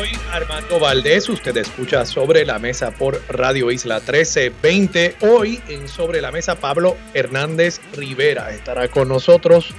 Soy 0.00 0.08
Armando 0.30 0.80
Valdés. 0.80 1.28
Usted 1.28 1.54
escucha 1.58 2.06
Sobre 2.06 2.46
la 2.46 2.58
Mesa 2.58 2.90
por 2.90 3.20
Radio 3.28 3.70
Isla 3.70 3.96
1320. 3.96 5.16
Hoy 5.20 5.60
en 5.68 5.88
Sobre 5.88 6.22
la 6.22 6.32
Mesa, 6.32 6.54
Pablo 6.54 6.96
Hernández 7.12 7.82
Rivera 7.92 8.50
estará 8.50 8.88
con 8.88 9.08
nosotros. 9.08 9.74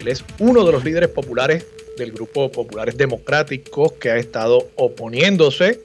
Él 0.00 0.08
es 0.08 0.24
uno 0.40 0.64
de 0.64 0.72
los 0.72 0.84
líderes 0.84 1.10
populares 1.10 1.64
del 1.96 2.10
Grupo 2.10 2.50
Populares 2.50 2.96
Democráticos 2.96 3.92
que 3.92 4.10
ha 4.10 4.16
estado 4.16 4.68
oponiéndose 4.74 5.84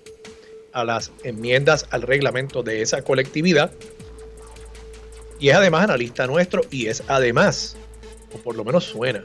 a 0.74 0.84
las 0.84 1.12
enmiendas 1.24 1.86
al 1.92 2.02
reglamento 2.02 2.64
de 2.64 2.82
esa 2.82 3.04
colectividad. 3.04 3.72
Y 5.40 5.50
es 5.50 5.56
además 5.56 5.84
analista 5.84 6.26
nuestro 6.26 6.64
y 6.72 6.88
es 6.88 7.04
además, 7.08 7.78
o 8.34 8.40
por 8.40 8.56
lo 8.56 8.64
menos 8.66 8.86
suena, 8.86 9.22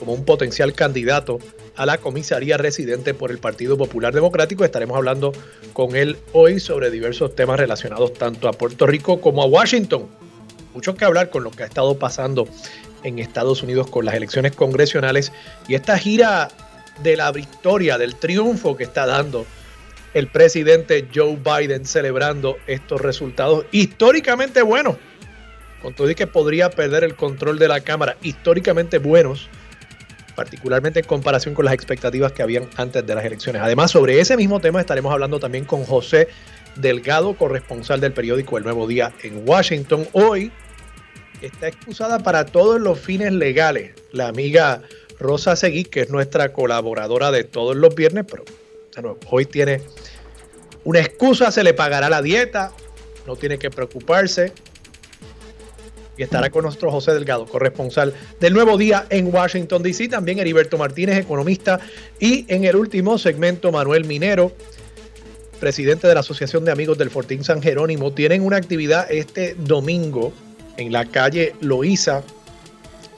como 0.00 0.14
un 0.14 0.24
potencial 0.24 0.72
candidato 0.72 1.38
a 1.76 1.84
la 1.84 1.98
comisaría 1.98 2.56
residente 2.56 3.12
por 3.12 3.30
el 3.30 3.38
Partido 3.38 3.76
Popular 3.76 4.14
Democrático. 4.14 4.64
Estaremos 4.64 4.96
hablando 4.96 5.32
con 5.74 5.94
él 5.94 6.16
hoy 6.32 6.58
sobre 6.58 6.90
diversos 6.90 7.36
temas 7.36 7.60
relacionados 7.60 8.14
tanto 8.14 8.48
a 8.48 8.52
Puerto 8.52 8.86
Rico 8.86 9.20
como 9.20 9.42
a 9.42 9.46
Washington. 9.46 10.08
Mucho 10.72 10.94
que 10.94 11.04
hablar 11.04 11.28
con 11.28 11.44
lo 11.44 11.50
que 11.50 11.64
ha 11.64 11.66
estado 11.66 11.98
pasando 11.98 12.48
en 13.04 13.18
Estados 13.18 13.62
Unidos 13.62 13.90
con 13.90 14.06
las 14.06 14.14
elecciones 14.14 14.56
congresionales 14.56 15.32
y 15.68 15.74
esta 15.74 15.98
gira 15.98 16.48
de 17.02 17.16
la 17.16 17.30
victoria, 17.30 17.98
del 17.98 18.16
triunfo 18.16 18.78
que 18.78 18.84
está 18.84 19.04
dando 19.04 19.44
el 20.14 20.28
presidente 20.28 21.08
Joe 21.14 21.36
Biden 21.36 21.84
celebrando 21.84 22.56
estos 22.66 23.02
resultados 23.02 23.66
históricamente 23.70 24.62
buenos. 24.62 24.96
Con 25.82 25.94
todo 25.94 26.10
y 26.10 26.14
que 26.14 26.26
podría 26.26 26.70
perder 26.70 27.04
el 27.04 27.16
control 27.16 27.58
de 27.58 27.68
la 27.68 27.80
Cámara, 27.80 28.16
históricamente 28.22 28.98
buenos 28.98 29.50
particularmente 30.34 31.00
en 31.00 31.06
comparación 31.06 31.54
con 31.54 31.64
las 31.64 31.74
expectativas 31.74 32.32
que 32.32 32.42
habían 32.42 32.68
antes 32.76 33.06
de 33.06 33.14
las 33.14 33.24
elecciones. 33.24 33.62
Además, 33.62 33.90
sobre 33.90 34.20
ese 34.20 34.36
mismo 34.36 34.60
tema 34.60 34.80
estaremos 34.80 35.12
hablando 35.12 35.38
también 35.38 35.64
con 35.64 35.84
José 35.84 36.28
Delgado, 36.76 37.34
corresponsal 37.34 38.00
del 38.00 38.12
periódico 38.12 38.58
El 38.58 38.64
Nuevo 38.64 38.86
Día 38.86 39.12
en 39.22 39.48
Washington. 39.48 40.06
Hoy 40.12 40.52
está 41.42 41.68
excusada 41.68 42.20
para 42.20 42.46
todos 42.46 42.80
los 42.80 42.98
fines 42.98 43.32
legales 43.32 43.94
la 44.12 44.28
amiga 44.28 44.82
Rosa 45.18 45.56
Seguí, 45.56 45.84
que 45.84 46.00
es 46.00 46.10
nuestra 46.10 46.52
colaboradora 46.52 47.30
de 47.30 47.44
todos 47.44 47.76
los 47.76 47.94
viernes, 47.94 48.24
pero 48.28 49.16
hoy 49.30 49.44
tiene 49.46 49.82
una 50.84 51.00
excusa, 51.00 51.50
se 51.50 51.62
le 51.62 51.74
pagará 51.74 52.08
la 52.08 52.22
dieta, 52.22 52.72
no 53.26 53.36
tiene 53.36 53.58
que 53.58 53.70
preocuparse, 53.70 54.52
estará 56.24 56.50
con 56.50 56.64
nosotros 56.64 56.92
José 56.92 57.12
Delgado, 57.12 57.46
corresponsal 57.46 58.14
del 58.38 58.52
Nuevo 58.52 58.76
Día 58.76 59.06
en 59.10 59.32
Washington, 59.32 59.82
D.C. 59.82 60.08
También 60.08 60.38
Heriberto 60.38 60.78
Martínez, 60.78 61.18
economista. 61.18 61.80
Y 62.18 62.44
en 62.48 62.64
el 62.64 62.76
último 62.76 63.18
segmento, 63.18 63.72
Manuel 63.72 64.04
Minero, 64.04 64.52
presidente 65.60 66.08
de 66.08 66.14
la 66.14 66.20
Asociación 66.20 66.64
de 66.64 66.72
Amigos 66.72 66.98
del 66.98 67.10
Fortín 67.10 67.44
San 67.44 67.62
Jerónimo. 67.62 68.12
Tienen 68.12 68.42
una 68.42 68.56
actividad 68.56 69.10
este 69.10 69.54
domingo 69.58 70.32
en 70.76 70.92
la 70.92 71.04
calle 71.04 71.54
Loíza 71.60 72.22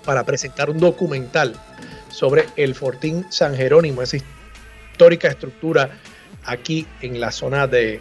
para 0.04 0.24
presentar 0.24 0.68
un 0.70 0.78
documental 0.78 1.54
sobre 2.10 2.46
el 2.56 2.74
Fortín 2.74 3.24
San 3.30 3.56
Jerónimo, 3.56 4.02
esa 4.02 4.18
histórica 4.92 5.28
estructura 5.28 5.90
aquí 6.44 6.86
en 7.00 7.20
la 7.20 7.30
zona 7.30 7.66
de 7.66 8.00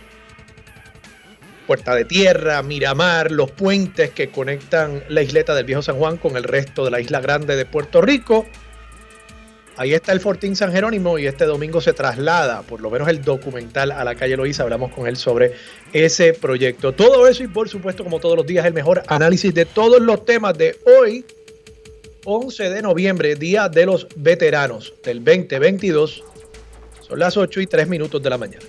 Puerta 1.72 1.96
de 1.96 2.04
Tierra, 2.04 2.62
Miramar, 2.64 3.32
los 3.32 3.50
puentes 3.50 4.10
que 4.10 4.28
conectan 4.28 5.06
la 5.08 5.22
isleta 5.22 5.56
del 5.56 5.64
Viejo 5.64 5.82
San 5.82 5.96
Juan 5.96 6.18
con 6.18 6.36
el 6.36 6.44
resto 6.44 6.84
de 6.84 6.92
la 6.92 7.00
isla 7.00 7.22
grande 7.22 7.56
de 7.56 7.66
Puerto 7.66 8.02
Rico. 8.02 8.46
Ahí 9.78 9.94
está 9.94 10.12
el 10.12 10.20
Fortín 10.20 10.58
San 10.58 10.74
Jerónimo 10.74 11.18
y 11.18 11.28
este 11.28 11.46
domingo 11.46 11.80
se 11.80 11.94
traslada, 11.94 12.62
por 12.64 12.82
lo 12.82 12.90
menos 12.90 13.08
el 13.08 13.22
documental, 13.22 13.94
a 13.94 14.04
la 14.04 14.16
calle 14.16 14.36
Loíza. 14.36 14.64
Hablamos 14.64 14.92
con 14.92 15.08
él 15.08 15.16
sobre 15.16 15.54
ese 15.94 16.34
proyecto. 16.34 16.92
Todo 16.92 17.26
eso 17.26 17.42
y 17.46 17.48
por 17.48 17.70
supuesto, 17.70 18.04
como 18.04 18.20
todos 18.20 18.36
los 18.36 18.46
días, 18.46 18.66
el 18.66 18.74
mejor 18.74 19.04
análisis 19.08 19.54
de 19.54 19.64
todos 19.64 20.02
los 20.02 20.26
temas 20.26 20.58
de 20.58 20.76
hoy, 21.00 21.24
11 22.26 22.70
de 22.70 22.82
noviembre, 22.82 23.36
Día 23.36 23.70
de 23.70 23.86
los 23.86 24.10
Veteranos 24.18 24.94
del 25.06 25.24
2022. 25.24 26.22
Son 27.00 27.18
las 27.18 27.38
8 27.38 27.62
y 27.62 27.68
3 27.68 27.88
minutos 27.88 28.22
de 28.22 28.30
la 28.30 28.38
mañana. 28.38 28.66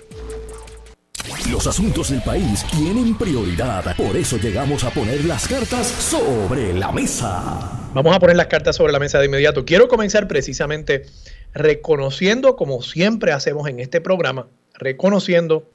Los 1.49 1.67
asuntos 1.67 2.09
del 2.09 2.21
país 2.21 2.65
tienen 2.69 3.17
prioridad. 3.17 3.95
Por 3.95 4.17
eso 4.17 4.37
llegamos 4.37 4.83
a 4.83 4.89
poner 4.89 5.23
las 5.23 5.47
cartas 5.47 5.87
sobre 5.87 6.73
la 6.73 6.91
mesa. 6.91 7.89
Vamos 7.93 8.13
a 8.13 8.19
poner 8.19 8.35
las 8.35 8.47
cartas 8.47 8.75
sobre 8.75 8.91
la 8.91 8.99
mesa 8.99 9.19
de 9.19 9.27
inmediato. 9.27 9.63
Quiero 9.63 9.87
comenzar 9.87 10.27
precisamente 10.27 11.05
reconociendo, 11.53 12.57
como 12.57 12.81
siempre 12.81 13.31
hacemos 13.31 13.69
en 13.69 13.79
este 13.79 14.01
programa, 14.01 14.47
reconociendo 14.73 15.69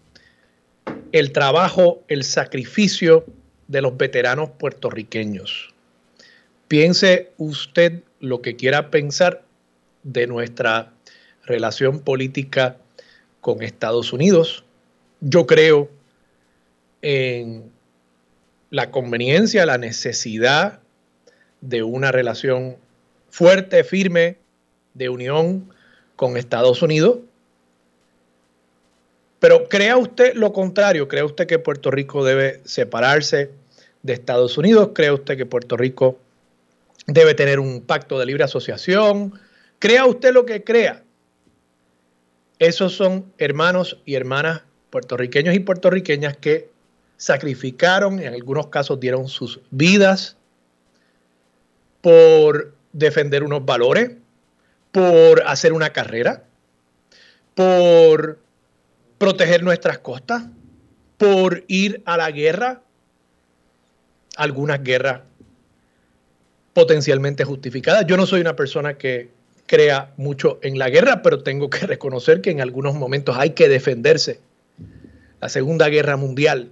el 1.13 1.33
trabajo, 1.33 2.03
el 2.09 2.25
sacrificio 2.25 3.25
de 3.69 3.81
los 3.81 3.97
veteranos 3.97 4.51
puertorriqueños. 4.51 5.73
Piense 6.67 7.33
usted 7.39 8.03
lo 8.21 8.43
que 8.43 8.57
quiera 8.57 8.91
pensar 8.91 9.45
de 10.03 10.27
nuestra 10.27 10.93
relación 11.45 12.01
política 12.01 12.77
con 13.41 13.63
Estados 13.63 14.13
Unidos, 14.13 14.65
yo 15.21 15.47
creo 15.47 15.89
en 17.03 17.71
la 18.71 18.91
conveniencia, 18.91 19.67
la 19.67 19.79
necesidad 19.79 20.81
de 21.61 21.83
una 21.83 22.13
relación 22.13 22.77
fuerte, 23.31 23.85
firme, 23.85 24.39
de 24.95 25.09
unión 25.09 25.73
con 26.17 26.37
Estados 26.37 26.83
Unidos. 26.83 27.19
Pero 29.39 29.69
crea 29.69 29.97
usted 29.97 30.35
lo 30.35 30.53
contrario, 30.53 31.07
crea 31.07 31.25
usted 31.25 31.47
que 31.47 31.59
Puerto 31.59 31.91
Rico 31.91 32.25
debe 32.25 32.61
separarse 32.65 33.53
de 34.03 34.13
Estados 34.13 34.59
Unidos, 34.59 34.91
crea 34.95 35.15
usted 35.15 35.37
que 35.37 35.47
Puerto 35.47 35.77
Rico 35.77 36.19
debe 37.07 37.35
tener 37.35 37.61
un 37.61 37.81
pacto 37.81 38.19
de 38.19 38.27
libre 38.27 38.45
asociación, 38.45 39.39
crea 39.79 40.07
usted 40.07 40.33
lo 40.33 40.45
que 40.45 40.65
crea. 40.65 41.05
Esos 42.59 42.95
son 42.95 43.33
hermanos 43.39 44.01
y 44.05 44.17
hermanas 44.17 44.63
puertorriqueños 44.91 45.55
y 45.55 45.61
puertorriqueñas 45.61 46.37
que 46.37 46.71
sacrificaron, 47.17 48.21
en 48.21 48.33
algunos 48.33 48.69
casos 48.69 49.01
dieron 49.01 49.29
sus 49.29 49.61
vidas 49.71 50.37
por 52.01 52.75
defender 52.93 53.43
unos 53.43 53.65
valores, 53.65 54.13
por 54.93 55.43
hacer 55.47 55.73
una 55.73 55.91
carrera, 55.91 56.45
por 57.55 58.39
proteger 59.19 59.63
nuestras 59.63 59.99
costas, 59.99 60.45
por 61.17 61.65
ir 61.67 62.03
a 62.07 62.17
la 62.17 62.31
guerra, 62.31 62.83
algunas 64.37 64.83
guerras 64.83 65.23
potencialmente 66.73 67.45
justificadas. 67.45 68.07
Yo 68.07 68.17
no 68.17 68.25
soy 68.25 68.41
una 68.41 68.55
persona 68.55 68.95
que 68.95 69.31
crea 69.67 70.13
mucho 70.17 70.61
en 70.63 70.79
la 70.79 70.89
guerra, 70.89 71.23
pero 71.23 71.43
tengo 71.43 71.69
que 71.69 71.87
reconocer 71.87 72.41
que 72.41 72.51
en 72.51 72.61
algunos 72.61 72.95
momentos 72.95 73.37
hay 73.37 73.51
que 73.51 73.69
defenderse 73.69 74.41
la 75.41 75.49
Segunda 75.49 75.89
Guerra 75.89 76.17
Mundial. 76.17 76.71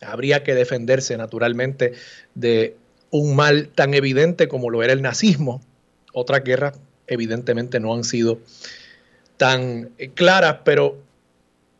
Habría 0.00 0.42
que 0.42 0.54
defenderse 0.54 1.16
naturalmente 1.16 1.92
de 2.34 2.76
un 3.10 3.36
mal 3.36 3.68
tan 3.68 3.94
evidente 3.94 4.48
como 4.48 4.70
lo 4.70 4.82
era 4.82 4.92
el 4.92 5.02
nazismo. 5.02 5.60
Otras 6.12 6.42
guerras 6.44 6.78
evidentemente 7.06 7.78
no 7.80 7.94
han 7.94 8.04
sido 8.04 8.38
tan 9.36 9.90
eh, 9.98 10.10
claras, 10.14 10.58
pero 10.64 10.98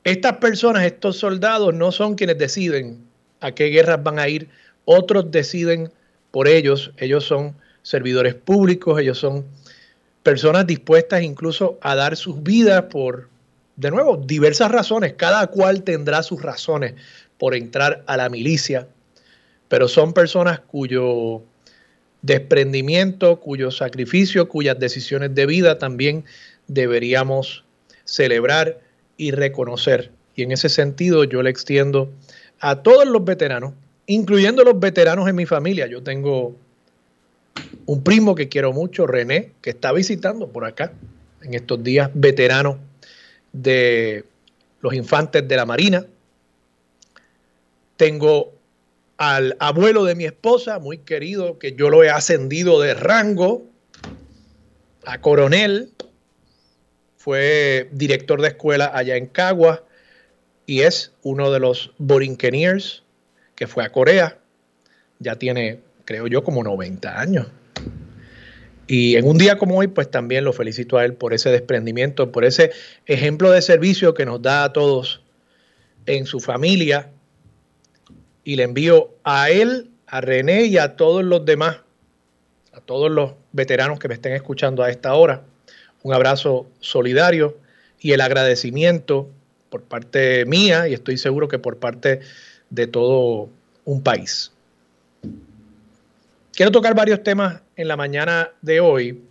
estas 0.05 0.39
personas, 0.39 0.85
estos 0.85 1.17
soldados, 1.17 1.75
no 1.75 1.93
son 1.93 2.15
quienes 2.15 2.39
deciden 2.39 2.99
a 3.41 3.53
qué 3.53 3.67
guerras 3.67 4.03
van 4.03 4.19
a 4.19 4.29
ir, 4.29 4.49
otros 4.85 5.31
deciden 5.31 5.93
por 6.31 6.49
ellos, 6.49 6.93
ellos 6.97 7.25
son 7.25 7.55
servidores 7.83 8.35
públicos, 8.35 9.01
ellos 9.01 9.19
son 9.19 9.45
personas 10.23 10.67
dispuestas 10.67 11.23
incluso 11.23 11.79
a 11.83 11.95
dar 11.95 12.17
sus 12.17 12.43
vidas 12.43 12.85
por 12.85 13.29
de 13.77 13.91
nuevo, 13.91 14.17
diversas 14.17 14.71
razones, 14.71 15.15
cada 15.15 15.47
cual 15.49 15.83
tendrá 15.83 16.23
sus 16.23 16.43
razones 16.43 16.95
por 17.39 17.55
entrar 17.55 18.05
a 18.07 18.17
la 18.17 18.29
milicia, 18.29 18.87
pero 19.69 19.89
son 19.89 20.13
personas 20.13 20.61
cuyo 20.61 21.43
desprendimiento, 22.21 23.41
cuyo 23.41 23.71
sacrificio, 23.71 24.49
cuyas 24.49 24.79
decisiones 24.79 25.35
de 25.35 25.47
vida 25.47 25.79
también 25.79 26.25
deberíamos 26.69 27.65
celebrar 28.05 28.79
y 29.17 29.33
reconocer 29.33 30.13
y 30.35 30.43
en 30.43 30.53
ese 30.53 30.69
sentido 30.69 31.25
yo 31.25 31.43
le 31.43 31.51
extiendo 31.51 32.11
a 32.61 32.83
todos 32.83 33.07
los 33.07 33.25
veteranos, 33.25 33.75
incluyendo 34.07 34.65
los 34.65 34.79
veteranos 34.79 35.29
en 35.29 35.37
mi 35.37 35.47
familia. 35.47 35.87
Yo 35.87 36.03
tengo 36.03 36.57
un 37.87 38.03
primo 38.03 38.35
que 38.35 38.49
quiero 38.49 38.73
mucho, 38.73 39.07
René, 39.07 39.53
que 39.61 39.71
está 39.71 39.93
visitando 39.93 40.49
por 40.49 40.65
acá 40.65 40.93
en 41.43 41.55
estos 41.55 41.83
días, 41.83 42.11
veterano 42.15 42.79
de 43.53 44.25
los 44.81 44.95
infantes 44.95 45.47
de 45.47 45.57
la 45.57 45.67
Marina. 45.67 46.05
Tengo 47.97 48.53
al 49.17 49.57
abuelo 49.61 50.05
de 50.05 50.15
mi 50.15 50.25
esposa, 50.25 50.79
muy 50.79 50.99
querido, 50.99 51.59
que 51.59 51.75
yo 51.75 51.91
lo 51.91 52.03
he 52.03 52.11
ascendido 52.11 52.81
de 52.81 52.95
rango 52.95 53.65
a 55.05 55.21
coronel. 55.21 55.93
Fue 57.17 57.89
director 57.93 58.41
de 58.41 58.49
escuela 58.49 58.91
allá 58.93 59.17
en 59.17 59.27
Cagua 59.27 59.85
y 60.67 60.81
es 60.81 61.13
uno 61.23 61.53
de 61.53 61.61
los 61.61 61.93
Borinqueniers 61.99 63.05
que 63.55 63.69
fue 63.69 63.85
a 63.85 63.93
Corea. 63.93 64.39
Ya 65.21 65.37
tiene, 65.37 65.79
creo 66.05 66.27
yo, 66.27 66.43
como 66.43 66.65
90 66.65 67.21
años. 67.21 67.47
Y 68.93 69.17
en 69.17 69.27
un 69.27 69.39
día 69.39 69.57
como 69.57 69.79
hoy, 69.79 69.87
pues 69.87 70.11
también 70.11 70.45
lo 70.45 70.53
felicito 70.53 70.99
a 70.99 71.05
él 71.07 71.15
por 71.15 71.33
ese 71.33 71.49
desprendimiento, 71.49 72.31
por 72.31 72.45
ese 72.45 72.73
ejemplo 73.07 73.51
de 73.51 73.63
servicio 73.63 74.13
que 74.13 74.27
nos 74.27 74.43
da 74.43 74.65
a 74.65 74.75
todos 74.75 75.23
en 76.05 76.27
su 76.27 76.41
familia. 76.41 77.09
Y 78.45 78.57
le 78.57 78.65
envío 78.65 79.15
a 79.25 79.49
él, 79.49 79.89
a 80.07 80.21
René 80.21 80.65
y 80.65 80.77
a 80.77 80.95
todos 80.95 81.25
los 81.25 81.47
demás, 81.47 81.79
a 82.75 82.83
todos 82.83 83.11
los 83.11 83.33
veteranos 83.53 83.99
que 83.99 84.09
me 84.09 84.15
estén 84.15 84.35
escuchando 84.35 84.83
a 84.83 84.91
esta 84.91 85.15
hora, 85.15 85.43
un 86.03 86.13
abrazo 86.13 86.67
solidario 86.81 87.57
y 87.99 88.13
el 88.13 88.21
agradecimiento 88.21 89.31
por 89.71 89.85
parte 89.85 90.45
mía 90.45 90.87
y 90.87 90.93
estoy 90.93 91.17
seguro 91.17 91.49
que 91.49 91.59
por 91.59 91.79
parte 91.79 92.21
de 92.69 92.87
todo 92.89 93.49
un 93.87 94.03
país. 94.03 94.53
Quiero 96.53 96.71
tocar 96.71 96.95
varios 96.95 97.23
temas 97.23 97.62
en 97.77 97.89
la 97.89 97.97
mañana 97.97 98.51
de 98.63 98.81
hoy. 98.81 99.23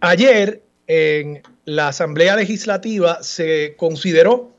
Ayer 0.00 0.62
en 0.86 1.42
la 1.64 1.88
Asamblea 1.88 2.36
Legislativa 2.36 3.22
se 3.22 3.74
consideró 3.76 4.50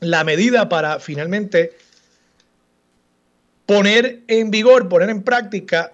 la 0.00 0.24
medida 0.24 0.68
para 0.68 0.98
finalmente 1.00 1.72
poner 3.66 4.22
en 4.28 4.50
vigor, 4.50 4.88
poner 4.88 5.10
en 5.10 5.22
práctica 5.22 5.92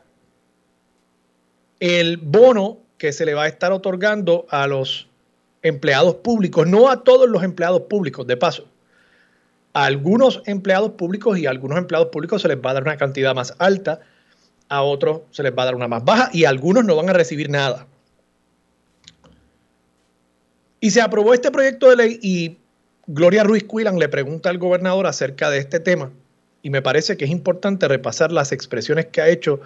el 1.81 2.17
bono 2.19 2.79
que 2.99 3.13
se 3.13 3.27
le 3.27 3.35
va 3.35 3.45
a 3.45 3.49
estar 3.49 3.73
otorgando 3.73 4.47
a 4.51 4.67
los 4.67 5.09
empleados 5.63 6.17
públicos, 6.17 6.67
no 6.67 6.89
a 6.89 7.03
todos 7.03 7.29
los 7.29 7.43
empleados 7.43 7.83
públicos, 7.83 8.27
de 8.27 8.37
paso. 8.37 8.69
A 9.73 9.87
algunos 9.87 10.43
empleados 10.47 10.93
públicos 10.93 11.39
y 11.39 11.47
a 11.47 11.51
algunos 11.51 11.79
empleados 11.79 12.09
públicos 12.09 12.43
se 12.43 12.49
les 12.49 12.59
va 12.59 12.71
a 12.71 12.75
dar 12.75 12.83
una 12.83 12.97
cantidad 12.97 13.35
más 13.35 13.55
alta, 13.59 14.01
a 14.73 14.83
otros 14.83 15.21
se 15.31 15.43
les 15.43 15.53
va 15.53 15.63
a 15.63 15.67
dar 15.67 15.75
una 15.75 15.87
más 15.87 16.03
baja 16.03 16.31
y 16.33 16.47
algunos 16.47 16.83
no 16.85 16.97
van 16.97 17.11
a 17.11 17.13
recibir 17.13 17.51
nada. 17.51 17.87
Y 20.81 20.91
se 20.91 21.03
aprobó 21.03 21.35
este 21.35 21.51
proyecto 21.51 21.91
de 21.91 21.97
ley 21.97 22.19
y 22.23 22.57
Gloria 23.07 23.45
Ruiz 23.45 23.65
Cuilan 23.65 23.99
le 23.99 24.09
pregunta 24.09 24.49
al 24.49 24.57
gobernador 24.57 25.07
acerca 25.07 25.51
de 25.51 25.59
este 25.59 25.79
tema 25.79 26.11
y 26.63 26.71
me 26.71 26.81
parece 26.81 27.19
que 27.19 27.27
es 27.27 27.31
importante 27.31 27.87
repasar 27.87 28.33
las 28.33 28.51
expresiones 28.51 29.07
que 29.07 29.21
ha 29.21 29.29
hecho 29.29 29.61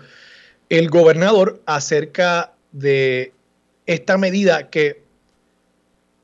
el 0.71 0.91
gobernador 0.91 1.63
acerca 1.67 2.53
de 2.73 3.33
esta 3.87 4.19
medida 4.19 4.71
que 4.71 5.05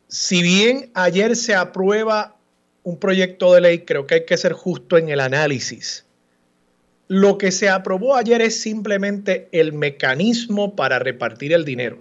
si 0.08 0.42
bien 0.42 0.90
ayer 0.94 1.36
se 1.36 1.54
aprueba 1.54 2.36
un 2.82 2.98
proyecto 2.98 3.54
de 3.54 3.60
ley, 3.60 3.78
creo 3.84 4.08
que 4.08 4.14
hay 4.16 4.26
que 4.26 4.36
ser 4.36 4.52
justo 4.52 4.98
en 4.98 5.08
el 5.08 5.20
análisis. 5.20 6.04
Lo 7.12 7.36
que 7.36 7.52
se 7.52 7.68
aprobó 7.68 8.16
ayer 8.16 8.40
es 8.40 8.58
simplemente 8.58 9.50
el 9.52 9.74
mecanismo 9.74 10.74
para 10.74 10.98
repartir 10.98 11.52
el 11.52 11.66
dinero. 11.66 11.98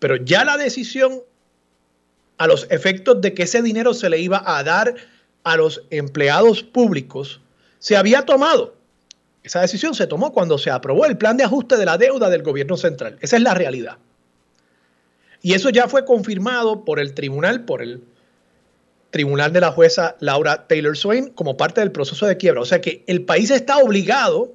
Pero 0.00 0.16
ya 0.16 0.44
la 0.44 0.56
decisión 0.56 1.22
a 2.38 2.48
los 2.48 2.66
efectos 2.68 3.20
de 3.20 3.34
que 3.34 3.44
ese 3.44 3.62
dinero 3.62 3.94
se 3.94 4.10
le 4.10 4.18
iba 4.18 4.42
a 4.44 4.64
dar 4.64 4.96
a 5.44 5.56
los 5.56 5.84
empleados 5.90 6.64
públicos 6.64 7.40
se 7.78 7.96
había 7.96 8.22
tomado. 8.22 8.74
Esa 9.44 9.60
decisión 9.60 9.94
se 9.94 10.08
tomó 10.08 10.32
cuando 10.32 10.58
se 10.58 10.70
aprobó 10.70 11.06
el 11.06 11.16
plan 11.16 11.36
de 11.36 11.44
ajuste 11.44 11.76
de 11.76 11.86
la 11.86 11.96
deuda 11.96 12.28
del 12.28 12.42
gobierno 12.42 12.76
central. 12.76 13.18
Esa 13.20 13.36
es 13.36 13.42
la 13.44 13.54
realidad. 13.54 13.98
Y 15.40 15.54
eso 15.54 15.70
ya 15.70 15.86
fue 15.86 16.04
confirmado 16.04 16.84
por 16.84 16.98
el 16.98 17.14
tribunal, 17.14 17.64
por 17.64 17.80
el 17.80 18.02
tribunal 19.12 19.52
de 19.52 19.60
la 19.60 19.70
jueza 19.70 20.16
Laura 20.18 20.66
Taylor 20.66 20.96
Swain, 20.96 21.28
como 21.28 21.56
parte 21.56 21.80
del 21.80 21.92
proceso 21.92 22.26
de 22.26 22.36
quiebra. 22.36 22.62
O 22.62 22.64
sea 22.64 22.80
que 22.80 23.04
el 23.06 23.24
país 23.24 23.50
está 23.52 23.76
obligado, 23.78 24.54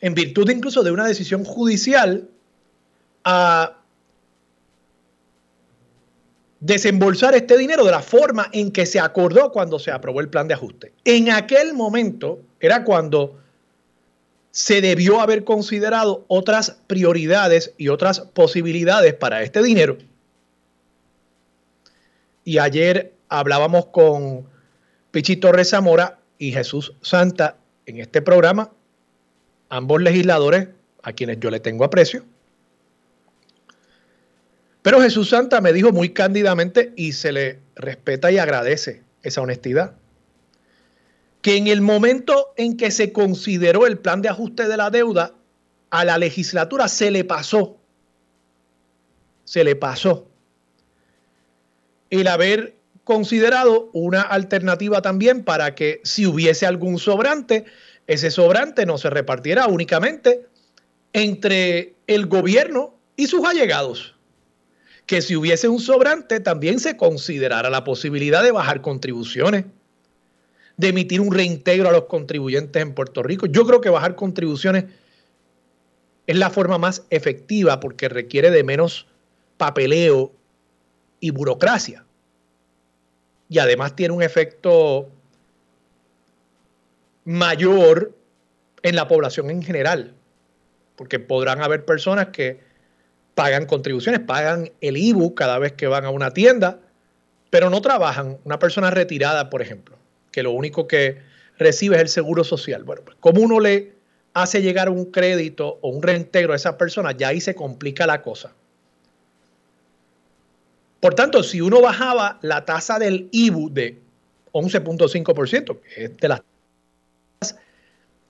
en 0.00 0.14
virtud 0.14 0.48
incluso 0.48 0.82
de 0.82 0.92
una 0.92 1.06
decisión 1.06 1.44
judicial, 1.44 2.28
a 3.24 3.76
desembolsar 6.60 7.34
este 7.34 7.58
dinero 7.58 7.84
de 7.84 7.90
la 7.90 8.00
forma 8.00 8.48
en 8.52 8.70
que 8.70 8.86
se 8.86 9.00
acordó 9.00 9.50
cuando 9.50 9.78
se 9.78 9.90
aprobó 9.90 10.20
el 10.20 10.28
plan 10.28 10.46
de 10.46 10.54
ajuste. 10.54 10.92
En 11.04 11.30
aquel 11.30 11.74
momento 11.74 12.40
era 12.60 12.84
cuando 12.84 13.38
se 14.52 14.80
debió 14.80 15.20
haber 15.20 15.44
considerado 15.44 16.24
otras 16.28 16.78
prioridades 16.86 17.72
y 17.76 17.88
otras 17.88 18.20
posibilidades 18.20 19.14
para 19.14 19.42
este 19.42 19.62
dinero. 19.62 19.98
Y 22.50 22.58
ayer 22.58 23.14
hablábamos 23.28 23.86
con 23.92 24.44
Pichito 25.12 25.46
Torres 25.46 25.70
Zamora 25.70 26.18
y 26.36 26.50
Jesús 26.50 26.92
Santa 27.00 27.58
en 27.86 28.00
este 28.00 28.22
programa, 28.22 28.72
ambos 29.68 30.02
legisladores 30.02 30.66
a 31.04 31.12
quienes 31.12 31.38
yo 31.38 31.48
le 31.52 31.60
tengo 31.60 31.84
aprecio. 31.84 32.24
Pero 34.82 35.00
Jesús 35.00 35.28
Santa 35.28 35.60
me 35.60 35.72
dijo 35.72 35.92
muy 35.92 36.08
cándidamente 36.08 36.92
y 36.96 37.12
se 37.12 37.30
le 37.30 37.60
respeta 37.76 38.32
y 38.32 38.38
agradece 38.38 39.04
esa 39.22 39.42
honestidad 39.42 39.94
que 41.42 41.56
en 41.56 41.68
el 41.68 41.80
momento 41.82 42.52
en 42.56 42.76
que 42.76 42.90
se 42.90 43.12
consideró 43.12 43.86
el 43.86 43.96
plan 43.96 44.22
de 44.22 44.28
ajuste 44.28 44.66
de 44.66 44.76
la 44.76 44.90
deuda, 44.90 45.34
a 45.90 46.04
la 46.04 46.18
legislatura 46.18 46.88
se 46.88 47.12
le 47.12 47.22
pasó, 47.22 47.76
se 49.44 49.62
le 49.62 49.76
pasó 49.76 50.29
el 52.10 52.26
haber 52.26 52.76
considerado 53.04 53.90
una 53.92 54.20
alternativa 54.20 55.02
también 55.02 55.44
para 55.44 55.74
que 55.74 56.00
si 56.04 56.26
hubiese 56.26 56.66
algún 56.66 56.98
sobrante, 56.98 57.64
ese 58.06 58.30
sobrante 58.30 58.86
no 58.86 58.98
se 58.98 59.10
repartiera 59.10 59.66
únicamente 59.66 60.46
entre 61.12 61.94
el 62.06 62.26
gobierno 62.26 62.94
y 63.16 63.26
sus 63.26 63.44
allegados. 63.44 64.16
Que 65.06 65.22
si 65.22 65.34
hubiese 65.34 65.68
un 65.68 65.80
sobrante 65.80 66.40
también 66.40 66.78
se 66.78 66.96
considerara 66.96 67.70
la 67.70 67.84
posibilidad 67.84 68.42
de 68.42 68.52
bajar 68.52 68.80
contribuciones 68.80 69.64
de 70.76 70.88
emitir 70.88 71.20
un 71.20 71.34
reintegro 71.34 71.90
a 71.90 71.92
los 71.92 72.04
contribuyentes 72.04 72.80
en 72.80 72.94
Puerto 72.94 73.22
Rico. 73.22 73.44
Yo 73.44 73.66
creo 73.66 73.82
que 73.82 73.90
bajar 73.90 74.14
contribuciones 74.14 74.84
es 76.26 76.36
la 76.36 76.48
forma 76.48 76.78
más 76.78 77.02
efectiva 77.10 77.80
porque 77.80 78.08
requiere 78.08 78.50
de 78.50 78.64
menos 78.64 79.06
papeleo 79.58 80.32
y 81.20 81.30
burocracia. 81.30 82.04
Y 83.48 83.58
además 83.58 83.94
tiene 83.94 84.14
un 84.14 84.22
efecto 84.22 85.08
mayor 87.24 88.14
en 88.82 88.96
la 88.96 89.06
población 89.08 89.50
en 89.50 89.62
general, 89.62 90.14
porque 90.96 91.18
podrán 91.18 91.62
haber 91.62 91.84
personas 91.84 92.28
que 92.28 92.60
pagan 93.34 93.66
contribuciones, 93.66 94.20
pagan 94.20 94.70
el 94.80 94.96
IBU 94.96 95.34
cada 95.34 95.58
vez 95.58 95.72
que 95.72 95.86
van 95.86 96.04
a 96.04 96.10
una 96.10 96.32
tienda, 96.32 96.80
pero 97.50 97.70
no 97.70 97.80
trabajan. 97.80 98.38
Una 98.44 98.58
persona 98.58 98.90
retirada, 98.90 99.50
por 99.50 99.62
ejemplo 99.62 100.00
que 100.30 100.42
lo 100.42 100.52
único 100.52 100.86
que 100.86 101.18
recibe 101.58 101.96
es 101.96 102.02
el 102.02 102.08
seguro 102.08 102.44
social. 102.44 102.84
Bueno, 102.84 103.02
pues 103.04 103.16
como 103.20 103.42
uno 103.42 103.60
le 103.60 103.92
hace 104.32 104.62
llegar 104.62 104.88
un 104.88 105.06
crédito 105.06 105.78
o 105.82 105.88
un 105.90 106.02
reintegro 106.02 106.52
a 106.52 106.56
esa 106.56 106.78
persona, 106.78 107.12
ya 107.12 107.28
ahí 107.28 107.40
se 107.40 107.54
complica 107.54 108.06
la 108.06 108.22
cosa. 108.22 108.52
Por 111.00 111.14
tanto, 111.14 111.42
si 111.42 111.60
uno 111.60 111.80
bajaba 111.80 112.38
la 112.42 112.64
tasa 112.64 112.98
del 112.98 113.28
IBU 113.32 113.70
de 113.70 113.98
11.5%, 114.52 115.80
que 115.80 116.04
es 116.04 116.16
de 116.16 116.28
las 116.28 116.42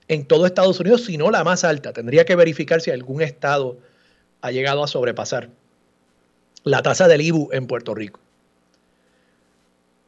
en 0.07 0.25
todo 0.25 0.45
Estados 0.45 0.77
Unidos, 0.81 1.05
si 1.05 1.17
no 1.17 1.31
la 1.31 1.45
más 1.45 1.63
alta, 1.63 1.93
tendría 1.93 2.25
que 2.25 2.35
verificar 2.35 2.81
si 2.81 2.91
algún 2.91 3.21
estado 3.21 3.77
ha 4.41 4.51
llegado 4.51 4.83
a 4.83 4.87
sobrepasar 4.87 5.49
la 6.65 6.81
tasa 6.81 7.07
del 7.07 7.21
IBU 7.21 7.49
en 7.53 7.65
Puerto 7.65 7.95
Rico. 7.95 8.19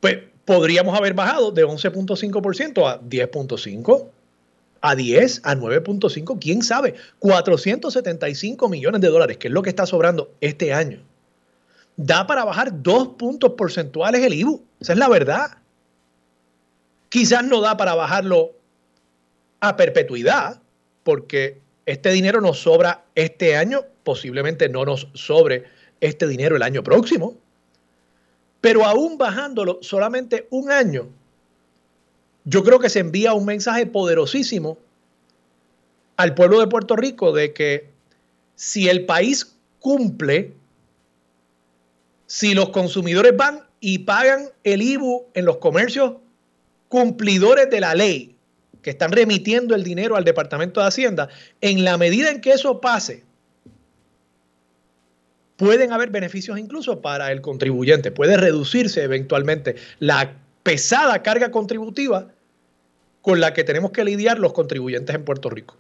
Pues 0.01 0.17
podríamos 0.43 0.98
haber 0.98 1.13
bajado 1.13 1.51
de 1.51 1.65
11.5% 1.65 2.86
a 2.86 3.01
10.5%, 3.01 4.10
a 4.82 4.96
10, 4.96 5.41
a 5.46 5.55
9.5, 5.55 6.38
quién 6.41 6.62
sabe, 6.62 6.96
475 7.20 8.67
millones 8.67 9.00
de 9.00 9.08
dólares, 9.08 9.38
que 9.38 9.48
es 9.48 9.53
lo 9.53 9.62
que 9.62 9.70
está 9.70 9.86
sobrando 9.86 10.34
este 10.41 10.74
año. 10.74 11.00
Da 11.96 12.26
para 12.26 12.44
bajar 12.44 12.82
dos 12.82 13.10
puntos 13.10 13.54
porcentuales 13.54 14.22
el 14.24 14.34
IBU. 14.34 14.64
Esa 14.80 14.94
es 14.94 15.00
la 15.00 15.10
verdad. 15.10 15.58
Quizás 17.10 17.44
no 17.44 17.62
da 17.62 17.78
para 17.78 17.96
bajarlo 17.96 18.52
a 19.60 19.76
perpetuidad, 19.78 20.60
porque 21.04 21.62
este 21.86 22.12
dinero 22.12 22.42
nos 22.42 22.60
sobra 22.60 23.06
este 23.16 23.56
año, 23.56 23.82
posiblemente 24.04 24.68
no 24.70 24.86
nos 24.86 25.08
sobre 25.14 25.66
este 26.02 26.28
dinero 26.28 26.56
el 26.56 26.64
año 26.64 26.84
próximo, 26.84 27.36
pero 28.60 28.86
aún 28.86 29.18
bajándolo 29.18 29.80
solamente 29.82 30.48
un 30.50 30.72
año, 30.72 31.08
yo 32.46 32.64
creo 32.64 32.80
que 32.80 32.90
se 32.90 33.00
envía 33.00 33.34
un 33.34 33.46
mensaje 33.46 33.86
poderosísimo 33.86 34.78
al 36.18 36.34
pueblo 36.36 36.60
de 36.60 36.68
Puerto 36.68 36.96
Rico 36.96 37.32
de 37.32 37.54
que 37.54 37.90
si 38.56 38.90
el 38.90 39.06
país 39.06 39.56
cumple, 39.80 40.54
si 42.34 42.56
los 42.56 42.70
consumidores 42.70 43.38
van 43.38 43.62
y 43.80 44.00
pagan 44.00 44.50
el 44.63 44.82
IBU 44.82 45.28
en 45.36 45.46
los 45.46 45.58
comercios 45.58 46.13
cumplidores 46.88 47.70
de 47.70 47.80
la 47.80 47.94
ley, 47.94 48.36
que 48.82 48.90
están 48.90 49.12
remitiendo 49.12 49.75
el 49.75 49.84
dinero 49.84 50.16
al 50.16 50.24
Departamento 50.24 50.82
de 50.82 50.88
Hacienda, 50.88 51.30
en 51.62 51.84
la 51.84 51.96
medida 52.00 52.32
en 52.32 52.42
que 52.42 52.54
eso 52.54 52.82
pase, 52.82 53.24
pueden 55.58 55.94
haber 55.94 56.10
beneficios 56.10 56.58
incluso 56.58 57.02
para 57.02 57.32
el 57.32 57.42
contribuyente. 57.42 58.10
Puede 58.10 58.36
reducirse 58.36 59.04
eventualmente 59.04 59.75
la 60.00 60.34
pesada 60.63 61.22
carga 61.22 61.52
contributiva 61.52 62.30
con 63.22 63.42
la 63.42 63.54
que 63.54 63.63
tenemos 63.63 63.92
que 63.92 64.06
lidiar 64.06 64.40
los 64.40 64.54
contribuyentes 64.54 65.16
en 65.16 65.24
Puerto 65.24 65.52
Rico. 65.52 65.78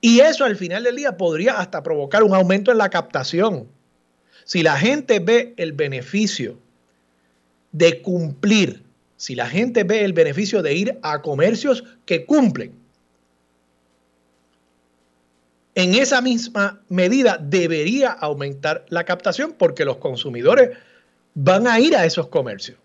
Y 0.00 0.20
eso 0.20 0.46
al 0.46 0.56
final 0.56 0.82
del 0.84 0.96
día 0.96 1.18
podría 1.18 1.58
hasta 1.58 1.82
provocar 1.82 2.22
un 2.22 2.34
aumento 2.34 2.72
en 2.72 2.78
la 2.78 2.88
captación. 2.88 3.68
Si 4.48 4.62
la 4.62 4.78
gente 4.78 5.18
ve 5.18 5.52
el 5.58 5.72
beneficio 5.72 6.58
de 7.72 8.00
cumplir, 8.00 8.82
si 9.18 9.34
la 9.34 9.46
gente 9.46 9.84
ve 9.84 10.06
el 10.06 10.14
beneficio 10.14 10.62
de 10.62 10.72
ir 10.72 10.98
a 11.02 11.20
comercios 11.20 11.84
que 12.06 12.24
cumplen, 12.24 12.72
en 15.74 15.94
esa 15.94 16.22
misma 16.22 16.80
medida 16.88 17.36
debería 17.38 18.10
aumentar 18.10 18.86
la 18.88 19.04
captación 19.04 19.52
porque 19.52 19.84
los 19.84 19.98
consumidores 19.98 20.78
van 21.34 21.66
a 21.66 21.78
ir 21.78 21.94
a 21.94 22.06
esos 22.06 22.28
comercios. 22.28 22.78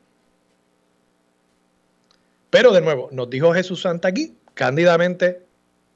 Pero 2.49 2.73
de 2.73 2.81
nuevo, 2.81 3.07
nos 3.13 3.29
dijo 3.29 3.53
Jesús 3.53 3.83
Santa 3.83 4.09
aquí, 4.09 4.35
cándidamente, 4.53 5.41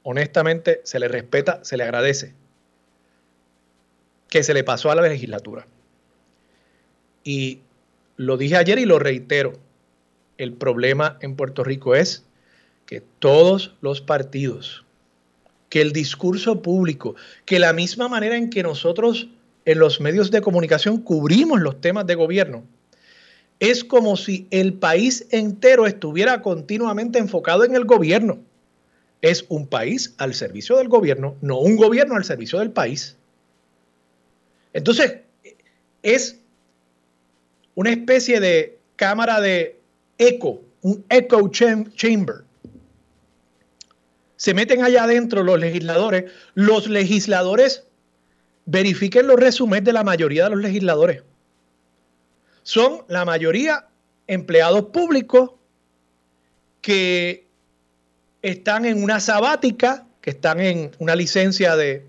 honestamente, 0.02 0.80
se 0.84 0.98
le 0.98 1.08
respeta, 1.08 1.62
se 1.62 1.76
le 1.76 1.84
agradece 1.84 2.32
que 4.28 4.42
se 4.42 4.54
le 4.54 4.64
pasó 4.64 4.90
a 4.90 4.94
la 4.94 5.02
legislatura. 5.02 5.66
Y 7.24 7.60
lo 8.16 8.36
dije 8.36 8.56
ayer 8.56 8.78
y 8.78 8.84
lo 8.84 8.98
reitero, 8.98 9.52
el 10.38 10.52
problema 10.52 11.18
en 11.20 11.36
Puerto 11.36 11.64
Rico 11.64 11.94
es 11.94 12.24
que 12.86 13.02
todos 13.18 13.74
los 13.82 14.00
partidos, 14.00 14.84
que 15.68 15.82
el 15.82 15.92
discurso 15.92 16.62
público, 16.62 17.16
que 17.44 17.58
la 17.58 17.74
misma 17.74 18.08
manera 18.08 18.36
en 18.36 18.48
que 18.48 18.62
nosotros 18.62 19.28
en 19.66 19.78
los 19.78 20.00
medios 20.00 20.30
de 20.30 20.40
comunicación 20.40 21.02
cubrimos 21.02 21.60
los 21.60 21.80
temas 21.82 22.06
de 22.06 22.14
gobierno, 22.14 22.64
es 23.60 23.84
como 23.84 24.16
si 24.16 24.46
el 24.50 24.72
país 24.72 25.26
entero 25.30 25.86
estuviera 25.86 26.40
continuamente 26.40 27.18
enfocado 27.18 27.64
en 27.64 27.74
el 27.74 27.84
gobierno. 27.84 28.38
Es 29.20 29.44
un 29.50 29.66
país 29.66 30.14
al 30.16 30.32
servicio 30.32 30.78
del 30.78 30.88
gobierno, 30.88 31.36
no 31.42 31.58
un 31.58 31.76
gobierno 31.76 32.14
al 32.14 32.24
servicio 32.24 32.60
del 32.60 32.70
país. 32.70 33.17
Entonces, 34.78 35.18
es 36.02 36.38
una 37.74 37.90
especie 37.90 38.40
de 38.40 38.78
cámara 38.96 39.40
de 39.40 39.78
eco, 40.16 40.62
un 40.82 41.04
echo 41.08 41.48
chamber. 41.48 42.44
Se 44.36 44.54
meten 44.54 44.82
allá 44.82 45.04
adentro 45.04 45.42
los 45.42 45.58
legisladores. 45.58 46.30
Los 46.54 46.88
legisladores 46.88 47.84
verifiquen 48.66 49.26
los 49.26 49.36
resúmenes 49.36 49.84
de 49.84 49.92
la 49.92 50.04
mayoría 50.04 50.44
de 50.44 50.50
los 50.50 50.60
legisladores 50.60 51.22
son 52.68 53.02
la 53.08 53.24
mayoría 53.24 53.86
empleados 54.26 54.90
públicos 54.92 55.52
que 56.82 57.46
están 58.42 58.84
en 58.84 59.02
una 59.02 59.20
sabática, 59.20 60.06
que 60.20 60.28
están 60.28 60.60
en 60.60 60.90
una 60.98 61.16
licencia 61.16 61.76
de 61.76 62.06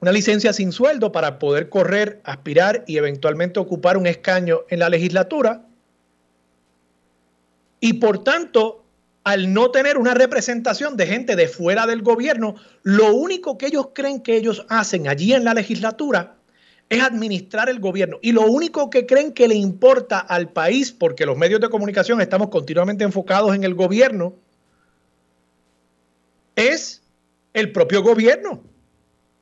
una 0.00 0.12
licencia 0.12 0.52
sin 0.52 0.72
sueldo 0.72 1.12
para 1.12 1.38
poder 1.38 1.68
correr, 1.68 2.20
aspirar 2.24 2.84
y 2.86 2.96
eventualmente 2.96 3.60
ocupar 3.60 3.96
un 3.96 4.06
escaño 4.06 4.60
en 4.68 4.78
la 4.78 4.88
legislatura. 4.88 5.66
Y 7.80 7.94
por 7.94 8.24
tanto, 8.24 8.84
al 9.24 9.52
no 9.52 9.70
tener 9.70 9.98
una 9.98 10.14
representación 10.14 10.96
de 10.96 11.06
gente 11.06 11.36
de 11.36 11.48
fuera 11.48 11.86
del 11.86 12.02
gobierno, 12.02 12.54
lo 12.82 13.14
único 13.14 13.58
que 13.58 13.66
ellos 13.66 13.88
creen 13.94 14.20
que 14.20 14.36
ellos 14.36 14.64
hacen 14.68 15.06
allí 15.06 15.34
en 15.34 15.44
la 15.44 15.54
legislatura 15.54 16.36
es 16.88 17.02
administrar 17.02 17.68
el 17.68 17.78
gobierno. 17.78 18.18
Y 18.22 18.32
lo 18.32 18.46
único 18.46 18.88
que 18.88 19.06
creen 19.06 19.32
que 19.32 19.48
le 19.48 19.54
importa 19.54 20.18
al 20.18 20.50
país, 20.50 20.92
porque 20.92 21.26
los 21.26 21.36
medios 21.36 21.60
de 21.60 21.68
comunicación 21.68 22.20
estamos 22.20 22.48
continuamente 22.48 23.04
enfocados 23.04 23.54
en 23.54 23.64
el 23.64 23.74
gobierno, 23.74 24.34
es 26.56 27.02
el 27.52 27.70
propio 27.70 28.02
gobierno. 28.02 28.69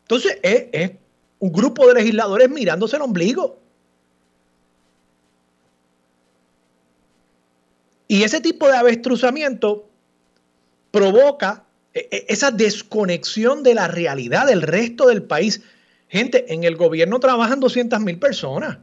Entonces 0.09 0.39
es, 0.43 0.93
un 1.39 1.53
grupo 1.53 1.87
de 1.87 1.95
legisladores 1.95 2.49
mirándose 2.49 2.97
el 2.97 3.03
ombligo. 3.03 3.59
Y 8.09 8.23
ese 8.23 8.41
tipo 8.41 8.67
de 8.67 8.77
avestruzamiento 8.77 9.87
provoca 10.91 11.67
e, 11.93 12.09
e, 12.11 12.25
esa 12.29 12.51
desconexión 12.51 13.63
de 13.63 13.75
la 13.75 13.87
realidad 13.87 14.47
del 14.47 14.63
resto 14.63 15.09
del 15.09 15.23
país. 15.25 15.61
Gente, 16.09 16.55
en 16.55 16.65
el 16.65 16.77
gobierno 16.77 17.21
trabajan 17.21 17.61
200 17.61 18.01
mil 18.01 18.19
personas. 18.19 18.79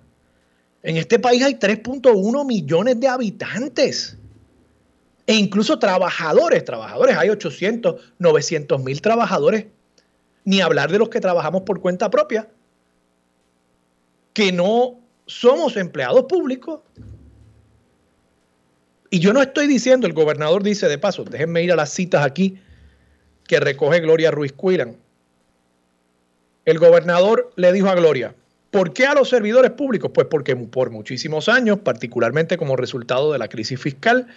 En 0.83 0.97
este 0.97 1.17
país 1.17 1.41
hay 1.41 1.55
3.1 1.55 2.45
millones 2.45 2.99
de 2.99 3.07
habitantes. 3.07 4.15
E 5.25 5.33
incluso 5.33 5.79
trabajadores, 5.79 6.63
trabajadores, 6.63 7.17
hay 7.17 7.29
800, 7.29 8.13
900 8.19 8.83
mil 8.83 9.01
trabajadores. 9.01 9.65
Ni 10.45 10.61
hablar 10.61 10.91
de 10.91 10.99
los 10.99 11.09
que 11.09 11.19
trabajamos 11.19 11.63
por 11.63 11.81
cuenta 11.81 12.09
propia, 12.09 12.47
que 14.33 14.51
no 14.51 14.99
somos 15.25 15.75
empleados 15.75 16.25
públicos. 16.25 16.81
Y 19.09 19.19
yo 19.19 19.33
no 19.33 19.41
estoy 19.41 19.67
diciendo, 19.67 20.07
el 20.07 20.13
gobernador 20.13 20.63
dice 20.63 20.87
de 20.87 20.97
paso, 20.97 21.23
déjenme 21.23 21.63
ir 21.63 21.71
a 21.71 21.75
las 21.75 21.89
citas 21.89 22.25
aquí 22.25 22.59
que 23.47 23.59
recoge 23.59 23.99
Gloria 23.99 24.31
Ruiz 24.31 24.53
Cuilan 24.53 24.97
el 26.65 26.79
gobernador 26.79 27.51
le 27.55 27.71
dijo 27.71 27.89
a 27.89 27.95
Gloria, 27.95 28.33
¿por 28.71 28.91
qué 28.91 29.05
a 29.05 29.13
los 29.13 29.29
servidores 29.29 29.71
públicos? 29.71 30.11
Pues 30.13 30.27
porque 30.27 30.55
por 30.55 30.89
muchísimos 30.89 31.47
años, 31.47 31.79
particularmente 31.79 32.57
como 32.57 32.75
resultado 32.75 33.31
de 33.31 33.37
la 33.37 33.47
crisis 33.47 33.79
fiscal, 33.79 34.27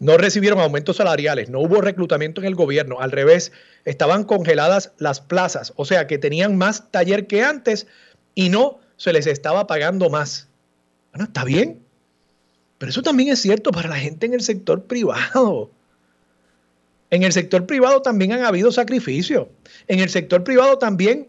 no 0.00 0.16
recibieron 0.16 0.60
aumentos 0.60 0.96
salariales, 0.96 1.50
no 1.50 1.60
hubo 1.60 1.80
reclutamiento 1.80 2.40
en 2.40 2.46
el 2.46 2.54
gobierno, 2.54 3.00
al 3.00 3.10
revés, 3.10 3.52
estaban 3.84 4.24
congeladas 4.24 4.92
las 4.98 5.20
plazas, 5.20 5.72
o 5.76 5.84
sea 5.84 6.06
que 6.06 6.18
tenían 6.18 6.56
más 6.56 6.90
taller 6.90 7.26
que 7.26 7.42
antes 7.42 7.86
y 8.34 8.48
no 8.48 8.78
se 8.96 9.12
les 9.12 9.26
estaba 9.26 9.66
pagando 9.66 10.08
más. 10.10 10.48
Bueno, 11.12 11.24
está 11.24 11.44
bien, 11.44 11.80
pero 12.78 12.90
eso 12.90 13.02
también 13.02 13.30
es 13.30 13.40
cierto 13.40 13.72
para 13.72 13.88
la 13.88 13.96
gente 13.96 14.26
en 14.26 14.34
el 14.34 14.40
sector 14.40 14.84
privado. 14.84 15.70
En 17.10 17.22
el 17.22 17.32
sector 17.32 17.66
privado 17.66 18.02
también 18.02 18.32
han 18.32 18.44
habido 18.44 18.70
sacrificios. 18.70 19.48
En 19.88 20.00
el 20.00 20.10
sector 20.10 20.44
privado 20.44 20.78
también 20.78 21.28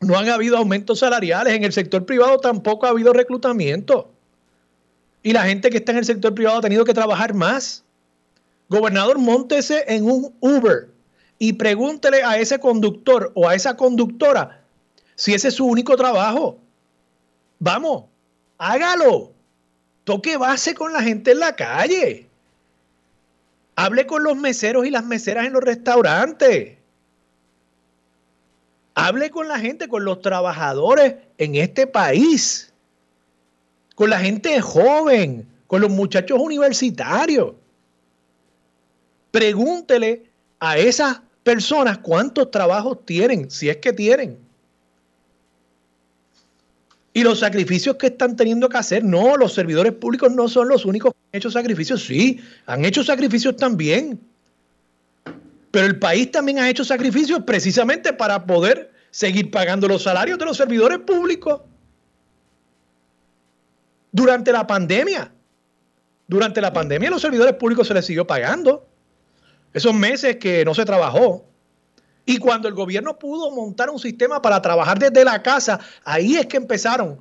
no 0.00 0.16
han 0.16 0.28
habido 0.28 0.56
aumentos 0.56 1.00
salariales. 1.00 1.52
En 1.52 1.64
el 1.64 1.72
sector 1.72 2.06
privado 2.06 2.38
tampoco 2.38 2.86
ha 2.86 2.90
habido 2.90 3.12
reclutamiento. 3.12 4.10
Y 5.22 5.32
la 5.32 5.42
gente 5.42 5.68
que 5.68 5.78
está 5.78 5.92
en 5.92 5.98
el 5.98 6.04
sector 6.04 6.34
privado 6.34 6.58
ha 6.58 6.62
tenido 6.62 6.84
que 6.84 6.94
trabajar 6.94 7.34
más. 7.34 7.84
Gobernador, 8.70 9.18
montese 9.18 9.84
en 9.88 10.08
un 10.08 10.32
Uber 10.38 10.88
y 11.40 11.54
pregúntele 11.54 12.22
a 12.22 12.38
ese 12.38 12.60
conductor 12.60 13.32
o 13.34 13.48
a 13.48 13.56
esa 13.56 13.76
conductora 13.76 14.62
si 15.16 15.34
ese 15.34 15.48
es 15.48 15.54
su 15.54 15.66
único 15.66 15.96
trabajo. 15.96 16.56
Vamos, 17.58 18.04
hágalo. 18.56 19.32
Toque 20.04 20.36
base 20.36 20.74
con 20.74 20.92
la 20.92 21.02
gente 21.02 21.32
en 21.32 21.40
la 21.40 21.54
calle. 21.56 22.28
Hable 23.74 24.06
con 24.06 24.22
los 24.22 24.36
meseros 24.36 24.86
y 24.86 24.90
las 24.90 25.04
meseras 25.04 25.46
en 25.46 25.52
los 25.52 25.62
restaurantes. 25.62 26.78
Hable 28.94 29.30
con 29.30 29.48
la 29.48 29.58
gente, 29.58 29.88
con 29.88 30.04
los 30.04 30.22
trabajadores 30.22 31.16
en 31.38 31.56
este 31.56 31.86
país, 31.86 32.72
con 33.94 34.10
la 34.10 34.20
gente 34.20 34.60
joven, 34.60 35.46
con 35.66 35.80
los 35.80 35.90
muchachos 35.90 36.38
universitarios. 36.40 37.54
Pregúntele 39.30 40.30
a 40.58 40.78
esas 40.78 41.20
personas 41.42 41.98
cuántos 41.98 42.50
trabajos 42.50 43.04
tienen, 43.04 43.50
si 43.50 43.68
es 43.68 43.78
que 43.78 43.92
tienen. 43.92 44.38
y 47.12 47.22
los 47.22 47.40
sacrificios 47.40 47.96
que 47.96 48.06
están 48.08 48.36
teniendo 48.36 48.68
que 48.68 48.78
hacer. 48.78 49.04
No, 49.04 49.36
los 49.36 49.52
servidores 49.54 49.92
públicos 49.92 50.32
no 50.32 50.48
son 50.48 50.68
los 50.68 50.84
únicos 50.84 51.12
que 51.12 51.18
han 51.32 51.38
hecho 51.38 51.50
sacrificios. 51.50 52.04
Sí, 52.04 52.40
han 52.66 52.84
hecho 52.84 53.02
sacrificios 53.02 53.56
también. 53.56 54.20
Pero 55.70 55.86
el 55.86 55.98
país 55.98 56.30
también 56.30 56.58
ha 56.58 56.68
hecho 56.68 56.84
sacrificios 56.84 57.40
precisamente 57.44 58.12
para 58.12 58.46
poder 58.46 58.92
seguir 59.10 59.50
pagando 59.50 59.88
los 59.88 60.04
salarios 60.04 60.38
de 60.38 60.44
los 60.44 60.56
servidores 60.56 60.98
públicos. 61.00 61.60
Durante 64.12 64.52
la 64.52 64.66
pandemia, 64.66 65.32
durante 66.26 66.60
la 66.60 66.72
pandemia 66.72 67.10
los 67.10 67.22
servidores 67.22 67.54
públicos 67.54 67.86
se 67.86 67.94
les 67.94 68.04
siguió 68.04 68.26
pagando. 68.26 68.86
Esos 69.72 69.94
meses 69.94 70.36
que 70.36 70.64
no 70.64 70.74
se 70.74 70.84
trabajó. 70.84 71.44
Y 72.26 72.38
cuando 72.38 72.68
el 72.68 72.74
gobierno 72.74 73.18
pudo 73.18 73.50
montar 73.50 73.90
un 73.90 73.98
sistema 73.98 74.42
para 74.42 74.60
trabajar 74.60 74.98
desde 74.98 75.24
la 75.24 75.42
casa, 75.42 75.80
ahí 76.04 76.36
es 76.36 76.46
que 76.46 76.56
empezaron 76.56 77.18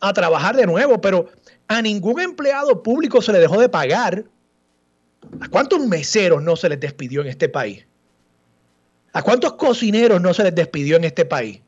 a 0.00 0.12
trabajar 0.12 0.56
de 0.56 0.66
nuevo. 0.66 1.00
Pero 1.00 1.28
a 1.68 1.80
ningún 1.82 2.20
empleado 2.20 2.82
público 2.82 3.22
se 3.22 3.32
le 3.32 3.38
dejó 3.38 3.60
de 3.60 3.68
pagar. 3.68 4.24
¿A 5.40 5.48
cuántos 5.48 5.80
meseros 5.86 6.42
no 6.42 6.56
se 6.56 6.68
les 6.68 6.80
despidió 6.80 7.20
en 7.20 7.28
este 7.28 7.48
país? 7.48 7.86
¿A 9.12 9.22
cuántos 9.22 9.54
cocineros 9.54 10.20
no 10.20 10.32
se 10.34 10.44
les 10.44 10.54
despidió 10.54 10.96
en 10.96 11.04
este 11.04 11.24
país? 11.24 11.60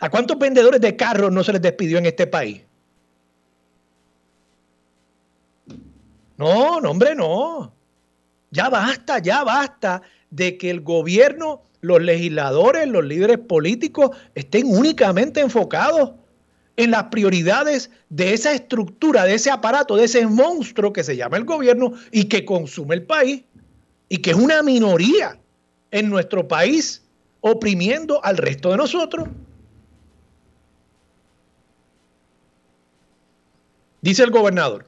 ¿A 0.00 0.08
cuántos 0.08 0.38
vendedores 0.38 0.80
de 0.80 0.96
carros 0.96 1.30
no 1.30 1.44
se 1.44 1.52
les 1.52 1.62
despidió 1.62 1.98
en 1.98 2.06
este 2.06 2.26
país? 2.26 2.62
No, 6.38 6.80
no, 6.80 6.90
hombre, 6.90 7.14
no. 7.14 7.79
Ya 8.50 8.68
basta, 8.68 9.18
ya 9.18 9.44
basta 9.44 10.02
de 10.30 10.58
que 10.58 10.70
el 10.70 10.80
gobierno, 10.80 11.62
los 11.80 12.00
legisladores, 12.02 12.88
los 12.88 13.04
líderes 13.04 13.38
políticos 13.38 14.10
estén 14.34 14.66
únicamente 14.66 15.40
enfocados 15.40 16.12
en 16.76 16.90
las 16.90 17.04
prioridades 17.04 17.90
de 18.08 18.32
esa 18.32 18.52
estructura, 18.52 19.24
de 19.24 19.34
ese 19.34 19.50
aparato, 19.50 19.96
de 19.96 20.04
ese 20.04 20.26
monstruo 20.26 20.92
que 20.92 21.04
se 21.04 21.16
llama 21.16 21.36
el 21.36 21.44
gobierno 21.44 21.92
y 22.10 22.24
que 22.24 22.44
consume 22.44 22.94
el 22.94 23.02
país 23.02 23.42
y 24.08 24.18
que 24.18 24.30
es 24.30 24.36
una 24.36 24.62
minoría 24.62 25.38
en 25.90 26.08
nuestro 26.08 26.46
país 26.48 27.02
oprimiendo 27.40 28.24
al 28.24 28.36
resto 28.36 28.70
de 28.70 28.76
nosotros. 28.76 29.28
Dice 34.02 34.22
el 34.22 34.30
gobernador, 34.30 34.86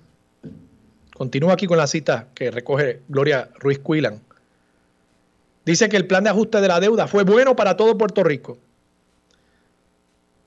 continúa 1.23 1.53
aquí 1.53 1.69
con 1.69 1.79
la 1.79 1.87
cita 1.87 2.27
que 2.35 2.51
recoge 2.51 3.03
Gloria 3.09 3.49
Ruiz 3.61 3.79
Cuilan. 3.79 4.21
Dice 5.65 5.89
que 5.89 5.97
el 5.97 6.09
plan 6.09 6.25
de 6.25 6.31
ajuste 6.31 6.61
de 6.61 6.67
la 6.67 6.81
deuda 6.81 7.07
fue 7.07 7.23
bueno 7.23 7.55
para 7.55 7.77
todo 7.77 7.97
Puerto 7.97 8.25
Rico. 8.25 8.59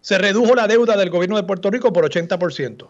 Se 0.01 0.17
redujo 0.17 0.53
la 0.53 0.67
deuda 0.67 0.97
del 0.97 1.09
gobierno 1.09 1.37
de 1.37 1.43
Puerto 1.43 1.71
Rico 1.71 1.93
por 1.93 2.03
80%. 2.03 2.89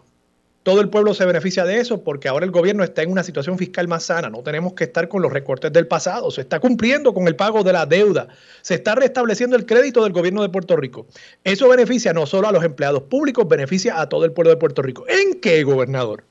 Todo 0.64 0.80
el 0.80 0.88
pueblo 0.88 1.14
se 1.14 1.26
beneficia 1.26 1.64
de 1.64 1.78
eso 1.78 2.02
porque 2.02 2.26
ahora 2.26 2.44
el 2.44 2.50
gobierno 2.50 2.82
está 2.82 3.02
en 3.02 3.12
una 3.12 3.22
situación 3.22 3.56
fiscal 3.56 3.86
más 3.86 4.02
sana. 4.02 4.30
No 4.30 4.42
tenemos 4.42 4.72
que 4.72 4.82
estar 4.82 5.08
con 5.08 5.22
los 5.22 5.32
recortes 5.32 5.72
del 5.72 5.86
pasado. 5.86 6.32
Se 6.32 6.40
está 6.40 6.58
cumpliendo 6.58 7.14
con 7.14 7.28
el 7.28 7.36
pago 7.36 7.62
de 7.62 7.72
la 7.72 7.86
deuda. 7.86 8.26
Se 8.62 8.74
está 8.74 8.96
restableciendo 8.96 9.54
el 9.54 9.64
crédito 9.64 10.02
del 10.02 10.12
gobierno 10.12 10.42
de 10.42 10.48
Puerto 10.48 10.76
Rico. 10.76 11.06
Eso 11.44 11.68
beneficia 11.68 12.12
no 12.12 12.26
solo 12.26 12.48
a 12.48 12.52
los 12.52 12.64
empleados 12.64 13.04
públicos, 13.04 13.46
beneficia 13.46 14.00
a 14.00 14.08
todo 14.08 14.24
el 14.24 14.32
pueblo 14.32 14.50
de 14.50 14.56
Puerto 14.56 14.82
Rico. 14.82 15.04
¿En 15.06 15.38
qué, 15.38 15.62
gobernador? 15.62 16.24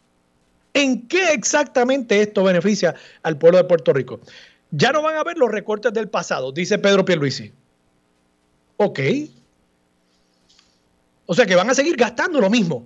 ¿En 0.76 1.08
qué 1.08 1.32
exactamente 1.32 2.22
esto 2.22 2.44
beneficia 2.44 2.94
al 3.24 3.40
pueblo 3.40 3.58
de 3.58 3.64
Puerto 3.64 3.94
Rico? 3.94 4.20
Ya 4.70 4.92
no 4.92 5.02
van 5.02 5.16
a 5.18 5.24
ver 5.24 5.40
los 5.40 5.50
recortes 5.50 5.92
del 5.92 6.10
pasado, 6.10 6.52
dice 6.52 6.78
Pedro 6.78 7.04
Pierluisi. 7.04 7.52
Ok. 8.78 9.00
O 11.26 11.34
sea 11.34 11.48
que 11.48 11.56
van 11.56 11.72
a 11.72 11.74
seguir 11.74 11.96
gastando 11.96 12.40
lo 12.40 12.52
mismo 12.52 12.86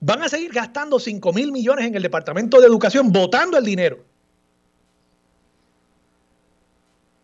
van 0.00 0.22
a 0.22 0.28
seguir 0.28 0.52
gastando 0.52 0.98
5 0.98 1.32
mil 1.32 1.52
millones 1.52 1.86
en 1.86 1.94
el 1.94 2.02
Departamento 2.02 2.60
de 2.60 2.66
Educación, 2.66 3.12
votando 3.12 3.58
el 3.58 3.64
dinero 3.64 3.98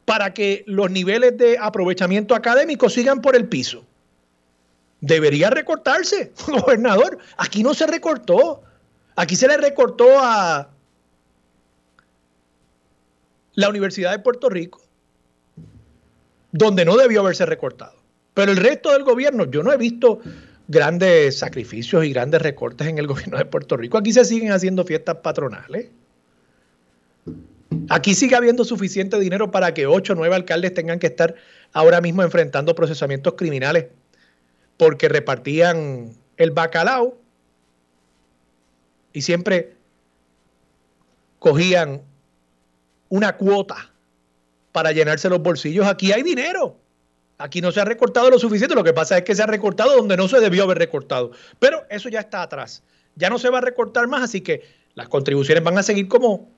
para 0.05 0.33
que 0.33 0.63
los 0.67 0.89
niveles 0.91 1.37
de 1.37 1.59
aprovechamiento 1.59 2.37
académico 2.37 2.89
sigan 2.89 3.21
por 3.21 3.35
el 3.35 3.49
piso. 3.49 3.85
Debería 5.01 5.51
recortarse, 5.51 6.33
gobernador. 6.47 7.19
Aquí 7.39 7.65
no 7.65 7.75
se 7.75 7.89
recortó. 7.89 8.63
Aquí 9.17 9.35
se 9.35 9.49
le 9.49 9.57
recortó 9.57 10.07
a 10.21 10.71
la 13.55 13.69
Universidad 13.71 14.13
de 14.13 14.19
Puerto 14.19 14.51
Rico, 14.51 14.83
donde 16.53 16.85
no 16.85 16.97
debió 16.97 17.21
haberse 17.21 17.47
recortado. 17.47 17.97
Pero 18.35 18.53
el 18.53 18.59
resto 18.59 18.93
del 18.93 19.03
gobierno, 19.03 19.51
yo 19.51 19.63
no 19.63 19.73
he 19.73 19.79
visto 19.79 20.21
grandes 20.69 21.39
sacrificios 21.39 22.05
y 22.05 22.13
grandes 22.13 22.43
recortes 22.43 22.87
en 22.87 22.99
el 22.99 23.07
gobierno 23.09 23.39
de 23.39 23.47
Puerto 23.47 23.79
Rico. 23.79 23.97
Aquí 23.97 24.13
se 24.13 24.27
siguen 24.27 24.53
haciendo 24.53 24.85
fiestas 24.85 25.17
patronales. 25.17 25.89
Aquí 27.89 28.15
sigue 28.15 28.37
habiendo 28.37 28.65
suficiente 28.65 29.19
dinero 29.19 29.51
para 29.51 29.73
que 29.73 29.87
ocho 29.87 30.13
o 30.13 30.17
nueve 30.17 30.35
alcaldes 30.35 30.75
tengan 30.75 30.99
que 30.99 31.07
estar 31.07 31.35
ahora 31.73 32.01
mismo 32.01 32.23
enfrentando 32.23 32.75
procesamientos 32.75 33.35
criminales 33.35 33.87
porque 34.77 35.09
repartían 35.09 36.13
el 36.37 36.51
bacalao 36.51 37.19
y 39.17 39.23
siempre 39.23 39.73
cogían 41.39 42.03
una 43.09 43.35
cuota 43.39 43.91
para 44.73 44.93
llenarse 44.93 45.31
los 45.31 45.41
bolsillos. 45.41 45.87
Aquí 45.87 46.13
hay 46.13 46.23
dinero. 46.23 46.77
Aquí 47.39 47.63
no 47.63 47.73
se 47.73 47.81
ha 47.81 47.87
recortado 47.87 48.29
lo 48.29 48.39
suficiente, 48.39 48.75
lo 48.75 48.85
que 48.85 48.93
pasa 48.93 49.17
es 49.17 49.25
que 49.25 49.35
se 49.35 49.43
ha 49.43 49.47
recortado 49.47 49.97
donde 49.97 50.19
no 50.19 50.29
se 50.29 50.39
debió 50.39 50.65
haber 50.65 50.77
recortado. 50.77 51.31
Pero 51.59 51.87
eso 51.89 52.11
ya 52.11 52.21
está 52.21 52.43
atrás. 52.43 52.83
Ya 53.15 53.31
no 53.31 53.39
se 53.39 53.49
va 53.49 53.57
a 53.57 53.63
recortar 53.63 54.07
más, 54.07 54.23
así 54.23 54.43
que 54.43 54.65
las 54.95 55.09
contribuciones 55.09 55.65
van 55.65 55.79
a 55.79 55.83
seguir 55.83 56.09
como 56.09 56.51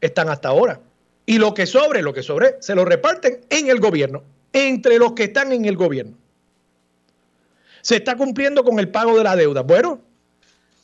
están 0.00 0.28
hasta 0.28 0.50
ahora. 0.50 0.78
Y 1.26 1.38
lo 1.38 1.54
que 1.54 1.66
sobre, 1.66 2.02
lo 2.02 2.12
que 2.12 2.22
sobre, 2.22 2.54
se 2.60 2.76
lo 2.76 2.84
reparten 2.84 3.40
en 3.50 3.68
el 3.68 3.80
gobierno, 3.80 4.22
entre 4.52 5.00
los 5.00 5.14
que 5.14 5.24
están 5.24 5.50
en 5.50 5.64
el 5.64 5.76
gobierno. 5.76 6.16
Se 7.82 7.96
está 7.96 8.16
cumpliendo 8.16 8.62
con 8.62 8.78
el 8.78 8.90
pago 8.90 9.18
de 9.18 9.24
la 9.24 9.34
deuda. 9.34 9.62
Bueno, 9.62 10.05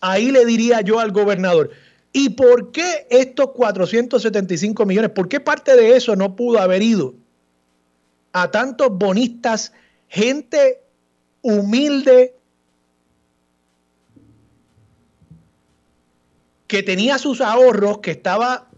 ahí 0.03 0.31
le 0.31 0.45
diría 0.45 0.83
yo 0.83 0.99
al 0.99 1.13
gobernador, 1.13 1.71
¿y 2.13 2.31
por 2.31 2.73
qué 2.73 3.07
estos 3.09 3.53
475 3.53 4.85
millones? 4.85 5.11
¿Por 5.11 5.29
qué 5.29 5.41
parte 5.41 5.75
de 5.75 5.97
eso 5.97 6.15
no 6.15 6.37
pudo 6.37 6.59
haber 6.59 6.83
ido 6.83 7.15
a 8.33 8.51
tantos 8.51 8.91
bonistas, 8.91 9.73
gente 10.09 10.83
humilde 11.41 12.35
que 16.67 16.83
tenía 16.83 17.19
sus 17.19 17.41
ahorros, 17.41 17.99
que 17.99 18.13
estaba 18.13 18.69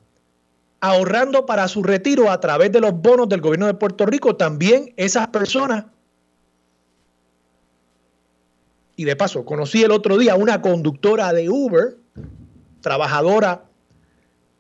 ahorrando 0.81 1.47
para 1.47 1.69
su 1.69 1.83
retiro 1.83 2.31
a 2.31 2.41
través 2.41 2.71
de 2.73 2.81
los 2.81 2.93
bonos 3.01 3.29
del 3.29 3.41
gobierno 3.41 3.67
de 3.67 3.75
Puerto 3.75 4.05
Rico, 4.05 4.37
también 4.37 4.93
esas 4.97 5.29
personas. 5.29 5.87
Y 8.97 9.05
de 9.05 9.17
paso, 9.17 9.45
conocí 9.45 9.83
el 9.83 9.91
otro 9.91 10.17
día 10.17 10.37
una 10.37 10.63
conductora 10.63 11.33
de 11.33 11.49
Uber, 11.51 11.97
trabajadora 12.81 13.65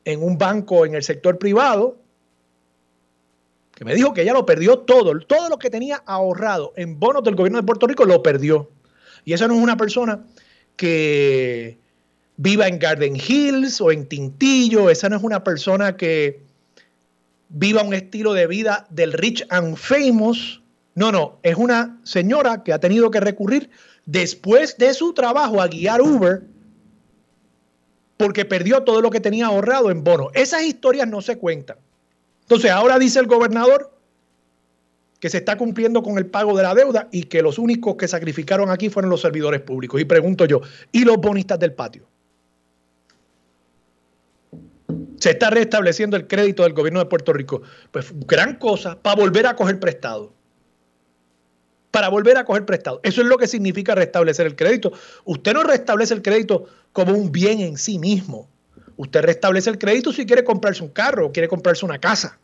en 0.05 0.23
un 0.23 0.38
banco 0.38 0.85
en 0.87 0.94
el 0.94 1.03
sector 1.03 1.38
privado, 1.38 1.97
que 3.75 3.85
me 3.85 3.94
dijo 3.94 4.12
que 4.14 4.23
ella 4.23 4.33
lo 4.33 4.47
perdió 4.47 4.81
todo, 4.81 5.18
todo 5.20 5.49
lo 5.49 5.59
que 5.59 5.70
tenía 5.70 6.03
ahorrado 6.07 6.73
en 6.77 6.99
bonos 6.99 7.25
del 7.25 7.35
gobierno 7.35 7.59
de 7.59 7.66
Puerto 7.66 7.87
Rico 7.87 8.05
lo 8.05 8.23
perdió. 8.23 8.70
Y 9.25 9.33
esa 9.33 9.49
no 9.49 9.55
es 9.55 9.61
una 9.61 9.77
persona 9.77 10.25
que 10.77 11.79
viva 12.37 12.68
en 12.68 12.79
Garden 12.79 13.16
Hills 13.16 13.81
o 13.81 13.90
en 13.90 14.07
Tintillo, 14.07 14.90
esa 14.90 15.09
no 15.09 15.16
es 15.16 15.23
una 15.23 15.42
persona 15.44 15.97
que 15.97 16.40
viva 17.49 17.83
un 17.83 17.94
estilo 17.94 18.33
de 18.33 18.47
vida 18.47 18.87
del 18.90 19.12
rich 19.12 19.44
and 19.51 19.77
famous. 19.77 20.61
No, 20.94 21.11
no, 21.11 21.38
es 21.42 21.57
una 21.57 21.99
señora 22.05 22.62
que 22.62 22.73
ha 22.73 22.79
tenido 22.79 23.11
que 23.11 23.20
recurrir 23.20 23.70
después 24.07 24.77
de 24.77 24.95
su 24.95 25.12
trabajo 25.14 25.61
a 25.61 25.69
guiar 25.69 26.01
Uber 26.01 26.43
porque 28.17 28.45
perdió 28.45 28.83
todo 28.83 29.01
lo 29.01 29.11
que 29.11 29.21
tenía 29.21 29.47
ahorrado 29.47 29.90
en 29.90 30.05
bonos. 30.05 30.29
Esas 30.35 30.62
historias 30.62 31.09
no 31.09 31.21
se 31.21 31.38
cuentan. 31.38 31.79
Entonces 32.43 32.71
ahora 32.71 32.99
dice 32.99 33.19
el 33.19 33.27
gobernador 33.27 33.90
que 35.19 35.31
se 35.31 35.38
está 35.38 35.57
cumpliendo 35.57 36.03
con 36.03 36.19
el 36.19 36.27
pago 36.27 36.57
de 36.57 36.62
la 36.62 36.75
deuda 36.75 37.09
y 37.11 37.25
que 37.25 37.43
los 37.43 37.59
únicos 37.59 37.97
que 37.97 38.07
sacrificaron 38.07 38.71
aquí 38.71 38.90
fueron 38.90 39.11
los 39.11 39.23
servidores 39.23 39.62
públicos. 39.62 40.01
Y 40.01 40.05
pregunto 40.05 40.45
yo, 40.45 40.61
¿y 40.93 41.05
los 41.05 41.17
bonistas 41.17 41.59
del 41.59 41.73
patio? 41.73 42.07
Se 45.19 45.31
está 45.31 45.49
restableciendo 45.49 46.17
el 46.17 46.27
crédito 46.27 46.62
del 46.62 46.75
gobierno 46.75 47.01
de 47.01 47.07
Puerto 47.07 47.33
Rico. 47.33 47.62
Pues 47.90 48.12
gran 48.27 48.57
cosa 48.57 49.01
para 49.01 49.17
volver 49.17 49.47
a 49.47 49.57
coger 49.57 49.81
prestado. 49.81 50.35
Para 51.95 52.09
volver 52.09 52.37
a 52.37 52.45
coger 52.45 52.67
prestado. 52.67 52.99
Eso 53.05 53.21
es 53.21 53.29
lo 53.29 53.39
que 53.39 53.47
significa 53.47 53.95
restablecer 53.95 54.47
el 54.47 54.57
crédito. 54.57 54.93
Usted 55.25 55.53
no 55.53 55.63
restablece 55.63 56.13
el 56.13 56.23
crédito 56.23 56.67
como 56.93 57.13
un 57.13 57.31
bien 57.31 57.61
en 57.61 57.79
sí 57.79 58.01
mismo. 58.01 58.49
Usted 58.97 59.23
restablece 59.23 59.71
el 59.71 59.79
crédito 59.79 60.13
si 60.13 60.27
quiere 60.27 60.43
comprarse 60.43 60.83
un 60.83 60.89
carro 60.89 61.27
o 61.27 61.33
quiere 61.33 61.47
comprarse 61.47 61.85
una 61.85 62.01
casa. 62.01 62.37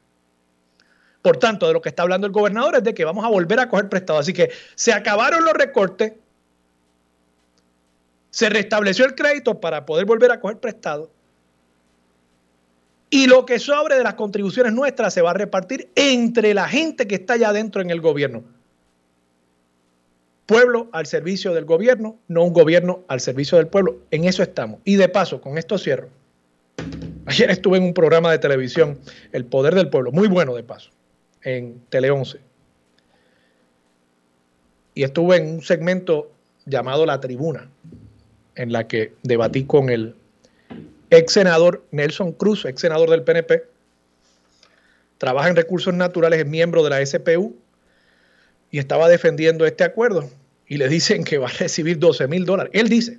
Por 1.20 1.38
tanto, 1.38 1.66
de 1.66 1.72
lo 1.72 1.82
que 1.82 1.88
está 1.88 2.04
hablando 2.04 2.28
el 2.28 2.32
gobernador 2.32 2.76
es 2.76 2.84
de 2.84 2.94
que 2.94 3.04
vamos 3.04 3.24
a 3.24 3.28
volver 3.28 3.58
a 3.58 3.68
coger 3.68 3.88
prestado. 3.88 4.20
Así 4.20 4.32
que 4.32 4.52
se 4.76 4.92
acabaron 4.92 5.44
los 5.44 5.54
recortes, 5.54 6.12
Se 8.30 8.48
restableció 8.48 9.04
el 9.04 9.16
crédito 9.16 9.60
para 9.60 9.84
poder 9.84 10.06
volver 10.06 10.30
a 10.30 10.38
coger 10.38 10.58
prestado. 10.58 11.10
Y 13.10 13.26
lo 13.26 13.44
que 13.44 13.58
sobre 13.58 13.96
de 13.96 14.04
las 14.04 14.14
contribuciones 14.14 14.72
nuestras 14.72 15.12
se 15.12 15.22
va 15.22 15.32
a 15.32 15.34
repartir 15.34 15.90
entre 15.96 16.54
la 16.54 16.68
gente 16.68 17.08
que 17.08 17.16
está 17.16 17.32
allá 17.32 17.48
adentro 17.48 17.82
en 17.82 17.90
el 17.90 18.00
gobierno. 18.00 18.44
Pueblo 20.50 20.88
al 20.90 21.06
servicio 21.06 21.54
del 21.54 21.64
gobierno, 21.64 22.18
no 22.26 22.42
un 22.42 22.52
gobierno 22.52 23.04
al 23.06 23.20
servicio 23.20 23.56
del 23.56 23.68
pueblo. 23.68 24.00
En 24.10 24.24
eso 24.24 24.42
estamos. 24.42 24.80
Y 24.82 24.96
de 24.96 25.08
paso, 25.08 25.40
con 25.40 25.58
esto 25.58 25.78
cierro. 25.78 26.08
Ayer 27.26 27.52
estuve 27.52 27.78
en 27.78 27.84
un 27.84 27.94
programa 27.94 28.32
de 28.32 28.40
televisión, 28.40 28.98
El 29.30 29.44
Poder 29.44 29.76
del 29.76 29.90
Pueblo, 29.90 30.10
muy 30.10 30.26
bueno 30.26 30.56
de 30.56 30.64
paso, 30.64 30.90
en 31.44 31.80
Tele 31.88 32.10
11. 32.10 32.40
Y 34.94 35.04
estuve 35.04 35.36
en 35.36 35.54
un 35.54 35.62
segmento 35.62 36.32
llamado 36.66 37.06
La 37.06 37.20
Tribuna, 37.20 37.70
en 38.56 38.72
la 38.72 38.88
que 38.88 39.12
debatí 39.22 39.62
con 39.62 39.88
el 39.88 40.16
ex 41.10 41.32
senador 41.32 41.84
Nelson 41.92 42.32
Cruz, 42.32 42.64
ex 42.64 42.80
senador 42.80 43.08
del 43.08 43.22
PNP. 43.22 43.66
Trabaja 45.18 45.48
en 45.48 45.54
recursos 45.54 45.94
naturales, 45.94 46.40
es 46.40 46.46
miembro 46.46 46.82
de 46.82 46.90
la 46.90 47.06
SPU 47.06 47.54
y 48.72 48.80
estaba 48.80 49.08
defendiendo 49.08 49.64
este 49.64 49.84
acuerdo. 49.84 50.28
Y 50.70 50.78
le 50.78 50.88
dicen 50.88 51.24
que 51.24 51.36
va 51.36 51.48
a 51.48 51.52
recibir 51.52 51.98
12 51.98 52.28
mil 52.28 52.46
dólares. 52.46 52.70
Él 52.72 52.88
dice, 52.88 53.18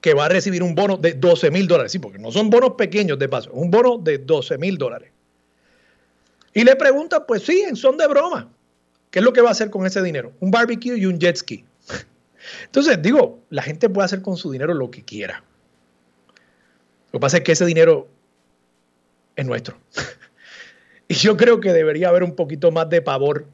que 0.00 0.12
va 0.12 0.26
a 0.26 0.28
recibir 0.28 0.62
un 0.62 0.74
bono 0.74 0.96
de 0.96 1.14
12 1.14 1.52
mil 1.52 1.68
dólares. 1.68 1.92
Sí, 1.92 2.00
porque 2.00 2.18
no 2.18 2.30
son 2.30 2.50
bonos 2.50 2.72
pequeños 2.76 3.18
de 3.18 3.28
paso, 3.28 3.52
un 3.52 3.70
bono 3.70 3.96
de 3.96 4.18
12 4.18 4.58
mil 4.58 4.76
dólares. 4.76 5.12
Y 6.52 6.64
le 6.64 6.76
pregunta, 6.76 7.26
pues 7.26 7.44
sí, 7.44 7.60
en 7.60 7.76
son 7.76 7.96
de 7.96 8.08
broma. 8.08 8.50
¿Qué 9.12 9.20
es 9.20 9.24
lo 9.24 9.32
que 9.32 9.40
va 9.40 9.50
a 9.50 9.52
hacer 9.52 9.70
con 9.70 9.86
ese 9.86 10.02
dinero? 10.02 10.32
Un 10.40 10.50
barbecue 10.50 10.98
y 10.98 11.06
un 11.06 11.20
jet 11.20 11.36
ski. 11.36 11.64
Entonces, 12.64 13.00
digo, 13.00 13.40
la 13.50 13.62
gente 13.62 13.88
puede 13.88 14.06
hacer 14.06 14.20
con 14.22 14.36
su 14.36 14.50
dinero 14.50 14.74
lo 14.74 14.90
que 14.90 15.04
quiera. 15.04 15.44
Lo 17.12 17.18
que 17.18 17.20
pasa 17.20 17.36
es 17.36 17.42
que 17.44 17.52
ese 17.52 17.66
dinero 17.66 18.08
es 19.36 19.46
nuestro. 19.46 19.78
y 21.08 21.14
yo 21.14 21.36
creo 21.36 21.60
que 21.60 21.72
debería 21.72 22.08
haber 22.08 22.22
un 22.24 22.34
poquito 22.34 22.70
más 22.70 22.90
de 22.90 23.00
pavor. 23.00 23.46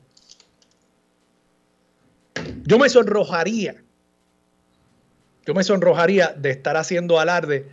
Yo 2.66 2.79
me 2.79 2.88
sonrojaría 2.88 3.85
yo 5.46 5.55
me 5.55 5.62
sonrojaría 5.62 6.35
de 6.37 6.50
estar 6.50 6.77
haciendo 6.77 7.20
alarde 7.20 7.66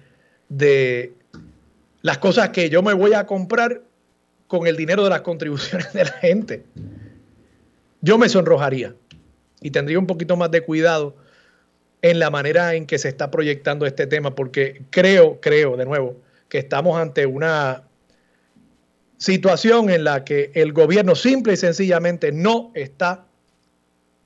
de 0.49 1.13
las 2.01 2.17
cosas 2.17 2.49
que 2.49 2.69
yo 2.69 2.82
me 2.82 2.93
voy 2.93 3.13
a 3.13 3.25
comprar 3.25 3.82
con 4.47 4.67
el 4.67 4.75
dinero 4.75 5.04
de 5.04 5.10
las 5.10 5.21
contribuciones 5.21 5.93
de 5.93 6.06
la 6.06 6.12
gente. 6.12 6.63
Yo 8.01 8.17
me 8.17 8.27
sonrojaría 8.27 8.95
y 9.62 9.71
tendría 9.71 9.99
un 9.99 10.08
poquito 10.08 10.36
más 10.36 10.51
de 10.51 10.62
cuidado 10.62 11.15
en 12.01 12.19
la 12.19 12.30
manera 12.30 12.73
en 12.73 12.88
que 12.88 12.97
se 12.97 13.08
está 13.10 13.30
proyectando 13.30 13.86
este 13.86 14.08
tema, 14.08 14.34
porque 14.34 14.82
creo, 14.89 15.39
creo, 15.39 15.77
de 15.77 15.86
nuevo, 15.86 16.19
que 16.49 16.58
estamos 16.58 16.99
ante 16.99 17.27
una 17.27 17.84
situación 19.17 19.91
en 19.91 20.04
la 20.04 20.25
que 20.25 20.51
el 20.56 20.73
gobierno 20.73 21.13
simple 21.13 21.54
y 21.54 21.58
sencillamente 21.58 22.32
no 22.32 22.71
está 22.73 23.27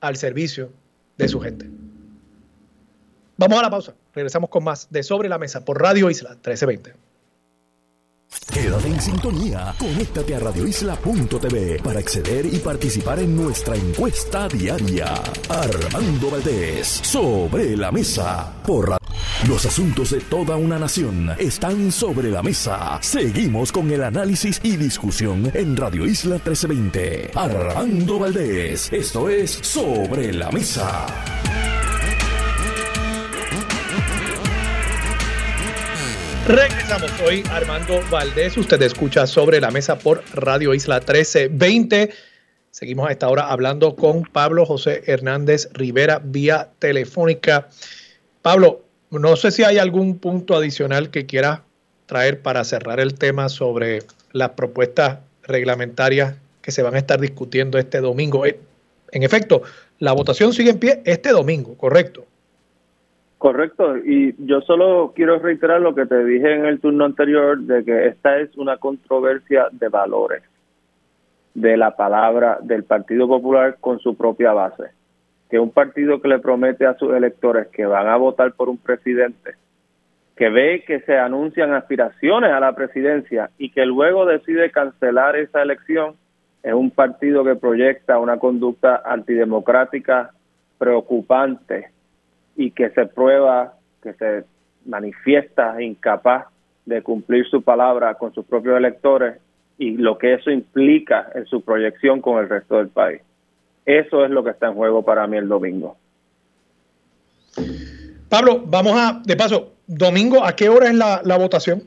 al 0.06 0.16
servicio 0.16 0.72
de 1.16 1.28
su 1.28 1.40
gente. 1.40 1.68
Vamos 3.36 3.58
a 3.58 3.62
la 3.62 3.70
pausa. 3.70 3.94
Regresamos 4.14 4.48
con 4.50 4.64
más 4.64 4.88
de 4.90 5.02
Sobre 5.02 5.28
la 5.28 5.38
Mesa 5.38 5.64
por 5.64 5.80
Radio 5.80 6.10
Isla 6.10 6.30
1320. 6.30 6.94
Quédate 8.52 8.88
en 8.88 9.00
sintonía. 9.00 9.74
Conéctate 9.78 10.34
a 10.34 10.38
radioisla.tv 10.40 11.80
para 11.82 12.00
acceder 12.00 12.46
y 12.46 12.58
participar 12.58 13.18
en 13.18 13.36
nuestra 13.36 13.76
encuesta 13.76 14.48
diaria. 14.48 15.14
Armando 15.48 16.30
Valdés, 16.30 16.86
sobre 16.86 17.76
la 17.76 17.92
mesa. 17.92 18.52
Por 18.66 18.96
Los 19.48 19.64
asuntos 19.64 20.10
de 20.10 20.18
toda 20.22 20.56
una 20.56 20.76
nación 20.76 21.30
están 21.38 21.92
sobre 21.92 22.30
la 22.32 22.42
mesa. 22.42 22.98
Seguimos 23.00 23.70
con 23.70 23.88
el 23.92 24.02
análisis 24.02 24.58
y 24.64 24.76
discusión 24.76 25.52
en 25.54 25.76
Radio 25.76 26.04
Isla 26.04 26.34
1320. 26.34 27.30
Armando 27.32 28.18
Valdés, 28.18 28.92
esto 28.92 29.28
es 29.28 29.52
Sobre 29.52 30.32
la 30.32 30.50
Mesa. 30.50 31.06
Regresamos 36.48 37.12
hoy, 37.24 37.44
Armando 37.48 38.00
Valdés. 38.10 38.56
Usted 38.56 38.82
escucha 38.82 39.28
sobre 39.28 39.60
la 39.60 39.70
mesa 39.70 39.96
por 39.96 40.24
Radio 40.34 40.74
Isla 40.74 40.96
1320. 40.96 42.12
Seguimos 42.72 43.08
a 43.08 43.12
esta 43.12 43.28
hora 43.28 43.46
hablando 43.48 43.94
con 43.94 44.24
Pablo 44.24 44.66
José 44.66 45.04
Hernández 45.06 45.68
Rivera 45.72 46.20
vía 46.20 46.72
telefónica. 46.80 47.68
Pablo, 48.42 48.85
no 49.10 49.36
sé 49.36 49.50
si 49.50 49.64
hay 49.64 49.78
algún 49.78 50.18
punto 50.18 50.54
adicional 50.54 51.10
que 51.10 51.26
quiera 51.26 51.62
traer 52.06 52.40
para 52.40 52.64
cerrar 52.64 53.00
el 53.00 53.18
tema 53.18 53.48
sobre 53.48 54.00
las 54.32 54.50
propuestas 54.50 55.20
reglamentarias 55.42 56.36
que 56.62 56.72
se 56.72 56.82
van 56.82 56.94
a 56.94 56.98
estar 56.98 57.20
discutiendo 57.20 57.78
este 57.78 58.00
domingo. 58.00 58.46
Eh, 58.46 58.58
en 59.12 59.22
efecto, 59.22 59.62
la 59.98 60.12
votación 60.12 60.52
sigue 60.52 60.70
en 60.70 60.78
pie 60.78 61.02
este 61.04 61.30
domingo, 61.30 61.76
¿correcto? 61.76 62.24
Correcto, 63.38 63.98
y 63.98 64.34
yo 64.38 64.62
solo 64.62 65.12
quiero 65.14 65.38
reiterar 65.38 65.80
lo 65.80 65.94
que 65.94 66.06
te 66.06 66.24
dije 66.24 66.54
en 66.54 66.64
el 66.64 66.80
turno 66.80 67.04
anterior 67.04 67.60
de 67.60 67.84
que 67.84 68.06
esta 68.08 68.38
es 68.38 68.56
una 68.56 68.78
controversia 68.78 69.68
de 69.72 69.88
valores 69.88 70.42
de 71.54 71.76
la 71.76 71.96
palabra 71.96 72.58
del 72.62 72.84
Partido 72.84 73.28
Popular 73.28 73.76
con 73.80 73.98
su 74.00 74.16
propia 74.16 74.52
base. 74.52 74.84
Que 75.50 75.58
un 75.58 75.70
partido 75.70 76.20
que 76.20 76.28
le 76.28 76.38
promete 76.38 76.86
a 76.86 76.94
sus 76.94 77.14
electores 77.14 77.68
que 77.68 77.86
van 77.86 78.08
a 78.08 78.16
votar 78.16 78.52
por 78.52 78.68
un 78.68 78.78
presidente, 78.78 79.54
que 80.36 80.48
ve 80.50 80.84
que 80.86 81.00
se 81.00 81.16
anuncian 81.16 81.72
aspiraciones 81.72 82.50
a 82.50 82.60
la 82.60 82.74
presidencia 82.74 83.50
y 83.58 83.70
que 83.70 83.86
luego 83.86 84.26
decide 84.26 84.70
cancelar 84.70 85.36
esa 85.36 85.62
elección, 85.62 86.14
es 86.62 86.74
un 86.74 86.90
partido 86.90 87.44
que 87.44 87.54
proyecta 87.54 88.18
una 88.18 88.38
conducta 88.38 89.02
antidemocrática 89.04 90.32
preocupante 90.78 91.90
y 92.56 92.72
que 92.72 92.90
se 92.90 93.06
prueba, 93.06 93.74
que 94.02 94.14
se 94.14 94.44
manifiesta 94.84 95.80
incapaz 95.80 96.46
de 96.84 97.02
cumplir 97.02 97.46
su 97.46 97.62
palabra 97.62 98.14
con 98.14 98.32
sus 98.34 98.44
propios 98.46 98.76
electores 98.76 99.38
y 99.78 99.96
lo 99.96 100.18
que 100.18 100.34
eso 100.34 100.50
implica 100.50 101.30
en 101.34 101.46
su 101.46 101.62
proyección 101.62 102.20
con 102.20 102.38
el 102.38 102.48
resto 102.48 102.76
del 102.76 102.88
país. 102.88 103.20
Eso 103.86 104.24
es 104.24 104.30
lo 104.30 104.42
que 104.42 104.50
está 104.50 104.66
en 104.66 104.74
juego 104.74 105.04
para 105.04 105.26
mí 105.28 105.36
el 105.36 105.48
domingo. 105.48 105.96
Pablo, 108.28 108.62
vamos 108.66 108.92
a, 108.96 109.22
de 109.24 109.36
paso, 109.36 109.74
domingo, 109.86 110.44
¿a 110.44 110.54
qué 110.54 110.68
hora 110.68 110.88
es 110.88 110.94
la, 110.94 111.20
la 111.24 111.38
votación? 111.38 111.84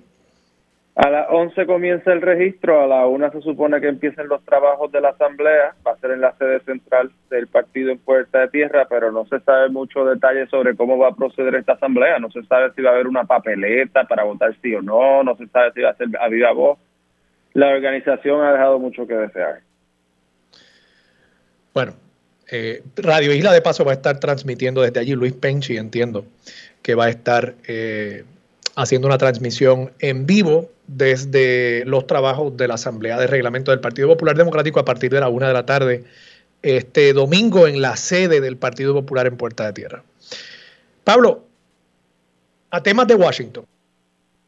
A 0.95 1.09
las 1.09 1.27
11 1.29 1.65
comienza 1.65 2.11
el 2.11 2.21
registro, 2.21 2.81
a 2.81 2.87
la 2.87 3.05
1 3.05 3.31
se 3.31 3.41
supone 3.41 3.79
que 3.79 3.87
empiecen 3.87 4.27
los 4.27 4.43
trabajos 4.43 4.91
de 4.91 4.99
la 4.99 5.09
asamblea, 5.09 5.73
va 5.85 5.91
a 5.91 5.97
ser 5.97 6.11
en 6.11 6.21
la 6.21 6.33
sede 6.33 6.59
central 6.61 7.11
del 7.29 7.47
partido 7.47 7.91
en 7.91 7.99
Puerta 7.99 8.39
de 8.39 8.47
Tierra, 8.49 8.85
pero 8.89 9.11
no 9.11 9.25
se 9.25 9.39
sabe 9.41 9.69
mucho 9.69 10.03
detalle 10.03 10.47
sobre 10.47 10.75
cómo 10.75 10.97
va 10.97 11.09
a 11.09 11.15
proceder 11.15 11.55
esta 11.55 11.73
asamblea, 11.73 12.19
no 12.19 12.29
se 12.31 12.43
sabe 12.43 12.71
si 12.75 12.81
va 12.81 12.91
a 12.91 12.93
haber 12.95 13.07
una 13.07 13.23
papeleta 13.23 14.05
para 14.05 14.23
votar 14.23 14.53
sí 14.61 14.75
o 14.75 14.81
no, 14.81 15.23
no 15.23 15.35
se 15.37 15.47
sabe 15.47 15.71
si 15.73 15.81
va 15.81 15.91
a 15.91 15.95
ser 15.95 16.07
a 16.19 16.27
viva 16.27 16.51
voz. 16.51 16.79
La 17.53 17.69
organización 17.69 18.41
ha 18.43 18.51
dejado 18.51 18.79
mucho 18.79 19.07
que 19.07 19.13
desear. 19.13 19.61
Bueno, 21.79 21.93
eh, 22.51 22.83
Radio 22.97 23.33
Isla 23.33 23.53
de 23.53 23.61
Paso 23.61 23.85
va 23.85 23.91
a 23.91 23.95
estar 23.95 24.19
transmitiendo 24.19 24.81
desde 24.81 24.99
allí, 24.99 25.13
Luis 25.13 25.31
Penchi 25.31 25.77
entiendo 25.77 26.25
que 26.81 26.93
va 26.93 27.05
a 27.05 27.09
estar... 27.09 27.55
Eh, 27.69 28.25
haciendo 28.75 29.07
una 29.07 29.17
transmisión 29.17 29.91
en 29.99 30.25
vivo 30.25 30.69
desde 30.87 31.83
los 31.85 32.05
trabajos 32.07 32.55
de 32.55 32.67
la 32.67 32.75
Asamblea 32.75 33.17
de 33.17 33.27
Reglamento 33.27 33.71
del 33.71 33.79
Partido 33.81 34.07
Popular 34.07 34.37
Democrático 34.37 34.79
a 34.79 34.85
partir 34.85 35.11
de 35.11 35.19
la 35.19 35.27
una 35.27 35.47
de 35.47 35.53
la 35.53 35.65
tarde 35.65 36.05
este 36.61 37.11
domingo 37.11 37.67
en 37.67 37.81
la 37.81 37.97
sede 37.97 38.39
del 38.39 38.55
Partido 38.55 38.93
Popular 38.93 39.27
en 39.27 39.35
Puerta 39.35 39.65
de 39.65 39.73
Tierra. 39.73 40.03
Pablo, 41.03 41.45
a 42.71 42.81
temas 42.83 43.07
de 43.07 43.15
Washington. 43.15 43.65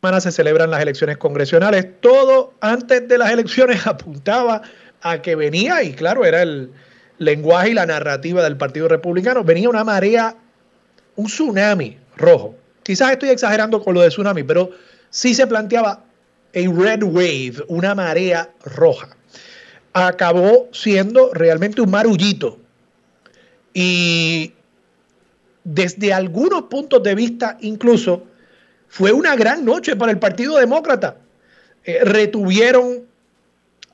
Semana 0.01 0.21
se 0.21 0.31
celebran 0.31 0.71
las 0.71 0.81
elecciones 0.81 1.17
congresionales. 1.17 1.87
Todo 1.99 2.53
antes 2.61 3.07
de 3.07 3.17
las 3.17 3.31
elecciones 3.31 3.85
apuntaba 3.87 4.61
a 5.01 5.21
que 5.21 5.35
venía, 5.35 5.83
y 5.83 5.93
claro, 5.93 6.25
era 6.25 6.41
el 6.41 6.71
lenguaje 7.21 7.69
y 7.69 7.73
la 7.73 7.85
narrativa 7.85 8.43
del 8.43 8.57
Partido 8.57 8.87
Republicano, 8.87 9.43
venía 9.43 9.69
una 9.69 9.83
marea, 9.83 10.35
un 11.15 11.27
tsunami 11.27 11.97
rojo 12.17 12.55
Quizás 12.83 13.11
estoy 13.11 13.29
exagerando 13.29 13.81
con 13.81 13.93
lo 13.93 14.01
de 14.01 14.09
tsunami, 14.09 14.43
pero 14.43 14.71
sí 15.09 15.35
se 15.35 15.45
planteaba 15.45 15.91
a 15.91 16.03
red 16.53 17.03
wave, 17.03 17.63
una 17.67 17.93
marea 17.93 18.49
roja. 18.63 19.09
Acabó 19.93 20.67
siendo 20.71 21.31
realmente 21.33 21.81
un 21.81 21.91
marullito. 21.91 22.57
Y 23.73 24.53
desde 25.63 26.11
algunos 26.11 26.63
puntos 26.63 27.03
de 27.03 27.13
vista, 27.13 27.57
incluso, 27.61 28.23
fue 28.87 29.11
una 29.11 29.35
gran 29.35 29.63
noche 29.63 29.95
para 29.95 30.11
el 30.11 30.17
Partido 30.17 30.57
Demócrata. 30.57 31.17
Eh, 31.83 31.99
retuvieron 32.03 33.05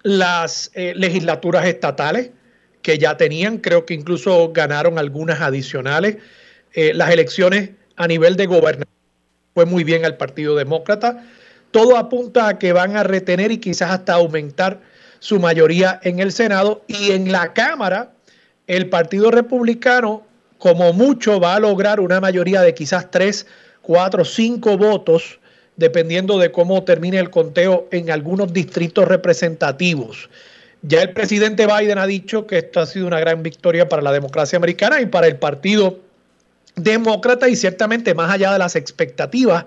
las 0.04 0.72
eh, 0.74 0.94
legislaturas 0.96 1.66
estatales 1.66 2.32
que 2.82 2.98
ya 2.98 3.18
tenían, 3.18 3.58
creo 3.58 3.86
que 3.86 3.94
incluso 3.94 4.52
ganaron 4.54 4.98
algunas 4.98 5.42
adicionales. 5.42 6.18
Eh, 6.74 6.94
las 6.94 7.10
elecciones 7.10 7.72
a 7.96 8.08
nivel 8.08 8.36
de 8.36 8.46
gobernación. 8.46 8.88
Fue 9.54 9.66
muy 9.66 9.84
bien 9.84 10.06
al 10.06 10.18
Partido 10.18 10.56
Demócrata. 10.56 11.26
Todo 11.72 11.98
apunta 11.98 12.48
a 12.48 12.60
que 12.60 12.74
van 12.74 12.96
a 12.96 13.04
retener 13.04 13.52
y 13.52 13.58
quizás 13.58 13.92
hasta 13.92 14.14
aumentar 14.14 14.80
su 15.20 15.40
mayoría 15.40 16.00
en 16.04 16.20
el 16.20 16.32
Senado 16.32 16.84
y 16.88 17.12
en 17.12 17.32
la 17.32 17.54
Cámara 17.54 18.14
el 18.68 18.90
Partido 18.90 19.32
Republicano 19.32 20.24
como 20.58 20.94
mucho 20.94 21.40
va 21.40 21.56
a 21.56 21.60
lograr 21.60 22.00
una 22.00 22.20
mayoría 22.20 22.62
de 22.62 22.74
quizás 22.74 23.10
tres, 23.12 23.48
cuatro, 23.82 24.26
cinco 24.26 24.78
votos, 24.78 25.40
dependiendo 25.76 26.38
de 26.40 26.52
cómo 26.52 26.84
termine 26.84 27.20
el 27.20 27.30
conteo 27.30 27.88
en 27.92 28.10
algunos 28.10 28.52
distritos 28.52 29.08
representativos. 29.08 30.30
Ya 30.82 31.02
el 31.02 31.14
presidente 31.14 31.66
Biden 31.66 31.98
ha 31.98 32.06
dicho 32.06 32.46
que 32.46 32.60
esto 32.60 32.80
ha 32.80 32.86
sido 32.86 33.08
una 33.08 33.20
gran 33.20 33.42
victoria 33.44 33.90
para 33.90 34.02
la 34.02 34.12
democracia 34.12 34.58
americana 34.58 35.02
y 35.02 35.08
para 35.08 35.28
el 35.28 35.38
Partido 35.38 36.00
Demócrata 36.76 37.50
y 37.50 37.56
ciertamente 37.56 38.14
más 38.14 38.32
allá 38.32 38.54
de 38.54 38.60
las 38.60 38.76
expectativas 38.76 39.66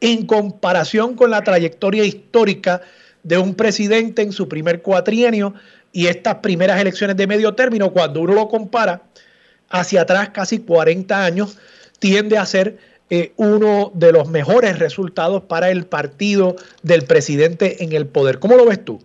en 0.00 0.26
comparación 0.26 1.14
con 1.14 1.30
la 1.30 1.42
trayectoria 1.42 2.04
histórica 2.04 2.82
de 3.22 3.38
un 3.38 3.54
presidente 3.54 4.22
en 4.22 4.32
su 4.32 4.48
primer 4.48 4.82
cuatrienio 4.82 5.54
y 5.92 6.06
estas 6.06 6.36
primeras 6.36 6.80
elecciones 6.80 7.16
de 7.16 7.26
medio 7.26 7.54
término, 7.54 7.90
cuando 7.90 8.20
uno 8.20 8.34
lo 8.34 8.48
compara 8.48 9.02
hacia 9.70 10.02
atrás 10.02 10.30
casi 10.30 10.58
40 10.58 11.24
años, 11.24 11.58
tiende 11.98 12.38
a 12.38 12.46
ser 12.46 12.78
eh, 13.10 13.32
uno 13.36 13.90
de 13.94 14.12
los 14.12 14.28
mejores 14.28 14.78
resultados 14.78 15.42
para 15.42 15.70
el 15.70 15.86
partido 15.86 16.56
del 16.82 17.04
presidente 17.04 17.82
en 17.82 17.92
el 17.92 18.06
poder. 18.06 18.38
¿Cómo 18.38 18.56
lo 18.56 18.66
ves 18.66 18.84
tú? 18.84 19.02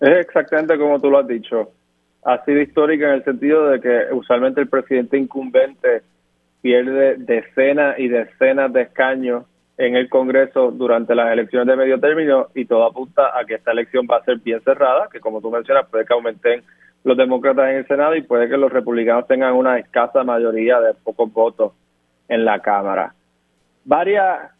Es 0.00 0.18
exactamente 0.18 0.76
como 0.78 1.00
tú 1.00 1.10
lo 1.10 1.18
has 1.18 1.26
dicho. 1.26 1.70
Ha 2.24 2.44
sido 2.44 2.60
histórica 2.60 3.08
en 3.08 3.14
el 3.14 3.24
sentido 3.24 3.68
de 3.68 3.80
que 3.80 4.12
usualmente 4.12 4.60
el 4.60 4.68
presidente 4.68 5.16
incumbente 5.16 6.02
pierde 6.60 7.16
decenas 7.18 7.98
y 7.98 8.08
decenas 8.08 8.72
de 8.72 8.82
escaños 8.82 9.44
en 9.78 9.94
el 9.94 10.08
Congreso 10.08 10.70
durante 10.70 11.14
las 11.14 11.32
elecciones 11.32 11.68
de 11.68 11.76
medio 11.76 12.00
término 12.00 12.48
y 12.54 12.64
todo 12.64 12.84
apunta 12.84 13.38
a 13.38 13.44
que 13.44 13.54
esta 13.54 13.72
elección 13.72 14.06
va 14.10 14.16
a 14.16 14.24
ser 14.24 14.38
bien 14.38 14.60
cerrada, 14.62 15.08
que 15.12 15.20
como 15.20 15.40
tú 15.40 15.50
mencionas 15.50 15.86
puede 15.88 16.04
que 16.04 16.14
aumenten 16.14 16.62
los 17.04 17.16
demócratas 17.16 17.70
en 17.70 17.76
el 17.76 17.86
Senado 17.86 18.16
y 18.16 18.22
puede 18.22 18.48
que 18.48 18.56
los 18.56 18.72
republicanos 18.72 19.28
tengan 19.28 19.54
una 19.54 19.78
escasa 19.78 20.24
mayoría 20.24 20.80
de 20.80 20.94
pocos 20.94 21.32
votos 21.32 21.72
en 22.28 22.44
la 22.44 22.60
Cámara. 22.60 23.14
Varias, 23.84 24.50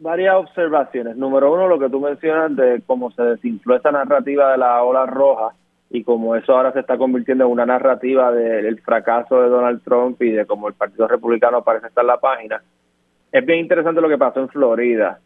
varias 0.00 0.34
observaciones. 0.34 1.16
Número 1.16 1.52
uno, 1.52 1.68
lo 1.68 1.78
que 1.78 1.90
tú 1.90 2.00
mencionas 2.00 2.56
de 2.56 2.82
cómo 2.86 3.10
se 3.12 3.22
desinfló 3.22 3.76
esa 3.76 3.92
narrativa 3.92 4.50
de 4.50 4.58
la 4.58 4.82
ola 4.82 5.06
roja 5.06 5.54
y 5.90 6.02
cómo 6.02 6.34
eso 6.36 6.56
ahora 6.56 6.72
se 6.72 6.80
está 6.80 6.96
convirtiendo 6.96 7.44
en 7.44 7.50
una 7.50 7.66
narrativa 7.66 8.32
del 8.32 8.80
fracaso 8.80 9.42
de 9.42 9.48
Donald 9.48 9.82
Trump 9.84 10.20
y 10.22 10.30
de 10.30 10.46
cómo 10.46 10.68
el 10.68 10.74
Partido 10.74 11.06
Republicano 11.06 11.62
parece 11.62 11.88
estar 11.88 12.02
en 12.02 12.08
la 12.08 12.16
página. 12.16 12.62
Es 13.30 13.44
bien 13.44 13.60
interesante 13.60 14.00
lo 14.00 14.08
que 14.08 14.18
pasó 14.18 14.40
en 14.40 14.48
Florida, 14.48 15.20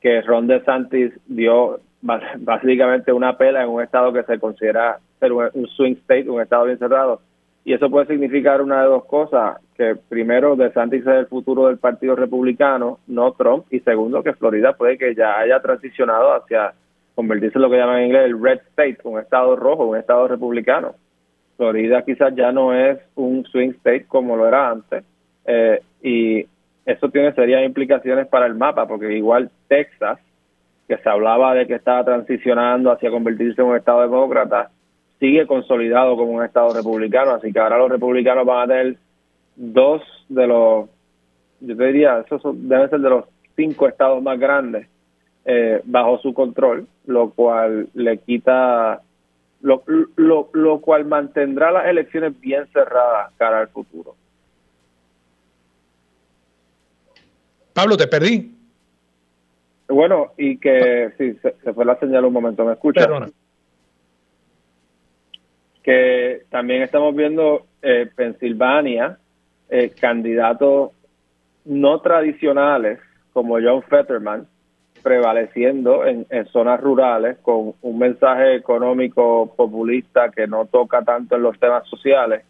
que 0.00 0.20
Ron 0.22 0.46
DeSantis 0.46 1.12
dio 1.26 1.80
básicamente 2.00 3.12
una 3.12 3.36
pela 3.36 3.62
en 3.62 3.70
un 3.70 3.82
estado 3.82 4.12
que 4.12 4.22
se 4.24 4.38
considera 4.38 4.98
ser 5.18 5.32
un 5.32 5.66
swing 5.68 5.94
state, 6.02 6.28
un 6.28 6.40
estado 6.40 6.66
bien 6.66 6.78
cerrado. 6.78 7.20
Y 7.64 7.72
eso 7.72 7.90
puede 7.90 8.06
significar 8.06 8.62
una 8.62 8.82
de 8.82 8.88
dos 8.88 9.04
cosas, 9.06 9.58
que 9.78 9.94
primero 10.08 10.56
DeSantis 10.56 11.02
es 11.02 11.06
el 11.06 11.26
futuro 11.26 11.68
del 11.68 11.78
Partido 11.78 12.16
Republicano, 12.16 12.98
no 13.06 13.32
Trump, 13.32 13.66
y 13.70 13.78
segundo 13.80 14.24
que 14.24 14.34
Florida 14.34 14.72
puede 14.72 14.98
que 14.98 15.14
ya 15.14 15.38
haya 15.38 15.60
transicionado 15.60 16.34
hacia 16.34 16.74
convertirse 17.14 17.58
en 17.58 17.62
lo 17.62 17.70
que 17.70 17.76
llaman 17.76 18.00
en 18.00 18.06
inglés 18.06 18.24
el 18.24 18.42
red 18.42 18.58
state, 18.70 18.98
un 19.04 19.20
estado 19.20 19.54
rojo, 19.54 19.86
un 19.86 19.96
estado 19.96 20.26
republicano. 20.26 20.96
Florida 21.56 22.02
quizás 22.02 22.34
ya 22.34 22.50
no 22.50 22.74
es 22.74 22.98
un 23.14 23.44
swing 23.44 23.70
state 23.70 24.06
como 24.08 24.36
lo 24.36 24.48
era 24.48 24.68
antes, 24.68 25.04
eh, 25.46 25.80
y 26.02 26.44
eso 26.84 27.08
tiene 27.10 27.32
serias 27.34 27.64
implicaciones 27.64 28.26
para 28.26 28.46
el 28.46 28.56
mapa, 28.56 28.88
porque 28.88 29.16
igual 29.16 29.48
Texas, 29.68 30.18
que 30.88 30.98
se 30.98 31.08
hablaba 31.08 31.54
de 31.54 31.68
que 31.68 31.74
estaba 31.74 32.04
transicionando 32.04 32.90
hacia 32.90 33.12
convertirse 33.12 33.62
en 33.62 33.68
un 33.68 33.76
estado 33.76 34.02
demócrata, 34.02 34.70
sigue 35.20 35.46
consolidado 35.46 36.16
como 36.16 36.32
un 36.32 36.44
estado 36.44 36.74
republicano, 36.74 37.32
así 37.32 37.52
que 37.52 37.60
ahora 37.60 37.78
los 37.78 37.90
republicanos 37.90 38.44
van 38.44 38.64
a 38.64 38.74
tener 38.74 38.96
dos 39.58 40.02
de 40.28 40.46
los, 40.46 40.88
yo 41.60 41.76
te 41.76 41.84
diría, 41.86 42.20
esos 42.20 42.42
deben 42.54 42.88
ser 42.88 43.00
de 43.00 43.10
los 43.10 43.24
cinco 43.56 43.88
estados 43.88 44.22
más 44.22 44.38
grandes 44.38 44.88
eh, 45.44 45.80
bajo 45.84 46.18
su 46.18 46.32
control, 46.32 46.86
lo 47.06 47.30
cual 47.30 47.88
le 47.94 48.18
quita, 48.18 49.02
lo, 49.60 49.82
lo, 50.16 50.48
lo 50.52 50.80
cual 50.80 51.04
mantendrá 51.04 51.70
las 51.70 51.86
elecciones 51.86 52.38
bien 52.40 52.66
cerradas 52.72 53.32
cara 53.36 53.60
al 53.60 53.68
futuro. 53.68 54.14
Pablo, 57.74 57.96
te 57.96 58.06
perdí. 58.06 58.54
Bueno, 59.88 60.32
y 60.36 60.58
que 60.58 61.12
sí, 61.18 61.38
se, 61.42 61.72
fue 61.72 61.84
la 61.84 61.98
señal 61.98 62.24
un 62.24 62.32
momento, 62.32 62.64
¿me 62.64 62.72
escuchas? 62.72 63.06
Perdona 63.06 63.28
que 65.88 66.42
también 66.50 66.82
estamos 66.82 67.16
viendo 67.16 67.64
eh, 67.80 68.10
Pensilvania, 68.14 69.18
eh, 69.70 69.92
candidatos 70.00 70.92
no 71.64 72.00
tradicionales 72.00 72.98
como 73.32 73.58
John 73.60 73.82
Fetterman 73.82 74.46
prevaleciendo 75.02 76.04
en, 76.04 76.26
zonas 76.52 76.80
rurales 76.80 77.38
con 77.38 77.74
un 77.82 77.98
mensaje 77.98 78.56
económico 78.56 79.54
populista 79.56 80.30
que 80.30 80.46
no 80.46 80.66
toca 80.66 81.02
tanto 81.02 81.36
en 81.36 81.42
los 81.42 81.58
temas 81.58 81.86
sociales 81.88 82.44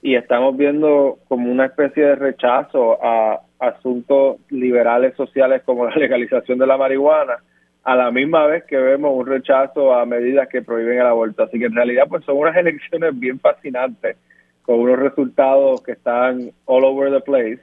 y 0.00 0.14
estamos 0.14 0.56
viendo 0.56 1.18
como 1.28 1.50
una 1.50 1.66
especie 1.66 2.04
de 2.04 2.14
rechazo 2.14 2.98
a 3.02 3.40
asuntos 3.58 4.38
liberales 4.50 5.14
sociales 5.16 5.62
como 5.64 5.86
la 5.86 5.94
legalización 5.96 6.58
de 6.58 6.66
la 6.66 6.76
marihuana 6.76 7.38
a 7.84 7.96
la 7.96 8.10
misma 8.10 8.46
vez 8.46 8.64
que 8.64 8.76
vemos 8.76 9.12
un 9.14 9.26
rechazo 9.26 9.94
a 9.94 10.06
medidas 10.06 10.48
que 10.48 10.62
prohíben 10.62 11.00
el 11.00 11.06
aborto. 11.06 11.42
Así 11.42 11.58
que 11.58 11.66
en 11.66 11.74
realidad 11.74 12.04
pues 12.08 12.24
son 12.24 12.36
unas 12.36 12.56
elecciones 12.58 13.18
bien 13.18 13.40
fascinantes, 13.40 14.16
con 14.62 14.80
unos 14.80 14.98
resultados 14.98 15.82
que 15.82 15.92
están 15.92 16.52
all 16.66 16.84
over 16.84 17.12
the 17.12 17.20
place. 17.20 17.60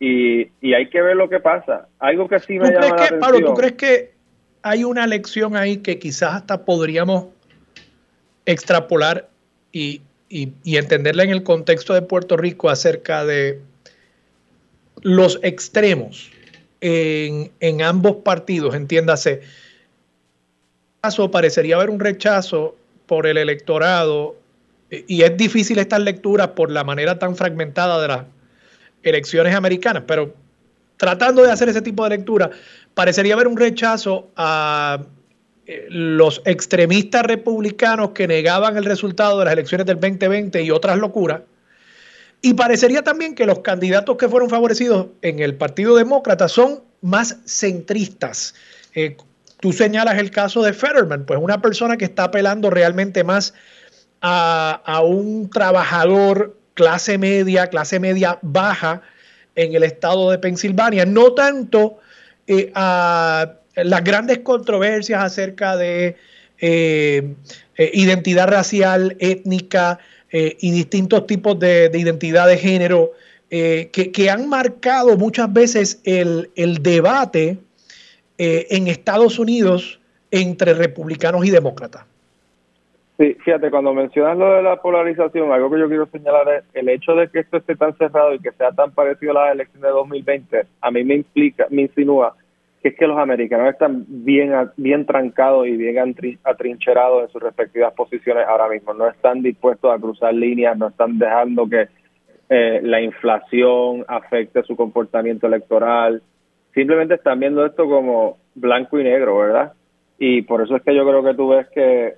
Y, 0.00 0.50
y 0.60 0.74
hay 0.74 0.88
que 0.90 1.00
ver 1.00 1.16
lo 1.16 1.28
que 1.28 1.40
pasa. 1.40 1.88
Algo 1.98 2.28
que 2.28 2.40
sí 2.40 2.58
me 2.58 2.70
llama 2.70 2.88
la 2.88 2.94
atención. 2.94 3.20
Pablo, 3.20 3.46
¿tú 3.46 3.54
crees 3.54 3.72
que 3.74 4.12
hay 4.62 4.84
una 4.84 5.06
lección 5.06 5.56
ahí 5.56 5.78
que 5.78 5.98
quizás 5.98 6.34
hasta 6.34 6.64
podríamos 6.64 7.26
extrapolar 8.46 9.28
y, 9.72 10.02
y, 10.28 10.52
y 10.62 10.76
entenderla 10.76 11.22
en 11.22 11.30
el 11.30 11.42
contexto 11.42 11.94
de 11.94 12.02
Puerto 12.02 12.36
Rico 12.36 12.68
acerca 12.68 13.24
de 13.24 13.60
los 15.02 15.38
extremos 15.42 16.30
en, 16.80 17.82
ambos 17.82 18.16
partidos, 18.16 18.74
entiéndase. 18.74 19.40
Caso 21.00 21.30
parecería 21.30 21.76
haber 21.76 21.90
un 21.90 22.00
rechazo 22.00 22.76
por 23.06 23.26
el 23.26 23.38
electorado 23.38 24.36
y 25.06 25.22
es 25.22 25.36
difícil 25.36 25.78
estas 25.78 26.00
lecturas 26.00 26.48
por 26.48 26.70
la 26.70 26.84
manera 26.84 27.18
tan 27.18 27.36
fragmentada 27.36 28.00
de 28.00 28.08
las 28.08 28.24
elecciones 29.02 29.54
americanas, 29.54 30.04
pero 30.06 30.34
tratando 30.96 31.42
de 31.42 31.50
hacer 31.50 31.68
ese 31.68 31.82
tipo 31.82 32.04
de 32.04 32.10
lectura, 32.10 32.50
parecería 32.94 33.34
haber 33.34 33.48
un 33.48 33.56
rechazo 33.56 34.30
a 34.36 35.02
eh, 35.66 35.86
los 35.90 36.42
extremistas 36.44 37.24
republicanos 37.24 38.10
que 38.10 38.26
negaban 38.26 38.76
el 38.76 38.84
resultado 38.84 39.38
de 39.38 39.46
las 39.46 39.52
elecciones 39.54 39.86
del 39.86 40.00
2020 40.00 40.62
y 40.62 40.70
otras 40.70 40.98
locuras, 40.98 41.40
y 42.42 42.52
parecería 42.52 43.02
también 43.02 43.34
que 43.34 43.46
los 43.46 43.60
candidatos 43.60 44.18
que 44.18 44.28
fueron 44.28 44.50
favorecidos 44.50 45.06
en 45.22 45.38
el 45.38 45.54
Partido 45.54 45.96
Demócrata 45.96 46.46
son 46.46 46.82
más 47.00 47.38
centristas. 47.46 48.54
Eh, 48.94 49.16
tú 49.60 49.72
señalas 49.72 50.18
el 50.18 50.30
caso 50.30 50.62
de 50.62 50.74
Fetterman, 50.74 51.24
pues 51.24 51.40
una 51.40 51.62
persona 51.62 51.96
que 51.96 52.04
está 52.04 52.24
apelando 52.24 52.68
realmente 52.68 53.24
más 53.24 53.54
a, 54.26 55.02
un 55.04 55.50
trabajador 55.50 56.56
clase 56.74 57.18
media, 57.18 57.66
clase 57.68 58.00
media 58.00 58.38
baja 58.42 59.02
en 59.54 59.74
el 59.74 59.82
estado 59.82 60.30
de 60.30 60.38
Pensilvania, 60.38 61.04
no 61.04 61.34
tanto 61.34 61.98
eh, 62.46 62.72
a 62.74 63.54
las 63.76 64.02
grandes 64.02 64.38
controversias 64.38 65.22
acerca 65.22 65.76
de 65.76 66.16
eh, 66.58 67.34
identidad 67.76 68.48
racial, 68.48 69.16
étnica, 69.20 69.98
eh, 70.36 70.56
y 70.58 70.72
distintos 70.72 71.28
tipos 71.28 71.56
de, 71.60 71.88
identidad 71.94 72.48
de 72.48 72.58
género 72.58 73.12
eh, 73.50 73.90
que, 73.92 74.30
han 74.30 74.48
marcado 74.48 75.16
muchas 75.16 75.52
veces 75.52 76.00
el, 76.02 76.50
debate 76.82 77.58
eh, 78.36 78.66
en 78.70 78.88
Estados 78.88 79.38
Unidos 79.38 80.00
entre 80.32 80.74
republicanos 80.74 81.46
y 81.46 81.50
demócratas. 81.50 82.02
Sí, 83.18 83.34
fíjate, 83.44 83.70
cuando 83.70 83.94
mencionas 83.94 84.36
lo 84.36 84.54
de 84.54 84.62
la 84.62 84.82
polarización, 84.82 85.52
algo 85.52 85.70
que 85.70 85.78
yo 85.78 85.88
quiero 85.88 86.06
señalar 86.06 86.48
es 86.48 86.64
el 86.74 86.88
hecho 86.88 87.14
de 87.14 87.28
que 87.28 87.40
esto 87.40 87.58
esté 87.58 87.76
tan 87.76 87.96
cerrado 87.96 88.34
y 88.34 88.40
que 88.40 88.50
sea 88.52 88.72
tan 88.72 88.90
parecido 88.90 89.30
a 89.32 89.44
las 89.44 89.54
elecciones 89.54 89.82
de 89.82 89.90
2020, 89.90 90.62
a 90.80 90.90
mí 90.90 91.04
me 91.04 91.14
implica, 91.14 91.66
me 91.70 91.82
insinúa 91.82 92.34
que 92.84 92.90
es 92.90 92.96
que 92.96 93.06
los 93.06 93.16
americanos 93.16 93.72
están 93.72 94.04
bien, 94.06 94.52
bien 94.76 95.06
trancados 95.06 95.66
y 95.66 95.74
bien 95.74 96.14
atrincherados 96.44 97.22
en 97.22 97.28
sus 97.30 97.42
respectivas 97.42 97.94
posiciones 97.94 98.46
ahora 98.46 98.68
mismo. 98.68 98.92
No 98.92 99.08
están 99.08 99.40
dispuestos 99.40 99.90
a 99.90 99.98
cruzar 99.98 100.34
líneas, 100.34 100.76
no 100.76 100.88
están 100.88 101.18
dejando 101.18 101.66
que 101.66 101.88
eh, 102.50 102.80
la 102.82 103.00
inflación 103.00 104.04
afecte 104.06 104.62
su 104.64 104.76
comportamiento 104.76 105.46
electoral. 105.46 106.20
Simplemente 106.74 107.14
están 107.14 107.40
viendo 107.40 107.64
esto 107.64 107.88
como 107.88 108.36
blanco 108.54 109.00
y 109.00 109.04
negro, 109.04 109.38
¿verdad? 109.38 109.72
Y 110.18 110.42
por 110.42 110.60
eso 110.60 110.76
es 110.76 110.82
que 110.82 110.94
yo 110.94 111.06
creo 111.08 111.24
que 111.24 111.32
tú 111.32 111.48
ves 111.48 111.66
que 111.68 112.16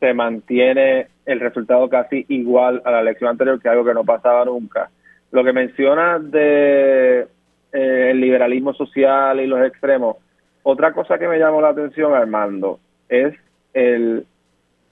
se 0.00 0.14
mantiene 0.14 1.08
el 1.26 1.40
resultado 1.40 1.88
casi 1.88 2.24
igual 2.28 2.82
a 2.84 2.90
la 2.90 3.00
elección 3.00 3.30
anterior, 3.30 3.60
que 3.60 3.68
algo 3.68 3.84
que 3.84 3.94
no 3.94 4.04
pasaba 4.04 4.44
nunca. 4.44 4.90
Lo 5.30 5.42
que 5.44 5.52
menciona 5.52 6.18
de 6.18 7.26
eh, 7.72 8.10
el 8.10 8.20
liberalismo 8.20 8.74
social 8.74 9.40
y 9.40 9.46
los 9.46 9.64
extremos, 9.66 10.16
otra 10.62 10.92
cosa 10.92 11.18
que 11.18 11.28
me 11.28 11.38
llamó 11.38 11.60
la 11.60 11.70
atención, 11.70 12.14
Armando, 12.14 12.78
es 13.08 13.34
el 13.72 14.26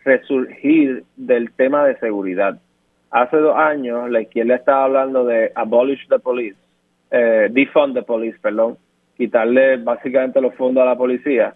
resurgir 0.04 1.04
del 1.16 1.52
tema 1.52 1.86
de 1.86 1.96
seguridad. 1.98 2.58
Hace 3.10 3.36
dos 3.36 3.56
años 3.56 4.10
la 4.10 4.22
izquierda 4.22 4.56
estaba 4.56 4.84
hablando 4.84 5.24
de 5.24 5.52
abolish 5.54 6.08
the 6.08 6.18
police, 6.18 6.56
eh, 7.10 7.48
defund 7.50 7.94
the 7.94 8.02
police, 8.02 8.38
perdón, 8.40 8.78
quitarle 9.16 9.76
básicamente 9.76 10.40
los 10.40 10.54
fondos 10.54 10.82
a 10.82 10.86
la 10.86 10.96
policía. 10.96 11.54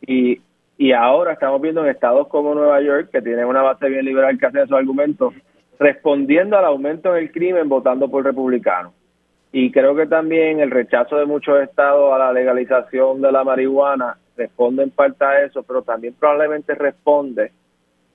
Y, 0.00 0.40
y 0.78 0.92
ahora 0.92 1.32
estamos 1.32 1.60
viendo 1.60 1.82
en 1.82 1.90
estados 1.90 2.28
como 2.28 2.54
Nueva 2.54 2.80
York, 2.80 3.08
que 3.10 3.22
tienen 3.22 3.46
una 3.46 3.62
base 3.62 3.88
bien 3.88 4.04
liberal 4.04 4.38
que 4.38 4.46
hace 4.46 4.62
esos 4.62 4.76
argumentos, 4.76 5.32
respondiendo 5.78 6.56
al 6.58 6.66
aumento 6.66 7.12
del 7.12 7.30
crimen 7.32 7.68
votando 7.68 8.10
por 8.10 8.24
republicanos. 8.24 8.92
Y 9.52 9.70
creo 9.70 9.94
que 9.96 10.06
también 10.06 10.60
el 10.60 10.70
rechazo 10.70 11.16
de 11.16 11.24
muchos 11.24 11.60
estados 11.62 12.12
a 12.12 12.18
la 12.18 12.32
legalización 12.32 13.22
de 13.22 13.32
la 13.32 13.42
marihuana 13.42 14.18
responde 14.36 14.82
en 14.82 14.90
parte 14.90 15.24
a 15.24 15.44
eso, 15.44 15.62
pero 15.62 15.82
también 15.82 16.14
probablemente 16.18 16.74
responde 16.74 17.52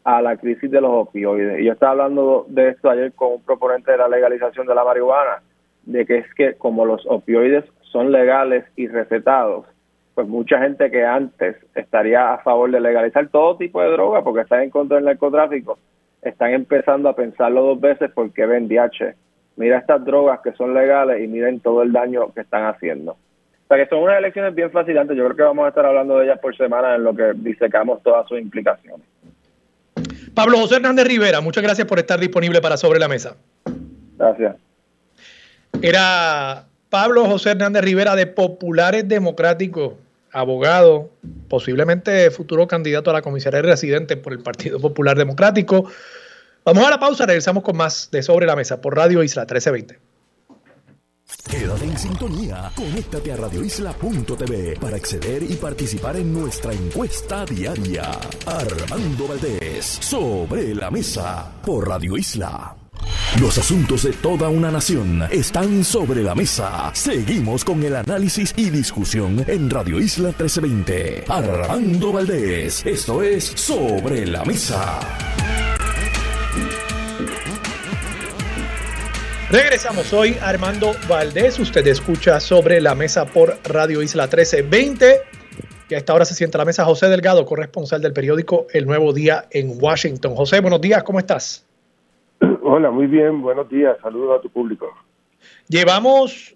a 0.04 0.22
la 0.22 0.38
crisis 0.38 0.70
de 0.70 0.82
los 0.82 0.92
opioides. 0.92 1.64
Yo 1.64 1.74
estaba 1.74 1.94
hablando 1.94 2.46
de 2.48 2.70
esto 2.70 2.90
ayer 2.90 3.12
con 3.14 3.34
un 3.34 3.44
proponente 3.44 3.92
de 3.92 3.98
la 3.98 4.08
legalización 4.08 4.68
de 4.68 4.76
la 4.76 4.84
marihuana, 4.84 5.42
de 5.84 6.06
que 6.06 6.18
es 6.18 6.34
que 6.36 6.54
como 6.56 6.86
los 6.86 7.04
opioides 7.08 7.66
son 7.92 8.12
legales 8.12 8.66
y 8.76 8.88
recetados, 8.88 9.66
pues 10.14 10.28
mucha 10.28 10.60
gente 10.60 10.92
que 10.92 11.06
antes 11.06 11.56
estaría 11.76 12.34
a 12.34 12.40
favor 12.40 12.72
de 12.72 12.80
legalizar 12.80 13.28
todo 13.30 13.58
tipo 13.58 13.82
de 13.82 13.92
droga 13.92 14.24
porque 14.24 14.42
está 14.42 14.64
en 14.64 14.70
contra 14.70 14.98
del 14.98 15.06
narcotráfico, 15.06 15.80
están 16.22 16.52
empezando 16.52 17.10
a 17.10 17.16
pensarlo 17.16 17.64
dos 17.64 17.82
veces 17.82 18.12
porque 18.14 18.46
ven 18.46 18.68
DH. 18.68 19.16
Mira 19.56 19.78
estas 19.78 20.04
drogas 20.06 20.40
que 20.44 20.54
son 20.54 20.74
legales 20.74 21.24
y 21.24 21.28
miren 21.28 21.60
todo 21.60 21.82
el 21.82 21.92
daño 21.92 22.34
que 22.34 22.42
están 22.42 22.66
haciendo. 22.66 23.12
O 23.14 23.68
sea 23.68 23.78
que 23.78 23.90
son 23.90 24.04
unas 24.04 24.18
elecciones 24.18 24.54
bien 24.54 24.72
fascinantes. 24.72 25.16
Yo 25.16 25.24
creo 25.26 25.36
que 25.36 25.44
vamos 25.44 25.66
a 25.66 25.70
estar 25.70 25.86
hablando 25.86 26.18
de 26.18 26.26
ellas 26.26 26.40
por 26.40 26.56
semana 26.56 26.96
en 26.96 27.04
lo 27.04 27.16
que 27.16 27.32
disecamos 27.36 28.04
todas 28.04 28.28
sus 28.28 28.40
implicaciones. 28.40 29.06
Pablo 30.34 30.58
José 30.58 30.76
Hernández 30.76 31.08
Rivera, 31.08 31.42
muchas 31.42 31.64
gracias 31.64 31.88
por 31.88 32.00
estar 32.00 32.20
disponible 32.20 32.62
para 32.62 32.78
Sobre 32.78 33.00
la 33.00 33.08
Mesa. 33.08 33.36
Gracias. 34.18 34.56
Era 35.82 36.66
Pablo 36.92 37.26
José 37.26 37.52
Hernández 37.52 37.84
Rivera 37.84 38.18
de 38.18 38.28
Populares 38.28 39.08
Democráticos, 39.08 39.94
abogado, 40.30 41.10
posiblemente 41.48 42.30
futuro 42.32 42.68
candidato 42.68 43.10
a 43.10 43.14
la 43.14 43.22
comisaría 43.22 43.62
residente 43.62 44.18
por 44.18 44.34
el 44.34 44.40
Partido 44.40 44.78
Popular 44.78 45.18
Democrático. 45.18 45.90
Vamos 46.66 46.86
a 46.86 46.90
la 46.90 47.00
pausa, 47.00 47.26
regresamos 47.26 47.64
con 47.64 47.78
más 47.78 48.10
de 48.12 48.22
Sobre 48.22 48.46
la 48.46 48.58
Mesa 48.58 48.82
por 48.82 48.98
Radio 48.98 49.24
Isla 49.24 49.44
1320. 49.44 50.00
Quédate 51.50 51.86
en 51.86 51.98
sintonía. 51.98 52.70
Conéctate 52.76 53.32
a 53.32 53.38
radioisla.tv 53.38 54.78
para 54.82 54.98
acceder 54.98 55.44
y 55.44 55.56
participar 55.56 56.18
en 56.18 56.34
nuestra 56.34 56.74
encuesta 56.74 57.46
diaria. 57.46 58.12
Armando 58.46 59.30
Valdés, 59.30 59.86
sobre 59.86 60.76
la 60.76 60.92
mesa, 60.92 61.54
por 61.64 61.88
Radio 61.88 62.18
Isla. 62.18 62.81
Los 63.40 63.58
asuntos 63.58 64.04
de 64.04 64.14
toda 64.14 64.50
una 64.50 64.72
nación 64.72 65.24
están 65.32 65.84
sobre 65.84 66.22
la 66.22 66.36
mesa. 66.36 66.92
Seguimos 66.94 67.64
con 67.64 67.82
el 67.84 67.96
análisis 67.96 68.54
y 68.58 68.70
discusión 68.70 69.44
en 69.48 69.70
Radio 69.70 70.00
Isla 70.00 70.30
1320. 70.30 71.26
Armando 71.28 72.12
Valdés, 72.12 72.86
esto 72.86 73.24
es 73.24 73.46
Sobre 73.56 74.26
la 74.26 74.44
Mesa. 74.44 75.00
Regresamos 79.50 80.14
hoy, 80.14 80.38
Armando 80.42 80.96
Valdés. 81.10 81.60
Usted 81.60 81.86
escucha 81.88 82.40
sobre 82.40 82.80
la 82.80 82.96
mesa 82.96 83.26
por 83.26 83.60
Radio 83.66 84.02
Isla 84.02 84.24
1320. 84.24 85.22
Y 85.90 85.94
a 85.94 85.98
esta 85.98 86.14
hora 86.14 86.24
se 86.24 86.36
sienta 86.36 86.58
la 86.58 86.64
mesa 86.64 86.86
José 86.86 87.10
Delgado, 87.10 87.46
corresponsal 87.46 88.02
del 88.02 88.14
periódico 88.14 88.68
El 88.72 88.86
Nuevo 88.86 89.12
Día 89.12 89.48
en 89.52 89.78
Washington. 89.78 90.36
José, 90.36 90.62
buenos 90.62 90.80
días, 90.80 91.04
¿cómo 91.04 91.20
estás? 91.20 91.66
Hola, 92.62 92.92
muy 92.92 93.08
bien, 93.08 93.42
buenos 93.42 93.70
días, 93.70 93.98
saludos 94.02 94.40
a 94.40 94.42
tu 94.42 94.50
público. 94.50 94.88
Llevamos 95.68 96.56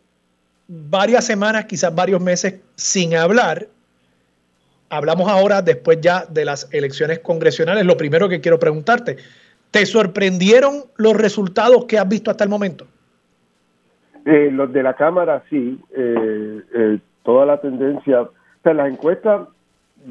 varias 0.67 1.25
semanas, 1.25 1.65
quizás 1.65 1.93
varios 1.93 2.21
meses 2.21 2.61
sin 2.75 3.15
hablar. 3.15 3.67
Hablamos 4.89 5.27
ahora, 5.27 5.61
después 5.61 5.99
ya 6.01 6.25
de 6.25 6.45
las 6.45 6.71
elecciones 6.73 7.19
congresionales. 7.19 7.85
Lo 7.85 7.97
primero 7.97 8.29
que 8.29 8.39
quiero 8.39 8.59
preguntarte, 8.59 9.17
¿Te 9.75 9.85
sorprendieron 9.85 10.85
los 10.95 11.17
resultados 11.17 11.83
que 11.83 11.99
has 11.99 12.07
visto 12.07 12.31
hasta 12.31 12.45
el 12.45 12.49
momento? 12.49 12.85
Eh, 14.23 14.49
los 14.49 14.71
de 14.71 14.81
la 14.81 14.93
Cámara, 14.93 15.43
sí. 15.49 15.77
Eh, 15.93 16.61
eh, 16.73 16.99
toda 17.23 17.45
la 17.45 17.59
tendencia. 17.59 18.21
O 18.21 18.31
sea, 18.63 18.73
las 18.73 18.89
encuestas, 18.89 19.49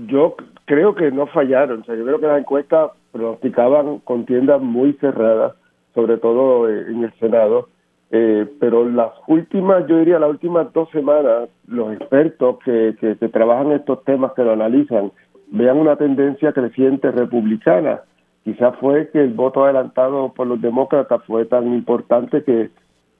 yo 0.06 0.36
creo 0.66 0.94
que 0.94 1.10
no 1.10 1.26
fallaron. 1.28 1.80
O 1.80 1.84
sea, 1.86 1.94
yo 1.94 2.04
creo 2.04 2.20
que 2.20 2.26
las 2.26 2.40
encuestas 2.40 2.90
pronosticaban 3.10 4.00
contiendas 4.00 4.60
muy 4.60 4.92
cerradas, 5.00 5.54
sobre 5.94 6.18
todo 6.18 6.68
en 6.68 7.04
el 7.04 7.12
Senado. 7.14 7.68
pero 8.10 8.88
las 8.88 9.12
últimas, 9.26 9.86
yo 9.86 9.98
diría 9.98 10.18
las 10.18 10.30
últimas 10.30 10.72
dos 10.72 10.88
semanas, 10.90 11.48
los 11.66 11.92
expertos 11.94 12.58
que, 12.64 12.94
que, 13.00 13.16
que 13.16 13.28
trabajan 13.28 13.72
estos 13.72 14.04
temas, 14.04 14.32
que 14.34 14.44
lo 14.44 14.52
analizan, 14.52 15.10
vean 15.48 15.78
una 15.78 15.96
tendencia 15.96 16.52
creciente 16.52 17.10
republicana 17.10 18.02
Quizás 18.44 18.76
fue 18.78 19.08
que 19.08 19.22
el 19.22 19.32
voto 19.32 19.64
adelantado 19.64 20.34
por 20.34 20.46
los 20.46 20.60
demócratas 20.60 21.22
fue 21.26 21.46
tan 21.46 21.72
importante 21.72 22.44
que, 22.44 22.70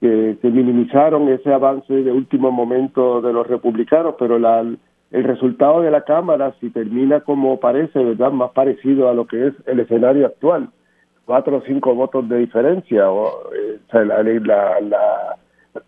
que, 0.01 0.37
minimizaron 0.43 1.29
ese 1.31 1.51
avance 1.51 1.95
de 1.95 2.13
último 2.13 2.53
momento 2.53 3.23
de 3.23 3.33
los 3.33 3.47
republicanos, 3.47 4.17
pero 4.19 4.39
la, 4.39 4.61
el 4.61 5.25
resultado 5.25 5.81
de 5.81 5.91
la 5.91 6.03
Cámara, 6.03 6.55
si 6.61 6.69
termina 6.69 7.21
como 7.21 7.59
parece, 7.59 8.05
¿verdad? 8.05 8.33
Más 8.33 8.51
parecido 8.51 9.09
a 9.09 9.15
lo 9.15 9.27
que 9.27 9.47
es 9.47 9.55
el 9.65 9.81
escenario 9.81 10.27
actual, 10.27 10.69
cuatro 11.25 11.59
o 11.59 11.63
cinco 11.63 11.95
votos 11.95 12.29
de 12.29 12.39
diferencia. 12.39 13.11
O, 13.11 13.51
eh, 13.55 13.79
la, 13.93 14.23
la, 14.23 14.81
la, 14.81 15.37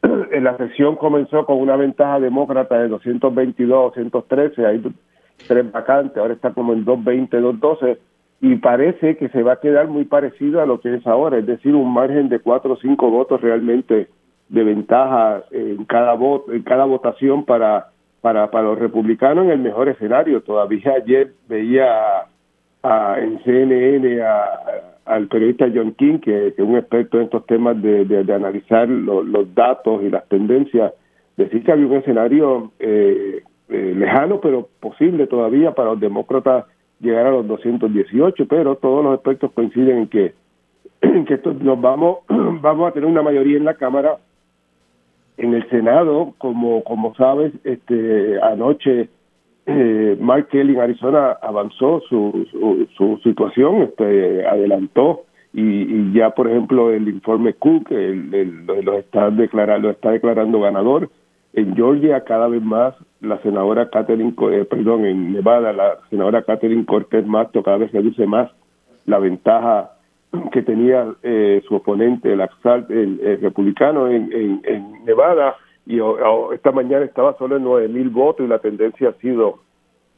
la 0.40 0.56
sesión 0.56 0.96
comenzó 0.96 1.44
con 1.46 1.58
una 1.58 1.76
ventaja 1.76 2.20
demócrata 2.20 2.78
de 2.78 2.88
222 2.88 3.94
213, 3.94 4.66
hay 4.66 4.82
tres 5.46 5.72
vacantes, 5.72 6.16
ahora 6.16 6.34
está 6.34 6.52
como 6.52 6.72
en 6.72 6.84
220, 6.84 7.40
212 7.40 7.98
y 8.40 8.56
parece 8.56 9.16
que 9.16 9.28
se 9.30 9.42
va 9.42 9.54
a 9.54 9.60
quedar 9.60 9.88
muy 9.88 10.04
parecido 10.04 10.60
a 10.60 10.66
lo 10.66 10.80
que 10.80 10.94
es 10.94 11.06
ahora, 11.06 11.38
es 11.38 11.46
decir, 11.46 11.74
un 11.74 11.92
margen 11.92 12.28
de 12.28 12.40
cuatro 12.40 12.74
o 12.74 12.76
cinco 12.76 13.10
votos 13.10 13.40
realmente 13.40 14.08
de 14.48 14.64
ventaja 14.64 15.42
en 15.50 15.84
cada 15.86 16.14
voto, 16.14 16.52
en 16.52 16.62
cada 16.62 16.84
votación 16.84 17.44
para 17.44 17.88
para 18.20 18.50
para 18.50 18.64
los 18.64 18.78
republicanos 18.78 19.44
en 19.44 19.52
el 19.52 19.58
mejor 19.60 19.88
escenario. 19.88 20.42
Todavía 20.42 20.92
ayer 20.96 21.32
veía 21.48 22.26
a, 22.82 23.16
en 23.18 23.42
CNN 23.42 24.20
al 25.06 25.28
periodista 25.28 25.70
John 25.72 25.92
King, 25.92 26.18
que, 26.18 26.48
es 26.48 26.58
un 26.58 26.76
experto 26.76 27.18
en 27.18 27.24
estos 27.24 27.46
temas 27.46 27.80
de, 27.80 28.04
de, 28.04 28.34
analizar 28.34 28.88
los 28.88 29.54
datos 29.54 30.02
y 30.02 30.10
las 30.10 30.28
tendencias, 30.28 30.92
decir 31.36 31.62
que 31.62 31.72
había 31.72 31.86
un 31.86 31.94
escenario 31.94 32.72
eh, 32.78 33.42
eh, 33.68 33.94
lejano, 33.96 34.40
pero 34.40 34.68
posible 34.80 35.26
todavía 35.26 35.72
para 35.72 35.90
los 35.90 36.00
demócratas 36.00 36.66
llegar 37.00 37.26
a 37.26 37.30
los 37.30 37.46
218, 37.46 38.46
pero 38.48 38.76
todos 38.76 39.04
los 39.04 39.14
expertos 39.14 39.52
coinciden 39.52 39.98
en 39.98 40.08
que, 40.08 40.34
en 41.00 41.24
que 41.24 41.34
esto, 41.34 41.52
nos 41.52 41.80
vamos, 41.80 42.18
vamos 42.28 42.88
a 42.88 42.92
tener 42.92 43.08
una 43.08 43.22
mayoría 43.22 43.56
en 43.56 43.64
la 43.64 43.74
Cámara. 43.74 44.18
En 45.38 45.52
el 45.52 45.68
Senado, 45.68 46.34
como, 46.38 46.82
como 46.82 47.14
sabes, 47.14 47.52
este, 47.62 48.40
anoche 48.40 49.10
eh, 49.66 50.16
Mark 50.20 50.48
Kelly 50.48 50.74
en 50.74 50.80
Arizona 50.80 51.36
avanzó 51.42 52.00
su, 52.08 52.46
su, 52.96 53.18
situación, 53.24 53.82
este, 53.82 54.46
adelantó 54.46 55.22
y, 55.52 56.12
ya, 56.12 56.30
por 56.30 56.48
ejemplo, 56.48 56.92
el 56.92 57.08
informe 57.08 57.54
Cook 57.54 57.90
el, 57.90 58.66
lo, 58.66 58.98
está 58.98 59.30
declarando, 59.30 59.88
lo 59.88 59.94
está 59.94 60.10
declarando 60.10 60.60
ganador. 60.60 61.10
En 61.54 61.74
Georgia, 61.74 62.22
cada 62.24 62.48
vez 62.48 62.62
más 62.62 62.94
la 63.20 63.38
senadora 63.38 63.88
Catherine, 63.88 64.34
eh, 64.52 64.66
perdón, 64.68 65.06
en 65.06 65.32
Nevada, 65.32 65.72
la 65.72 65.98
senadora 66.10 66.42
Catherine 66.42 66.84
Cortés 66.84 67.26
Mato 67.26 67.62
cada 67.62 67.78
vez 67.78 67.90
reduce 67.92 68.26
más 68.26 68.50
la 69.06 69.18
ventaja 69.18 69.92
que 70.52 70.62
tenía 70.62 71.06
eh, 71.22 71.62
su 71.66 71.74
oponente, 71.74 72.32
el, 72.32 72.40
el, 72.90 73.40
republicano 73.40 74.08
en, 74.08 74.30
en, 74.32 75.04
Nevada, 75.04 75.56
y 75.86 76.00
esta 76.52 76.72
mañana 76.72 77.04
estaba 77.04 77.36
solo 77.38 77.56
en 77.56 77.64
9 77.64 77.88
mil 77.88 78.10
votos 78.10 78.44
y 78.44 78.48
la 78.48 78.58
tendencia 78.58 79.10
ha 79.10 79.20
sido 79.20 79.60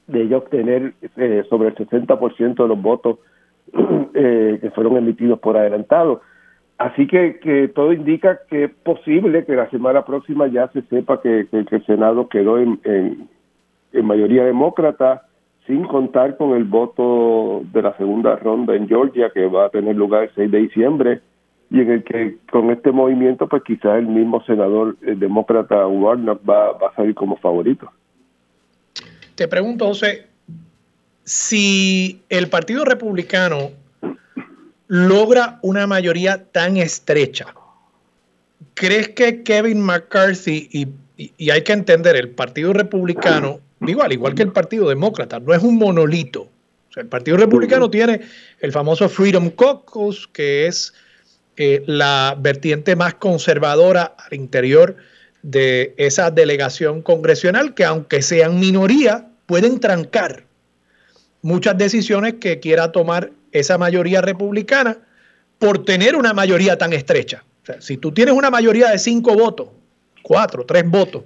de 0.06 0.22
ella 0.22 0.38
obtener 0.38 0.94
eh, 1.18 1.44
sobre 1.50 1.68
el 1.68 1.74
60% 1.74 2.54
de 2.54 2.68
los 2.68 2.80
votos 2.80 3.18
que 4.14 4.72
fueron 4.74 4.96
emitidos 4.96 5.38
por 5.40 5.58
adelantado. 5.58 6.22
así 6.78 7.06
que, 7.06 7.38
que 7.40 7.68
todo 7.68 7.92
indica 7.92 8.40
que 8.48 8.64
es 8.64 8.70
posible 8.70 9.44
que 9.44 9.54
la 9.54 9.68
semana 9.68 10.06
próxima 10.06 10.46
ya 10.46 10.68
se 10.68 10.80
sepa 10.82 11.20
que, 11.20 11.46
el 11.52 11.84
Senado 11.84 12.28
quedó 12.30 12.58
en, 12.58 12.80
en, 12.84 14.06
mayoría 14.06 14.44
demócrata 14.44 15.26
sin 15.66 15.84
contar 15.84 16.38
con 16.38 16.56
el 16.56 16.64
voto 16.64 17.60
de 17.70 17.82
la 17.82 17.94
segunda 17.98 18.36
ronda 18.36 18.74
en 18.74 18.88
Georgia 18.88 19.30
que 19.34 19.46
va 19.46 19.66
a 19.66 19.70
tener 19.70 19.96
lugar 19.96 20.22
el 20.22 20.30
6 20.34 20.50
de 20.50 20.58
diciembre 20.58 21.20
y 21.70 21.80
en 21.80 21.90
el 21.90 22.04
que 22.04 22.36
con 22.50 22.70
este 22.70 22.92
movimiento 22.92 23.46
pues 23.48 23.62
quizás 23.62 23.98
el 23.98 24.06
mismo 24.06 24.42
senador 24.44 24.96
demócrata 25.00 25.86
Warnock 25.86 26.40
va, 26.48 26.70
a 26.70 26.94
salir 26.96 27.14
como 27.14 27.36
favorito. 27.36 27.90
Te 29.34 29.46
pregunto, 29.46 29.86
José, 29.86 30.26
si 31.24 32.22
el 32.28 32.48
Partido 32.48 32.84
Republicano 32.84 33.70
logra 34.86 35.58
una 35.62 35.86
mayoría 35.86 36.44
tan 36.50 36.78
estrecha, 36.78 37.54
¿crees 38.74 39.10
que 39.10 39.42
Kevin 39.42 39.80
McCarthy, 39.82 40.68
y, 40.72 41.50
hay 41.50 41.62
que 41.62 41.72
entender, 41.72 42.16
el 42.16 42.30
Partido 42.30 42.72
Republicano, 42.72 43.60
digo, 43.80 44.02
al 44.02 44.12
igual 44.12 44.34
que 44.34 44.42
el 44.42 44.52
Partido 44.52 44.88
Demócrata, 44.88 45.38
no 45.38 45.52
es 45.52 45.62
un 45.62 45.76
monolito. 45.76 46.48
el 46.96 47.06
Partido 47.06 47.36
Republicano 47.36 47.90
tiene 47.90 48.22
el 48.60 48.72
famoso 48.72 49.08
Freedom 49.08 49.50
Caucus, 49.50 50.26
que 50.28 50.66
es 50.66 50.94
eh, 51.58 51.82
la 51.86 52.36
vertiente 52.38 52.96
más 52.96 53.14
conservadora 53.14 54.14
al 54.16 54.34
interior 54.34 54.96
de 55.42 55.94
esa 55.98 56.30
delegación 56.30 57.02
congresional, 57.02 57.74
que 57.74 57.84
aunque 57.84 58.22
sean 58.22 58.60
minoría, 58.60 59.28
pueden 59.46 59.80
trancar 59.80 60.44
muchas 61.42 61.76
decisiones 61.76 62.34
que 62.34 62.60
quiera 62.60 62.92
tomar 62.92 63.32
esa 63.52 63.76
mayoría 63.76 64.20
republicana 64.20 64.98
por 65.58 65.84
tener 65.84 66.14
una 66.14 66.32
mayoría 66.32 66.78
tan 66.78 66.92
estrecha. 66.92 67.44
O 67.62 67.66
sea, 67.66 67.80
si 67.80 67.96
tú 67.96 68.12
tienes 68.12 68.34
una 68.34 68.50
mayoría 68.50 68.90
de 68.90 68.98
cinco 68.98 69.34
votos, 69.34 69.68
cuatro, 70.22 70.64
tres 70.64 70.88
votos, 70.88 71.24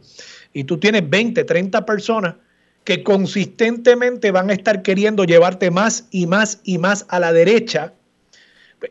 y 0.52 0.64
tú 0.64 0.78
tienes 0.78 1.08
20, 1.08 1.44
30 1.44 1.84
personas 1.84 2.36
que 2.84 3.02
consistentemente 3.02 4.30
van 4.30 4.50
a 4.50 4.54
estar 4.54 4.82
queriendo 4.82 5.24
llevarte 5.24 5.70
más 5.70 6.06
y 6.10 6.26
más 6.26 6.60
y 6.64 6.78
más 6.78 7.06
a 7.08 7.20
la 7.20 7.32
derecha, 7.32 7.92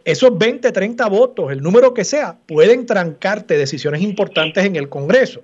esos 0.05 0.37
20, 0.37 0.71
30 0.71 1.07
votos, 1.07 1.51
el 1.51 1.61
número 1.61 1.93
que 1.93 2.03
sea, 2.03 2.37
pueden 2.45 2.85
trancarte 2.85 3.57
decisiones 3.57 4.01
importantes 4.01 4.65
en 4.65 4.75
el 4.75 4.89
Congreso. 4.89 5.41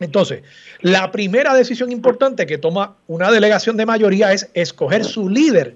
Entonces, 0.00 0.42
la 0.80 1.12
primera 1.12 1.54
decisión 1.54 1.92
importante 1.92 2.46
que 2.46 2.56
toma 2.56 2.96
una 3.06 3.30
delegación 3.30 3.76
de 3.76 3.84
mayoría 3.84 4.32
es 4.32 4.50
escoger 4.54 5.04
su 5.04 5.28
líder 5.28 5.74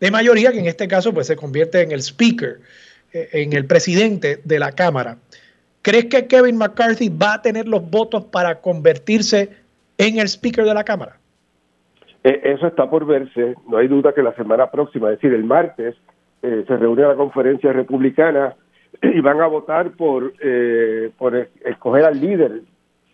de 0.00 0.10
mayoría, 0.10 0.52
que 0.52 0.60
en 0.60 0.66
este 0.66 0.86
caso 0.86 1.12
pues, 1.12 1.26
se 1.26 1.36
convierte 1.36 1.80
en 1.80 1.90
el 1.90 2.00
speaker, 2.00 2.60
eh, 3.12 3.28
en 3.32 3.52
el 3.52 3.66
presidente 3.66 4.40
de 4.44 4.58
la 4.58 4.72
Cámara. 4.72 5.18
¿Crees 5.82 6.06
que 6.06 6.26
Kevin 6.26 6.56
McCarthy 6.56 7.08
va 7.08 7.34
a 7.34 7.42
tener 7.42 7.66
los 7.66 7.88
votos 7.90 8.24
para 8.24 8.60
convertirse 8.60 9.50
en 9.98 10.18
el 10.18 10.28
speaker 10.28 10.64
de 10.64 10.74
la 10.74 10.84
Cámara? 10.84 11.16
E, 12.22 12.40
eso 12.44 12.66
está 12.66 12.88
por 12.88 13.06
verse. 13.06 13.54
No 13.68 13.78
hay 13.78 13.88
duda 13.88 14.12
que 14.12 14.22
la 14.22 14.34
semana 14.34 14.70
próxima, 14.70 15.10
es 15.10 15.18
decir, 15.18 15.32
el 15.32 15.44
martes, 15.44 15.94
eh, 16.42 16.64
se 16.66 16.76
reúne 16.76 17.02
la 17.02 17.14
conferencia 17.14 17.72
republicana 17.72 18.54
y 19.02 19.20
van 19.20 19.40
a 19.40 19.46
votar 19.46 19.92
por, 19.92 20.32
eh, 20.40 21.10
por 21.18 21.36
escoger 21.64 22.04
al 22.04 22.20
líder 22.20 22.62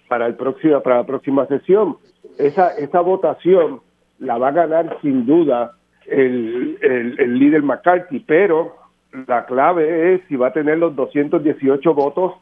para, 0.08 0.26
el 0.26 0.34
próximo, 0.34 0.80
para 0.80 0.98
la 0.98 1.06
próxima 1.06 1.46
sesión. 1.46 1.96
Esa, 2.38 2.76
esa 2.76 3.00
votación 3.00 3.80
la 4.18 4.38
va 4.38 4.48
a 4.48 4.52
ganar 4.52 4.98
sin 5.02 5.26
duda 5.26 5.72
el, 6.06 6.78
el, 6.82 7.38
líder 7.38 7.62
McCarthy, 7.62 8.20
pero 8.20 8.76
la 9.26 9.46
clave 9.46 10.14
es 10.14 10.22
si 10.28 10.36
va 10.36 10.48
a 10.48 10.52
tener 10.52 10.78
los 10.78 10.94
218 10.96 11.94
votos 11.94 12.34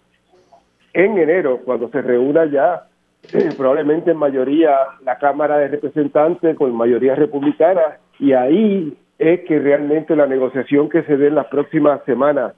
en 0.93 1.19
enero, 1.19 1.61
cuando 1.65 1.89
se 1.91 2.03
reúna 2.03 2.47
ya 2.47 2.87
eh, 3.33 3.51
probablemente 3.57 4.11
en 4.11 4.17
mayoría 4.17 4.77
la 5.05 5.19
Cámara 5.19 5.59
de 5.59 5.69
Representantes 5.69 6.57
con 6.57 6.75
mayoría 6.75 7.15
republicana, 7.15 7.99
y 8.19 8.33
ahí 8.33 8.97
es 9.21 9.41
que 9.41 9.59
realmente 9.59 10.17
la 10.17 10.27
negociación 10.27 10.89
que 10.89 11.03
se 11.03 11.17
dé 11.17 11.29
en 11.29 11.35
las 11.35 11.47
próximas 11.47 12.03
semanas 12.05 12.55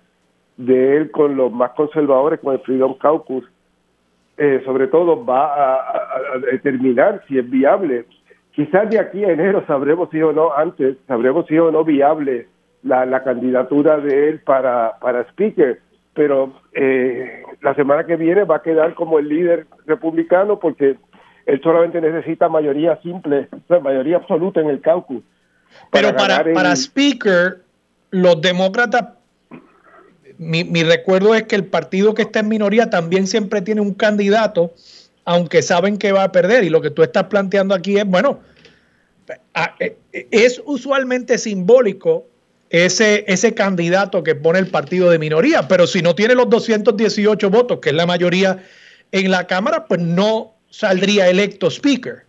de 0.56 0.96
él 0.96 1.10
con 1.10 1.36
los 1.36 1.52
más 1.52 1.72
conservadores, 1.72 2.40
con 2.40 2.54
el 2.54 2.60
Freedom 2.60 2.96
Caucus, 2.98 3.44
eh, 4.36 4.62
sobre 4.64 4.86
todo 4.86 5.24
va 5.24 5.74
a, 5.74 6.38
determinar 6.50 7.22
si 7.28 7.38
es 7.38 7.50
viable 7.50 8.06
Quizás 8.52 8.90
de 8.90 8.98
aquí 8.98 9.24
a 9.24 9.32
enero 9.32 9.64
sabremos 9.66 10.10
si 10.10 10.20
o 10.20 10.32
no, 10.32 10.52
antes, 10.52 10.98
sabremos 11.06 11.46
si 11.46 11.58
o 11.58 11.70
no 11.70 11.84
viable 11.84 12.48
la, 12.82 13.24
candidatura 13.24 13.96
de 13.96 14.28
él 14.28 14.40
para, 14.40 14.98
para 15.00 15.22
speaker, 15.30 15.80
pero 16.12 16.52
eh, 16.74 17.42
la 17.62 17.74
semana 17.74 18.04
que 18.04 18.16
viene 18.16 18.44
va 18.44 18.56
a 18.56 18.62
quedar 18.62 18.92
como 18.92 19.18
el 19.18 19.28
líder 19.28 19.66
republicano 19.86 20.58
porque 20.58 20.96
él 21.46 21.60
solamente 21.62 22.02
necesita 22.02 22.50
mayoría 22.50 22.96
simple, 22.96 23.48
mayoría 23.82 24.16
absoluta 24.16 24.60
en 24.60 24.68
el 24.68 24.82
caucus. 24.82 25.22
Pero 25.92 26.16
para, 26.16 26.44
para 26.52 26.72
speaker, 26.72 27.62
los 28.10 28.40
demócratas, 28.40 29.10
mi, 30.38 30.64
mi 30.64 30.82
recuerdo 30.82 31.34
es 31.34 31.44
que 31.44 31.54
el 31.54 31.66
partido 31.66 32.14
que 32.14 32.22
está 32.22 32.40
en 32.40 32.48
minoría 32.48 32.90
también 32.90 33.28
siempre 33.28 33.62
tiene 33.62 33.80
un 33.80 33.94
candidato 33.94 34.74
aunque 35.24 35.62
saben 35.62 35.98
que 35.98 36.12
va 36.12 36.24
a 36.24 36.32
perder. 36.32 36.64
Y 36.64 36.70
lo 36.70 36.80
que 36.80 36.90
tú 36.90 37.02
estás 37.02 37.24
planteando 37.24 37.74
aquí 37.74 37.98
es, 37.98 38.06
bueno, 38.06 38.40
eh, 39.80 39.96
es 40.30 40.60
usualmente 40.64 41.38
simbólico 41.38 42.26
ese, 42.70 43.24
ese 43.28 43.54
candidato 43.54 44.22
que 44.22 44.34
pone 44.34 44.58
el 44.58 44.68
partido 44.68 45.10
de 45.10 45.18
minoría, 45.18 45.68
pero 45.68 45.86
si 45.86 46.00
no 46.00 46.14
tiene 46.14 46.34
los 46.34 46.48
218 46.48 47.50
votos, 47.50 47.78
que 47.80 47.90
es 47.90 47.94
la 47.94 48.06
mayoría 48.06 48.64
en 49.12 49.30
la 49.30 49.46
Cámara, 49.46 49.86
pues 49.86 50.00
no 50.00 50.54
saldría 50.70 51.28
electo 51.28 51.70
speaker. 51.70 52.24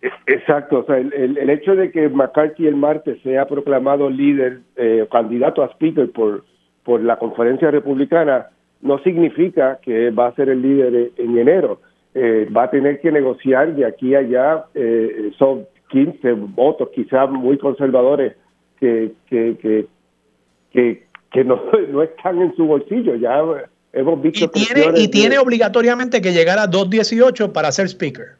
Exacto, 0.00 0.80
o 0.80 0.84
sea, 0.84 0.98
el, 0.98 1.50
hecho 1.50 1.74
de 1.74 1.90
que 1.90 2.08
McCarthy 2.08 2.68
el 2.68 2.76
martes 2.76 3.20
sea 3.22 3.48
proclamado 3.48 4.08
líder, 4.08 4.60
eh, 4.76 5.04
candidato 5.10 5.62
a 5.62 5.70
speaker 5.72 6.10
por, 6.12 6.44
por 6.84 7.02
la 7.02 7.18
conferencia 7.18 7.70
republicana, 7.72 8.46
no 8.80 9.00
significa 9.00 9.80
que 9.82 10.10
va 10.10 10.28
a 10.28 10.34
ser 10.34 10.50
el 10.50 10.62
líder 10.62 11.10
en 11.16 11.38
enero. 11.38 11.80
Eh, 12.14 12.48
va 12.56 12.64
a 12.64 12.70
tener 12.70 13.00
que 13.00 13.10
negociar 13.10 13.74
de 13.74 13.86
aquí 13.86 14.14
a 14.14 14.20
allá, 14.20 14.64
eh, 14.74 15.32
son 15.36 15.66
15 15.88 16.32
votos 16.32 16.90
quizás 16.94 17.28
muy 17.30 17.58
conservadores 17.58 18.36
que, 18.78 19.12
que, 19.28 19.86
que, 20.70 21.06
que, 21.32 21.44
no, 21.44 21.60
no, 21.90 22.02
están 22.04 22.40
en 22.40 22.54
su 22.54 22.66
bolsillo. 22.66 23.16
Ya 23.16 23.42
hemos 23.92 24.22
visto... 24.22 24.44
Y 24.44 24.48
tiene, 24.48 25.00
y 25.00 25.08
tiene 25.08 25.38
obligatoriamente 25.38 26.20
que 26.20 26.32
llegar 26.32 26.60
a 26.60 26.68
218 26.68 27.52
para 27.52 27.72
ser 27.72 27.88
speaker. 27.88 28.36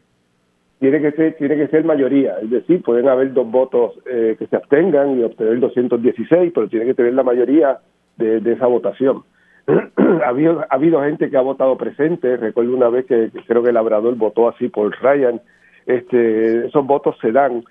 Tiene 0.79 1.01
que 1.01 1.11
ser, 1.13 1.35
tiene 1.35 1.57
que 1.57 1.69
ser 1.69 1.85
mayoría, 1.85 2.39
es 2.41 2.51
decir, 2.51 2.83
pueden 2.83 3.09
haber 3.09 3.33
dos 3.33 3.51
votos 3.51 3.99
eh, 4.09 4.37
que 4.39 4.47
se 4.47 4.57
abstengan 4.57 5.19
y 5.19 5.25
obtener 5.25 5.59
216, 5.59 6.53
pero 6.55 6.69
tiene 6.69 6.87
que 6.87 6.95
tener 6.95 7.15
la 7.15 7.25
mayoría 7.25 7.79
de 8.17 8.53
esa 8.53 8.67
votación. 8.67 9.23
ha, 10.25 10.29
habido, 10.29 10.61
ha 10.61 10.75
habido 10.75 11.03
gente 11.03 11.31
que 11.31 11.37
ha 11.37 11.43
votado 11.43 11.77
presente. 11.77 12.37
Recuerdo 12.37 12.75
una 12.75 12.89
vez 12.89 13.07
que, 13.07 13.31
creo 13.47 13.63
que 13.63 13.69
el 13.69 13.75
Labrador 13.75 14.15
votó 14.15 14.49
así 14.49 14.69
por 14.69 14.95
Ryan. 15.03 15.41
Este, 15.87 16.67
esos 16.67 16.87
votos 16.87 17.17
se 17.21 17.33
dan. 17.33 17.65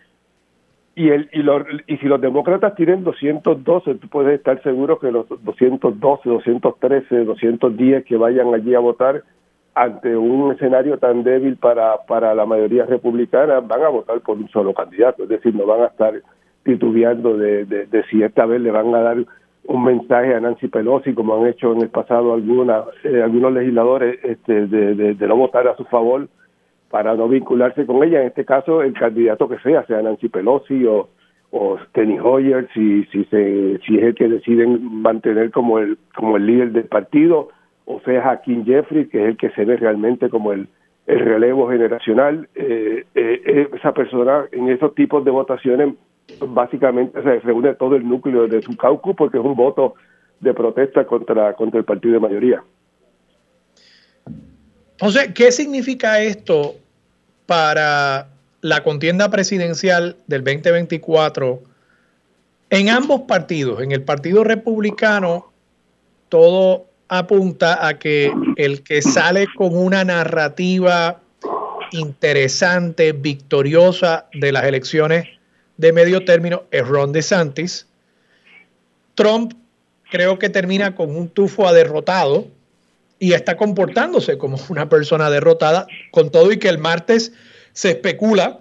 Y, 0.96 1.10
el, 1.10 1.30
y, 1.32 1.44
los, 1.44 1.64
y 1.86 1.98
si 1.98 2.08
los 2.08 2.20
demócratas 2.20 2.76
tienen 2.76 3.04
212, 3.04 3.96
tú 3.96 4.08
puedes 4.08 4.38
estar 4.38 4.62
seguro 4.64 5.00
que 5.00 5.12
los 5.12 5.28
212, 5.30 6.28
213, 6.28 7.24
210 7.24 8.06
que 8.06 8.18
vayan 8.18 8.54
allí 8.54 8.74
a 8.74 8.80
votar 8.80 9.24
ante 9.78 10.18
un 10.18 10.52
escenario 10.52 10.98
tan 10.98 11.24
débil 11.24 11.56
para, 11.56 11.98
para 12.08 12.34
la 12.34 12.48
mayoría 12.48 12.86
republicana 12.86 13.60
van 13.60 13.84
a 13.84 13.90
votar 13.90 14.20
por 14.22 14.38
un 14.38 14.50
solo 14.50 14.74
candidato. 14.74 15.24
Es 15.24 15.30
decir, 15.30 15.54
no 15.54 15.68
van 15.68 15.82
a 15.82 15.88
estar 15.88 16.14
titubeando 16.64 17.38
de, 17.38 17.66
de, 17.66 17.86
de 17.86 18.04
si 18.06 18.24
esta 18.24 18.48
vez 18.48 18.60
le 18.60 18.72
van 18.72 18.94
a 18.96 19.02
dar 19.02 19.18
un 19.66 19.84
mensaje 19.84 20.34
a 20.34 20.40
Nancy 20.40 20.68
Pelosi, 20.68 21.14
como 21.14 21.36
han 21.36 21.48
hecho 21.48 21.74
en 21.74 21.82
el 21.82 21.90
pasado 21.90 22.34
alguna, 22.34 22.86
eh, 23.04 23.22
algunos 23.22 23.54
legisladores, 23.54 24.20
este, 24.24 24.66
de, 24.66 25.14
de, 25.14 25.28
no 25.28 25.36
votar 25.36 25.68
a 25.68 25.76
su 25.76 25.84
favor 25.86 26.28
para 26.90 27.14
no 27.16 27.28
vincularse 27.28 27.86
con 27.86 28.04
ella. 28.04 28.22
En 28.22 28.28
este 28.28 28.46
caso, 28.46 28.82
el 28.82 28.94
candidato 28.94 29.48
que 29.48 29.60
sea, 29.60 29.86
sea 29.86 30.02
Nancy 30.02 30.30
Pelosi 30.30 30.86
o, 30.86 31.10
o 31.52 31.78
Hoyer, 32.24 32.68
si, 32.74 33.04
si, 33.06 33.26
se, 33.26 33.78
si 33.86 33.98
es 33.98 34.04
el 34.04 34.16
que 34.16 34.28
deciden 34.28 35.02
mantener 35.02 35.52
como 35.52 35.78
el, 35.80 36.00
como 36.16 36.38
el 36.38 36.48
líder 36.48 36.72
del 36.72 36.86
partido, 36.86 37.50
o 37.88 38.02
sea 38.02 38.30
Hakeem 38.30 38.66
Jeffrey, 38.66 39.08
que 39.08 39.24
es 39.24 39.30
el 39.30 39.38
que 39.38 39.50
se 39.52 39.64
ve 39.64 39.78
realmente 39.78 40.30
como 40.30 40.52
el, 40.52 40.68
el 41.08 41.20
relevo 41.20 41.70
generacional. 41.70 42.48
Eh, 42.54 43.06
eh, 43.16 43.70
esa 43.74 43.94
persona 43.94 44.46
en 44.52 44.70
esos 44.70 44.94
tipos 44.94 45.24
de 45.24 45.32
votaciones 45.32 45.96
básicamente 46.50 47.24
se 47.24 47.40
reúne 47.40 47.74
todo 47.76 47.96
el 47.96 48.08
núcleo 48.08 48.48
de 48.48 48.62
su 48.62 48.76
caucus 48.76 49.16
porque 49.16 49.38
es 49.38 49.44
un 49.44 49.56
voto 49.56 49.96
de 50.42 50.54
protesta 50.54 51.06
contra, 51.06 51.54
contra 51.54 51.80
el 51.80 51.86
partido 51.86 52.16
de 52.16 52.20
mayoría. 52.20 52.64
Entonces, 54.92 55.32
¿qué 55.34 55.52
significa 55.54 56.22
esto 56.22 56.76
para 57.46 58.28
la 58.62 58.84
contienda 58.84 59.30
presidencial 59.30 60.18
del 60.28 60.44
2024 60.44 61.62
en 62.70 62.90
ambos 62.90 63.22
partidos? 63.22 63.82
En 63.82 63.94
el 63.94 64.04
Partido 64.04 64.44
Republicano 64.44 65.54
todo 66.28 66.88
apunta 67.10 67.88
a 67.88 67.98
que 67.98 68.32
el 68.58 68.84
que 68.84 69.02
sale 69.02 69.48
con 69.56 69.76
una 69.76 70.04
narrativa 70.04 71.22
interesante, 71.92 73.14
victoriosa 73.14 74.28
de 74.34 74.52
las 74.52 74.66
elecciones 74.66 75.28
de 75.78 75.94
medio 75.94 76.26
término 76.26 76.64
es 76.72 76.86
Ron 76.88 77.12
DeSantis. 77.12 77.88
Trump 79.16 79.54
creo 80.10 80.40
que 80.40 80.50
termina 80.50 80.96
con 80.96 81.16
un 81.16 81.30
tufo 81.30 81.68
a 81.68 81.74
derrotado 81.74 82.48
y 83.20 83.34
está 83.34 83.58
comportándose 83.58 84.38
como 84.38 84.60
una 84.70 84.90
persona 84.90 85.30
derrotada, 85.30 85.88
con 86.12 86.30
todo 86.30 86.52
y 86.52 86.58
que 86.58 86.70
el 86.70 86.78
martes 86.78 87.32
se 87.74 87.92
especula 87.92 88.60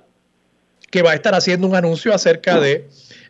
que 0.90 1.02
va 1.02 1.12
a 1.12 1.14
estar 1.14 1.34
haciendo 1.34 1.66
un 1.66 1.74
anuncio 1.74 2.14
acerca 2.14 2.60
de 2.60 2.88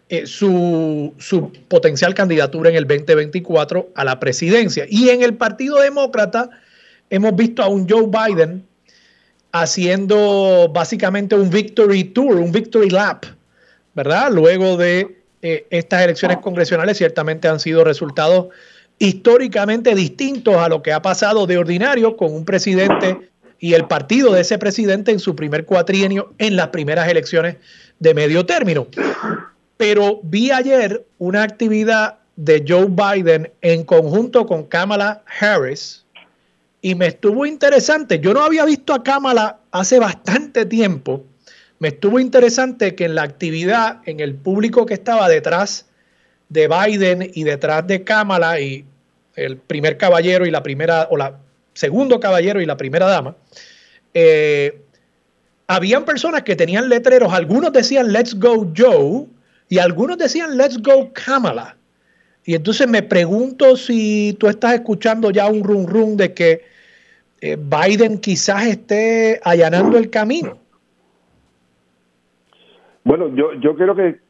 eh, 0.08 0.26
su, 0.26 1.12
su, 1.18 1.52
potencial 1.68 2.14
candidatura 2.14 2.70
en 2.70 2.76
el 2.76 2.86
2024 2.86 3.90
a 3.94 4.04
la 4.04 4.20
presidencia. 4.20 4.86
Y 4.88 5.08
en 5.08 5.22
el 5.22 5.34
Partido 5.34 5.80
Demócrata 5.80 6.50
hemos 7.10 7.34
visto 7.34 7.62
a 7.62 7.68
un 7.68 7.88
Joe 7.88 8.06
Biden 8.06 8.64
haciendo 9.50 10.70
básicamente 10.72 11.34
un 11.34 11.50
victory 11.50 12.04
tour, 12.04 12.36
un 12.36 12.52
victory 12.52 12.90
lap, 12.90 13.24
¿verdad? 13.94 14.30
Luego 14.30 14.76
de 14.76 15.22
eh, 15.42 15.66
estas 15.70 16.02
elecciones 16.02 16.38
congresionales 16.38 16.98
ciertamente 16.98 17.48
han 17.48 17.60
sido 17.60 17.84
resultados 17.84 18.48
históricamente 18.98 19.94
distintos 19.94 20.56
a 20.56 20.68
lo 20.68 20.82
que 20.82 20.92
ha 20.92 21.02
pasado 21.02 21.46
de 21.46 21.58
ordinario 21.58 22.16
con 22.16 22.32
un 22.32 22.44
presidente 22.44 23.30
y 23.58 23.74
el 23.74 23.86
partido 23.86 24.32
de 24.32 24.42
ese 24.42 24.58
presidente 24.58 25.10
en 25.10 25.18
su 25.18 25.34
primer 25.34 25.64
cuatrienio 25.64 26.32
en 26.38 26.56
las 26.56 26.68
primeras 26.68 27.08
elecciones 27.08 27.56
de 27.98 28.14
medio 28.14 28.46
término. 28.46 28.86
Pero 29.76 30.20
vi 30.22 30.50
ayer 30.50 31.04
una 31.18 31.42
actividad 31.42 32.18
de 32.36 32.64
Joe 32.66 32.86
Biden 32.88 33.50
en 33.62 33.84
conjunto 33.84 34.46
con 34.46 34.64
Kamala 34.64 35.22
Harris 35.40 36.04
y 36.82 36.94
me 36.94 37.08
estuvo 37.08 37.46
interesante. 37.46 38.20
Yo 38.20 38.32
no 38.32 38.42
había 38.42 38.64
visto 38.64 38.94
a 38.94 39.02
Kamala 39.02 39.58
hace 39.72 39.98
bastante 39.98 40.66
tiempo. 40.66 41.24
Me 41.78 41.88
estuvo 41.88 42.20
interesante 42.20 42.94
que 42.94 43.04
en 43.04 43.14
la 43.14 43.22
actividad, 43.22 44.00
en 44.06 44.20
el 44.20 44.34
público 44.34 44.86
que 44.86 44.94
estaba 44.94 45.28
detrás 45.28 45.86
de 46.48 46.68
Biden 46.68 47.30
y 47.34 47.44
detrás 47.44 47.86
de 47.86 48.04
Kamala 48.04 48.60
y 48.60 48.84
el 49.34 49.56
primer 49.56 49.98
caballero 49.98 50.46
y 50.46 50.50
la 50.50 50.62
primera, 50.62 51.08
o 51.10 51.16
la 51.16 51.38
segundo 51.74 52.20
caballero 52.20 52.60
y 52.60 52.66
la 52.66 52.76
primera 52.76 53.06
dama, 53.06 53.36
eh, 54.14 54.80
habían 55.66 56.04
personas 56.04 56.42
que 56.42 56.56
tenían 56.56 56.88
letreros, 56.88 57.32
algunos 57.32 57.72
decían 57.72 58.12
Let's 58.12 58.38
Go 58.38 58.72
Joe 58.74 59.26
y 59.68 59.78
algunos 59.78 60.18
decían 60.18 60.56
Let's 60.56 60.80
Go 60.82 61.12
Kamala. 61.12 61.76
Y 62.44 62.54
entonces 62.54 62.88
me 62.88 63.02
pregunto 63.02 63.76
si 63.76 64.36
tú 64.38 64.46
estás 64.46 64.74
escuchando 64.74 65.30
ya 65.30 65.48
un 65.48 65.64
rum 65.64 65.86
rum 65.86 66.16
de 66.16 66.32
que 66.32 66.62
eh, 67.40 67.56
Biden 67.56 68.18
quizás 68.18 68.66
esté 68.66 69.40
allanando 69.42 69.98
el 69.98 70.10
camino. 70.10 70.58
Bueno, 73.02 73.34
yo, 73.34 73.52
yo 73.54 73.74
creo 73.76 73.94
que 73.94 74.20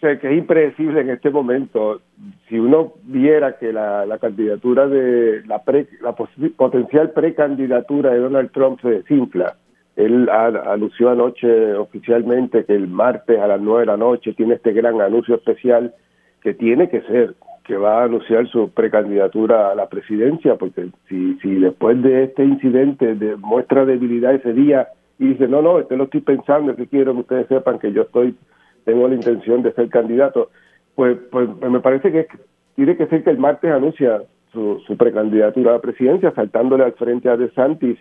que 0.00 0.28
es 0.30 0.38
impredecible 0.38 1.00
en 1.00 1.10
este 1.10 1.30
momento. 1.30 2.00
Si 2.48 2.58
uno 2.58 2.94
viera 3.02 3.58
que 3.58 3.72
la, 3.72 4.06
la 4.06 4.18
candidatura 4.18 4.86
de 4.86 5.42
la, 5.46 5.62
la 6.00 6.14
potencial 6.56 7.10
precandidatura 7.10 8.12
de 8.12 8.20
Donald 8.20 8.52
Trump 8.52 8.80
se 8.82 8.88
desinfla, 8.90 9.56
él 9.96 10.28
anunció 10.28 11.10
anoche 11.10 11.74
oficialmente 11.74 12.64
que 12.64 12.74
el 12.74 12.86
martes 12.86 13.38
a 13.38 13.46
las 13.46 13.60
nueve 13.60 13.80
de 13.80 13.86
la 13.86 13.96
noche 13.96 14.34
tiene 14.34 14.54
este 14.54 14.72
gran 14.72 15.00
anuncio 15.00 15.34
especial 15.34 15.94
que 16.42 16.54
tiene 16.54 16.88
que 16.88 17.00
ser 17.02 17.34
que 17.64 17.76
va 17.76 18.02
a 18.02 18.04
anunciar 18.04 18.46
su 18.46 18.70
precandidatura 18.70 19.72
a 19.72 19.74
la 19.74 19.88
presidencia, 19.88 20.54
porque 20.54 20.90
si, 21.08 21.34
si 21.40 21.54
después 21.56 22.00
de 22.00 22.24
este 22.24 22.44
incidente 22.44 23.16
demuestra 23.16 23.84
debilidad 23.84 24.34
ese 24.34 24.52
día 24.52 24.88
y 25.18 25.28
dice, 25.28 25.48
no, 25.48 25.62
no, 25.62 25.80
esto 25.80 25.96
lo 25.96 26.04
estoy 26.04 26.20
pensando, 26.20 26.76
que 26.76 26.86
quiero 26.86 27.12
que 27.14 27.20
ustedes 27.20 27.48
sepan 27.48 27.80
que 27.80 27.90
yo 27.92 28.02
estoy 28.02 28.36
tengo 28.84 29.08
la 29.08 29.16
intención 29.16 29.62
de 29.62 29.72
ser 29.72 29.88
candidato, 29.88 30.50
pues, 30.94 31.18
pues 31.32 31.48
me 31.68 31.80
parece 31.80 32.12
que 32.12 32.28
tiene 32.76 32.96
que 32.96 33.06
ser 33.08 33.24
que 33.24 33.30
el 33.30 33.38
martes 33.38 33.70
anuncia 33.70 34.22
su, 34.52 34.96
precandidatura 34.96 35.70
a 35.70 35.74
la 35.74 35.80
presidencia, 35.80 36.30
saltándole 36.30 36.84
al 36.84 36.92
frente 36.92 37.28
a 37.28 37.36
DeSantis. 37.36 37.98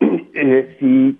Eh, 0.38 0.76
si, 0.78 1.16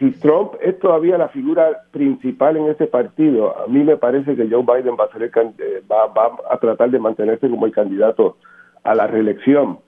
si 0.00 0.10
Trump 0.12 0.54
es 0.62 0.78
todavía 0.78 1.18
la 1.18 1.28
figura 1.28 1.82
principal 1.90 2.56
en 2.56 2.68
ese 2.68 2.86
partido, 2.86 3.54
a 3.62 3.66
mí 3.66 3.84
me 3.84 3.98
parece 3.98 4.34
que 4.34 4.48
Joe 4.48 4.64
Biden 4.64 4.96
va 4.98 5.04
a, 5.04 5.12
ser 5.12 5.24
eh, 5.24 5.82
va, 5.90 6.10
a 6.50 6.56
tratar 6.56 6.90
de 6.90 6.98
mantenerse 6.98 7.50
como 7.50 7.66
el 7.66 7.72
candidato 7.72 8.38
a 8.82 8.94
la 8.94 9.06
reelección. 9.06 9.78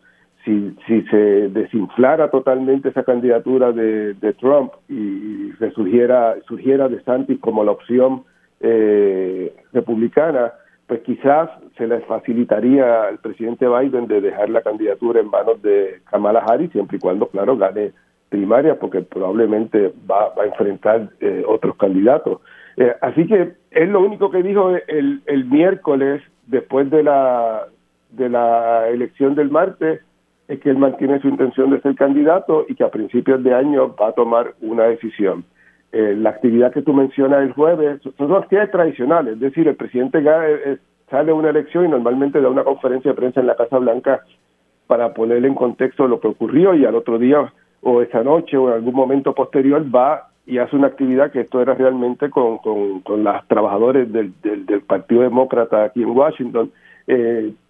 Si, 0.45 0.77
si 0.87 1.01
se 1.03 1.49
desinflara 1.49 2.31
totalmente 2.31 2.91
esa 2.91 3.05
candidatura 3.05 3.73
de, 3.73 4.13
de 4.15 4.33
Trump 4.35 4.73
y 4.89 5.53
resurgiera 5.53 6.35
surgiera 6.47 6.89
DeSantis 6.89 7.39
como 7.41 7.65
la 7.65 7.71
opción 7.71 8.25
eh, 8.61 9.55
republicana, 9.73 10.53
pues 10.89 11.01
quizás 11.03 11.49
se 11.79 11.87
les 11.87 12.05
facilitaría 12.05 13.05
al 13.05 13.19
presidente 13.19 13.67
Biden 13.67 14.09
de 14.09 14.21
dejar 14.21 14.51
la 14.51 14.61
candidatura 14.61 15.21
en 15.21 15.31
manos 15.31 15.63
de 15.63 16.03
Kamala 16.11 16.41
Harris, 16.41 16.73
siempre 16.73 16.99
y 16.99 17.01
cuando, 17.01 17.29
claro, 17.29 17.57
gane 17.57 17.93
primaria, 18.33 18.79
porque 18.81 19.03
probablemente 19.03 19.93
va, 20.11 20.33
a 20.41 20.47
enfrentar 20.47 21.11
eh, 21.21 21.45
otros 21.47 21.77
candidatos. 21.77 22.41
Eh, 22.77 22.93
así 23.01 23.27
que 23.27 23.53
es 23.71 23.89
lo 23.89 24.01
único 24.01 24.31
que 24.31 24.43
dijo 24.43 24.71
el, 24.89 25.23
el 25.27 25.45
miércoles, 25.45 26.23
después 26.47 26.91
de 26.91 27.03
la, 27.03 27.67
de 28.11 28.29
la 28.29 28.89
elección 28.89 29.35
del 29.35 29.51
martes, 29.51 30.01
es 30.49 30.61
que 30.61 30.71
él 30.71 30.79
mantiene 30.79 31.21
su 31.21 31.29
intención 31.29 31.71
de 31.71 31.81
ser 31.81 31.95
candidato 31.95 32.67
y 32.69 32.75
que 32.75 32.85
a 32.85 32.91
principios 32.91 33.43
de 33.43 33.55
año 33.55 33.95
va 33.95 34.09
a 34.09 34.13
tomar 34.13 34.55
una 34.61 34.85
decisión. 34.85 35.45
Eh, 35.93 36.15
la 36.17 36.31
actividad 36.31 36.73
que 36.73 36.83
tú 36.83 36.93
mencionas 36.93 37.43
el 37.43 37.53
jueves 37.53 38.01
son 38.17 38.35
actividades 38.35 38.71
tradicionales, 38.71 39.35
es 39.35 39.41
decir, 39.41 39.69
el 39.69 39.77
presidente 39.77 40.19
eh, 40.19 40.25
eh, 40.27 40.79
sale 41.11 41.33
a 41.33 41.35
una 41.35 41.51
elección 41.51 41.85
y 41.85 41.89
normalmente 41.89 42.41
da 42.41 42.49
una 42.49 42.65
conferencia 42.65 43.11
de 43.11 43.17
prensa 43.17 43.41
en 43.41 43.47
la 43.47 43.57
Casa 43.57 43.79
Blanca 43.79 44.23
para 44.87 45.13
ponerle 45.13 45.49
en 45.49 45.55
contexto 45.55 46.09
lo 46.09 46.19
que 46.19 46.29
ocurrió 46.29 46.75
y 46.75 46.85
al 46.85 46.95
otro 46.95 47.19
día 47.19 47.53
o 47.83 48.03
esa 48.03 48.23
noche 48.23 48.57
o 48.57 48.69
en 48.69 48.75
algún 48.75 48.95
momento 48.95 49.35
posterior 49.35 49.85
va 49.95 50.29
y 50.47 50.59
hace 50.59 50.77
una 50.77 50.89
actividad 50.89 51.31
que 51.31 51.41
esto 51.41 51.61
era 51.61 51.75
realmente 51.75 52.31
con, 52.31 52.59
con, 52.59 53.01
con 53.01 53.23
las 53.23 53.47
trabajadores 53.47 54.13
del, 54.13 54.33
del, 54.43 54.81
Partido 54.83 55.23
Demócrata 55.23 55.85
aquí 55.85 56.03
en 56.03 56.11
Washington, 56.11 56.73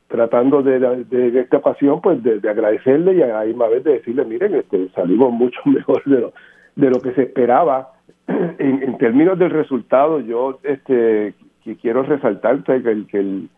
tratando 0.09 0.63
de, 0.63 0.79
de, 1.05 1.41
esta 1.41 1.59
ocasión 1.59 2.01
pues 2.01 2.23
de, 2.23 2.39
agradecerle 2.49 3.15
y 3.15 3.23
a 3.23 3.45
la 3.45 3.69
vez 3.69 3.85
de 3.85 3.95
decirle, 3.95 4.25
miren, 4.25 4.55
este, 4.55 4.89
salimos 4.91 5.33
mucho 5.33 5.61
mejor 5.65 6.03
de 6.05 6.21
lo, 6.21 6.33
de 6.77 6.91
lo 6.91 7.01
que 7.01 7.13
se 7.13 7.23
esperaba 7.23 7.93
en, 8.27 8.99
términos 8.99 9.39
del 9.39 9.51
resultado, 9.51 10.21
yo 10.21 10.59
este 10.63 11.35
que 11.65 11.77
quiero 11.77 12.03
resaltar 12.03 12.63
que 12.65 12.73
el, 12.73 13.07
que 13.07 13.19
el, 13.19 13.49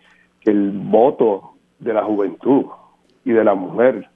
que 0.41 0.51
el 0.51 0.73
voto 0.73 1.55
de 1.79 1.95
la 1.95 2.05
juventud 2.05 2.67
y 3.25 3.33
de 3.33 3.45
la 3.45 3.55
mujer 3.55 4.09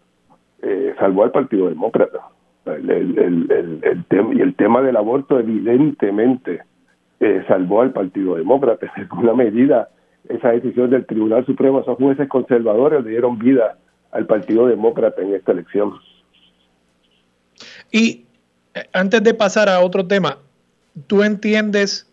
eh, 0.63 0.95
salvó 0.99 1.25
al 1.25 1.31
Partido 1.31 1.69
Demócrata. 1.69 2.21
El, 2.67 2.91
el, 2.91 3.81
el, 3.83 4.05
tema, 4.09 4.35
y 4.35 4.41
el 4.41 4.55
tema 4.55 4.83
del 4.83 4.97
aborto 4.97 5.39
evidentemente 5.39 6.61
eh, 7.21 7.43
salvó 7.49 7.83
al 7.83 7.93
Partido 7.93 8.37
Demócrata. 8.37 8.93
En 8.97 9.03
alguna 9.03 9.35
medida, 9.35 9.89
esa 10.29 10.51
decisión 10.51 10.91
del 10.91 11.07
Tribunal 11.07 11.47
Supremo, 11.47 11.81
esos 11.81 11.97
jueces 11.97 12.29
conservadores 12.29 13.03
le 13.05 13.11
dieron 13.11 13.39
vida 13.39 13.79
al 14.13 14.27
Partido 14.27 14.67
Demócrata 14.67 15.23
en 15.23 15.35
esta 15.35 15.53
elección. 15.53 15.95
Y 17.91 18.27
eh, 18.75 18.85
antes 18.93 19.23
de 19.23 19.35
pasar 19.35 19.69
a 19.69 19.81
otro 19.81 20.07
tema, 20.07 20.39
¿tú 21.07 21.23
entiendes 21.23 22.13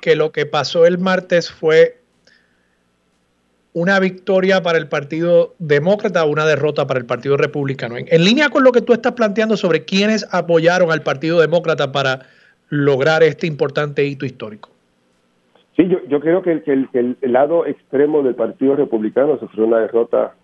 que 0.00 0.16
lo 0.16 0.32
que 0.32 0.46
pasó 0.46 0.86
el 0.86 0.98
martes 0.98 1.50
fue 1.50 2.01
una 3.74 3.98
victoria 4.00 4.62
para 4.62 4.78
el 4.78 4.88
Partido 4.88 5.54
Demócrata 5.58 6.24
una 6.24 6.44
derrota 6.44 6.86
para 6.86 7.00
el 7.00 7.06
Partido 7.06 7.36
Republicano? 7.36 7.96
En, 7.96 8.24
línea 8.24 8.50
con 8.50 8.64
lo 8.64 8.72
que 8.72 8.82
tú 8.82 8.92
estás 8.92 9.12
planteando 9.12 9.56
sobre 9.56 9.84
quiénes 9.84 10.26
apoyaron 10.32 10.90
al 10.90 11.02
Partido 11.02 11.40
Demócrata 11.40 11.92
para 11.92 12.20
lograr 12.68 13.22
este 13.22 13.46
importante 13.46 14.04
hito 14.04 14.26
histórico. 14.26 14.70
Sí, 15.76 15.88
yo, 16.08 16.20
creo 16.20 16.42
que, 16.42 16.62
el, 16.92 17.16
lado 17.22 17.66
extremo 17.66 18.22
del 18.22 18.34
Partido 18.34 18.76
Republicano 18.76 19.38
sufrió 19.38 19.66
una 19.66 19.78
derrota 19.78 20.34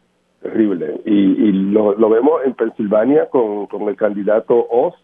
terrible 0.43 1.01
y, 1.05 1.53
lo, 1.53 1.95
vemos 2.09 2.41
en 2.47 2.55
Pensilvania 2.55 3.26
con, 3.26 3.66
con 3.66 3.89
el 3.89 3.97
candidato 3.97 4.66
Oz 4.70 4.95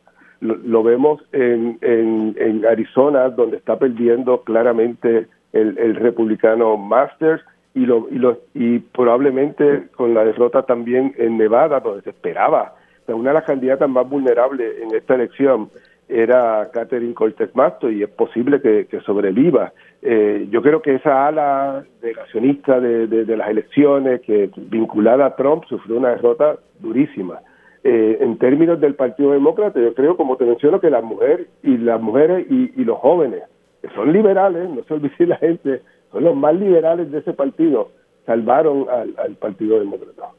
lo, 0.45 0.83
vemos 0.83 1.23
en, 1.33 1.79
en, 1.81 2.67
Arizona, 2.67 3.31
donde 3.31 3.57
está 3.57 3.79
perdiendo 3.79 4.43
claramente 4.43 5.27
el, 5.53 5.95
republicano 5.97 6.77
Masters, 6.77 7.43
y, 7.75 7.87
lo, 7.87 8.09
y, 8.11 8.15
lo, 8.15 8.39
y 8.55 8.79
probablemente 8.79 9.89
con 9.97 10.15
la 10.15 10.25
derrota 10.25 10.63
también 10.63 11.15
en 11.19 11.37
Nevada, 11.37 11.81
donde 11.81 12.03
se 12.03 12.11
esperaba 12.11 12.75
una 13.13 13.31
de 13.31 13.35
las 13.35 13.45
candidatas 13.45 13.89
más 13.89 14.09
vulnerables 14.09 14.81
en 14.81 14.95
esta 14.95 15.15
elección. 15.15 15.69
era 16.09 16.71
Catherine 16.73 17.15
Cortez 17.15 17.55
Masto 17.55 17.91
y 17.91 18.03
es 18.03 18.11
posible 18.11 18.61
que, 18.61 19.01
sobreviva. 19.05 19.73
Eh, 20.03 20.49
yo 20.51 20.63
creo 20.63 20.81
que 20.83 20.95
esa 20.95 21.27
ala 21.27 21.85
negacionista 22.03 22.79
de, 22.79 23.07
de, 23.07 23.37
las 23.37 23.49
elecciones 23.49 24.21
que 24.21 24.51
vinculada 24.57 25.27
a 25.27 25.37
Trump 25.37 25.65
sufrió 25.67 25.97
una 25.97 26.11
derrota 26.11 26.57
durísima. 26.79 27.41
Eh, 27.83 28.19
en 28.21 28.39
términos 28.39 28.81
del 28.81 28.95
Partido 28.95 29.33
Demócrata, 29.33 29.81
yo 29.81 29.95
creo, 29.95 30.17
como 30.17 30.37
te 30.37 30.45
menciono, 30.45 30.81
que 30.81 30.91
las 30.91 31.05
mujeres 31.05 31.49
y 31.63 31.77
las 31.79 32.01
mujeres 32.01 32.47
y, 32.51 32.85
los 32.85 32.99
jóvenes, 32.99 33.43
que 33.83 33.89
son 33.91 34.13
liberales, 34.13 34.69
no 34.71 34.83
se 34.85 34.95
olvide 34.95 35.27
la 35.27 35.37
gente, 35.37 35.83
los 36.21 36.37
más 36.37 36.55
liberales 36.55 37.11
de 37.11 37.19
ese 37.19 37.33
partido, 37.33 37.91
salvaron 38.27 38.87
al 38.91 39.37
Partido 39.37 39.79
Demócrata. 39.79 40.31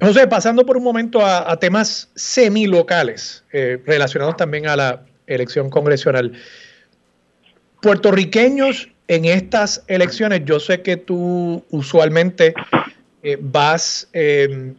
José, 0.00 0.26
pasando 0.26 0.66
por 0.66 0.76
un 0.76 0.84
momento 0.84 1.24
a, 1.24 1.56
temas 1.58 2.10
semilocales 2.14 3.44
eh, 3.52 3.80
relacionados 3.86 4.36
también 4.36 4.66
a 4.66 4.76
la 4.76 5.02
elección 5.26 5.70
congresional. 5.70 6.32
Puertorriqueños 7.80 8.90
en 9.08 9.24
estas 9.24 9.84
elecciones, 9.86 10.42
yo 10.44 10.60
sé 10.60 10.82
que 10.82 10.96
tú 10.96 11.64
usualmente 11.70 12.54
eh, 13.22 13.38
vas 13.40 14.08
em, 14.12 14.74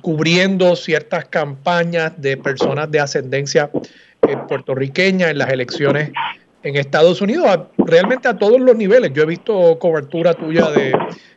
cubriendo 0.00 0.76
ciertas 0.76 1.24
campañas 1.24 2.12
de 2.20 2.36
personas 2.36 2.90
de 2.90 3.00
ascendencia 3.00 3.70
eh, 4.28 4.36
puertorriqueña 4.48 5.30
en 5.30 5.38
las 5.38 5.50
elecciones 5.50 6.10
en 6.64 6.76
Estados 6.76 7.20
Unidos, 7.20 7.46
realmente 7.76 8.26
a 8.26 8.36
todos 8.36 8.58
los 8.58 8.74
niveles. 8.74 9.12
Yo 9.12 9.22
he 9.22 9.26
visto 9.26 9.78
cobertura 9.78 10.32
tuya 10.32 10.70
de 10.70 10.92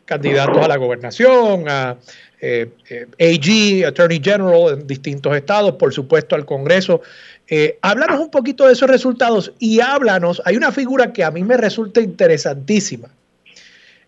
candidatos 0.06 0.56
a 0.56 0.66
la 0.66 0.76
gobernación, 0.78 1.68
a 1.68 1.96
eh, 2.40 2.70
eh, 2.88 3.06
AG, 3.20 3.86
Attorney 3.86 4.20
General 4.24 4.72
en 4.72 4.86
distintos 4.86 5.36
estados, 5.36 5.72
por 5.72 5.92
supuesto 5.92 6.34
al 6.34 6.46
Congreso. 6.46 7.02
Eh, 7.46 7.78
háblanos 7.82 8.20
un 8.20 8.30
poquito 8.30 8.66
de 8.66 8.72
esos 8.72 8.88
resultados 8.88 9.52
y 9.58 9.80
háblanos, 9.80 10.40
hay 10.46 10.56
una 10.56 10.72
figura 10.72 11.12
que 11.12 11.22
a 11.22 11.30
mí 11.30 11.44
me 11.44 11.58
resulta 11.58 12.00
interesantísima 12.00 13.08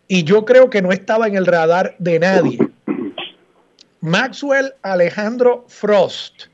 y 0.08 0.24
yo 0.24 0.46
creo 0.46 0.70
que 0.70 0.80
no 0.80 0.90
estaba 0.90 1.28
en 1.28 1.36
el 1.36 1.44
radar 1.44 1.96
de 1.98 2.18
nadie. 2.18 2.58
Maxwell 4.00 4.72
Alejandro 4.82 5.66
Frost. 5.68 6.44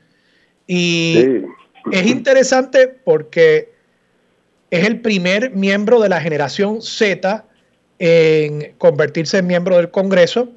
Y 0.67 1.17
es 1.91 2.05
interesante 2.05 2.87
porque 2.87 3.76
es 4.69 4.85
el 4.85 4.99
primer 5.01 5.51
miembro 5.51 5.99
de 5.99 6.09
la 6.09 6.21
generación 6.21 6.81
Z 6.81 7.45
en 7.99 8.73
convertirse 8.77 9.37
en 9.37 9.47
miembro 9.47 9.77
del 9.77 9.91
Congreso. 9.91 10.49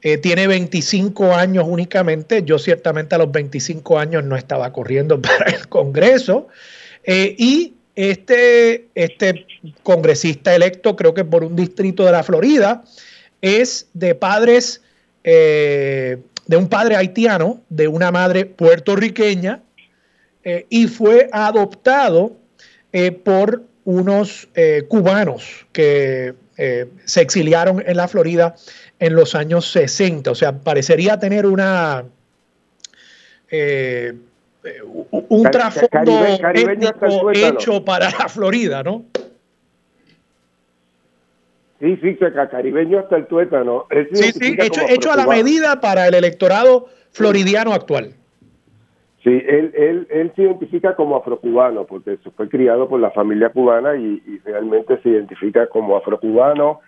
Eh, 0.00 0.18
tiene 0.18 0.46
25 0.46 1.34
años 1.34 1.64
únicamente. 1.68 2.42
Yo 2.44 2.58
ciertamente 2.58 3.14
a 3.14 3.18
los 3.18 3.30
25 3.30 3.98
años 3.98 4.24
no 4.24 4.36
estaba 4.36 4.72
corriendo 4.72 5.20
para 5.22 5.46
el 5.50 5.68
Congreso. 5.68 6.48
Eh, 7.04 7.34
y 7.38 7.74
este, 7.94 8.88
este 8.94 9.46
congresista 9.82 10.54
electo, 10.54 10.96
creo 10.96 11.12
que 11.12 11.24
por 11.24 11.44
un 11.44 11.56
distrito 11.56 12.04
de 12.04 12.12
la 12.12 12.22
Florida, 12.22 12.84
es 13.42 13.88
de 13.92 14.14
padres, 14.14 14.82
eh, 15.24 16.18
de 16.46 16.56
un 16.56 16.68
padre 16.68 16.96
haitiano, 16.96 17.60
de 17.68 17.88
una 17.88 18.10
madre 18.10 18.46
puertorriqueña, 18.46 19.62
y 20.68 20.88
fue 20.88 21.28
adoptado 21.30 22.36
por 23.24 23.62
unos 23.84 24.48
cubanos 24.88 25.66
que 25.72 26.34
se 27.04 27.20
exiliaron 27.20 27.82
en 27.86 27.96
la 27.96 28.08
Florida 28.08 28.54
en 28.98 29.14
los 29.14 29.34
años 29.34 29.70
60. 29.72 30.30
O 30.30 30.34
sea, 30.34 30.60
parecería 30.60 31.18
tener 31.18 31.46
una 31.46 32.04
eh, 33.50 34.14
un 35.10 35.42
trasfondo 35.50 36.24
hecho 37.34 37.84
para 37.84 38.10
la 38.10 38.28
Florida, 38.28 38.82
¿no? 38.82 39.04
Sí, 41.80 41.98
sí, 42.00 42.16
caribeño 42.16 43.00
hasta 43.00 43.16
el 43.16 43.26
tuétano. 43.26 43.86
sí, 44.12 44.32
sí, 44.32 44.56
hecho, 44.58 44.82
hecho 44.88 45.12
a 45.12 45.16
la 45.16 45.26
medida 45.26 45.80
para 45.80 46.06
el 46.06 46.14
electorado 46.14 46.88
floridiano 47.10 47.74
actual. 47.74 48.14
Sí, 49.22 49.30
él, 49.30 49.72
él, 49.76 50.08
él 50.10 50.32
se 50.34 50.42
identifica 50.42 50.96
como 50.96 51.14
afrocubano 51.14 51.84
porque 51.84 52.18
fue 52.36 52.48
criado 52.48 52.88
por 52.88 52.98
la 52.98 53.12
familia 53.12 53.50
cubana 53.50 53.94
y, 53.94 54.20
realmente 54.44 54.98
se 54.98 55.10
identifica 55.10 55.68
como 55.68 55.96
afrocubano 55.96 56.80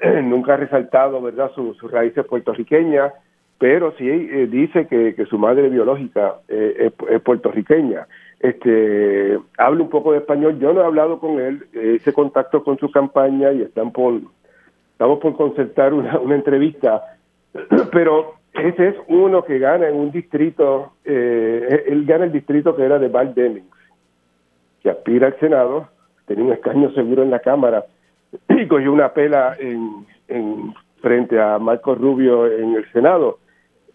nunca 0.22 0.54
ha 0.54 0.56
resaltado 0.56 1.20
verdad 1.20 1.50
sus 1.54 1.78
raíces 1.90 2.24
puertorriqueñas, 2.24 3.12
pero 3.58 3.92
sí 3.98 4.08
eh, 4.08 4.48
dice 4.50 4.86
que, 4.86 5.14
su 5.26 5.38
madre 5.38 5.68
biológica 5.68 6.36
eh, 6.48 6.90
es, 7.10 7.20
puertorriqueña. 7.20 8.06
Este, 8.40 9.38
habla 9.58 9.82
un 9.82 9.90
poco 9.90 10.12
de 10.12 10.18
español. 10.18 10.58
Yo 10.58 10.72
no 10.72 10.80
he 10.80 10.86
hablado 10.86 11.20
con 11.20 11.38
él, 11.40 11.66
hice 11.74 12.14
contacto 12.14 12.64
con 12.64 12.78
su 12.78 12.90
campaña 12.90 13.52
y 13.52 13.60
están 13.60 13.92
por, 13.92 14.14
estamos 14.92 15.18
por 15.18 15.36
concertar 15.36 15.92
una, 15.92 16.18
una 16.18 16.36
entrevista, 16.36 17.11
pero 17.92 18.34
ese 18.54 18.88
es 18.88 18.96
uno 19.08 19.42
que 19.44 19.58
gana 19.58 19.88
en 19.88 19.96
un 19.96 20.10
distrito, 20.10 20.92
eh, 21.04 21.84
él 21.88 22.04
gana 22.04 22.24
el 22.24 22.32
distrito 22.32 22.76
que 22.76 22.84
era 22.84 22.98
de 22.98 23.08
Val 23.08 23.34
Demings, 23.34 23.66
que 24.82 24.90
aspira 24.90 25.28
al 25.28 25.38
Senado, 25.38 25.88
tenía 26.26 26.44
un 26.44 26.52
escaño 26.52 26.90
seguro 26.92 27.22
en 27.22 27.30
la 27.30 27.40
Cámara, 27.40 27.84
y 28.48 28.66
cogió 28.66 28.92
una 28.92 29.12
pela 29.12 29.56
en, 29.58 30.06
en 30.28 30.74
frente 31.00 31.40
a 31.40 31.58
Marco 31.58 31.94
Rubio 31.94 32.46
en 32.46 32.74
el 32.74 32.90
Senado. 32.92 33.38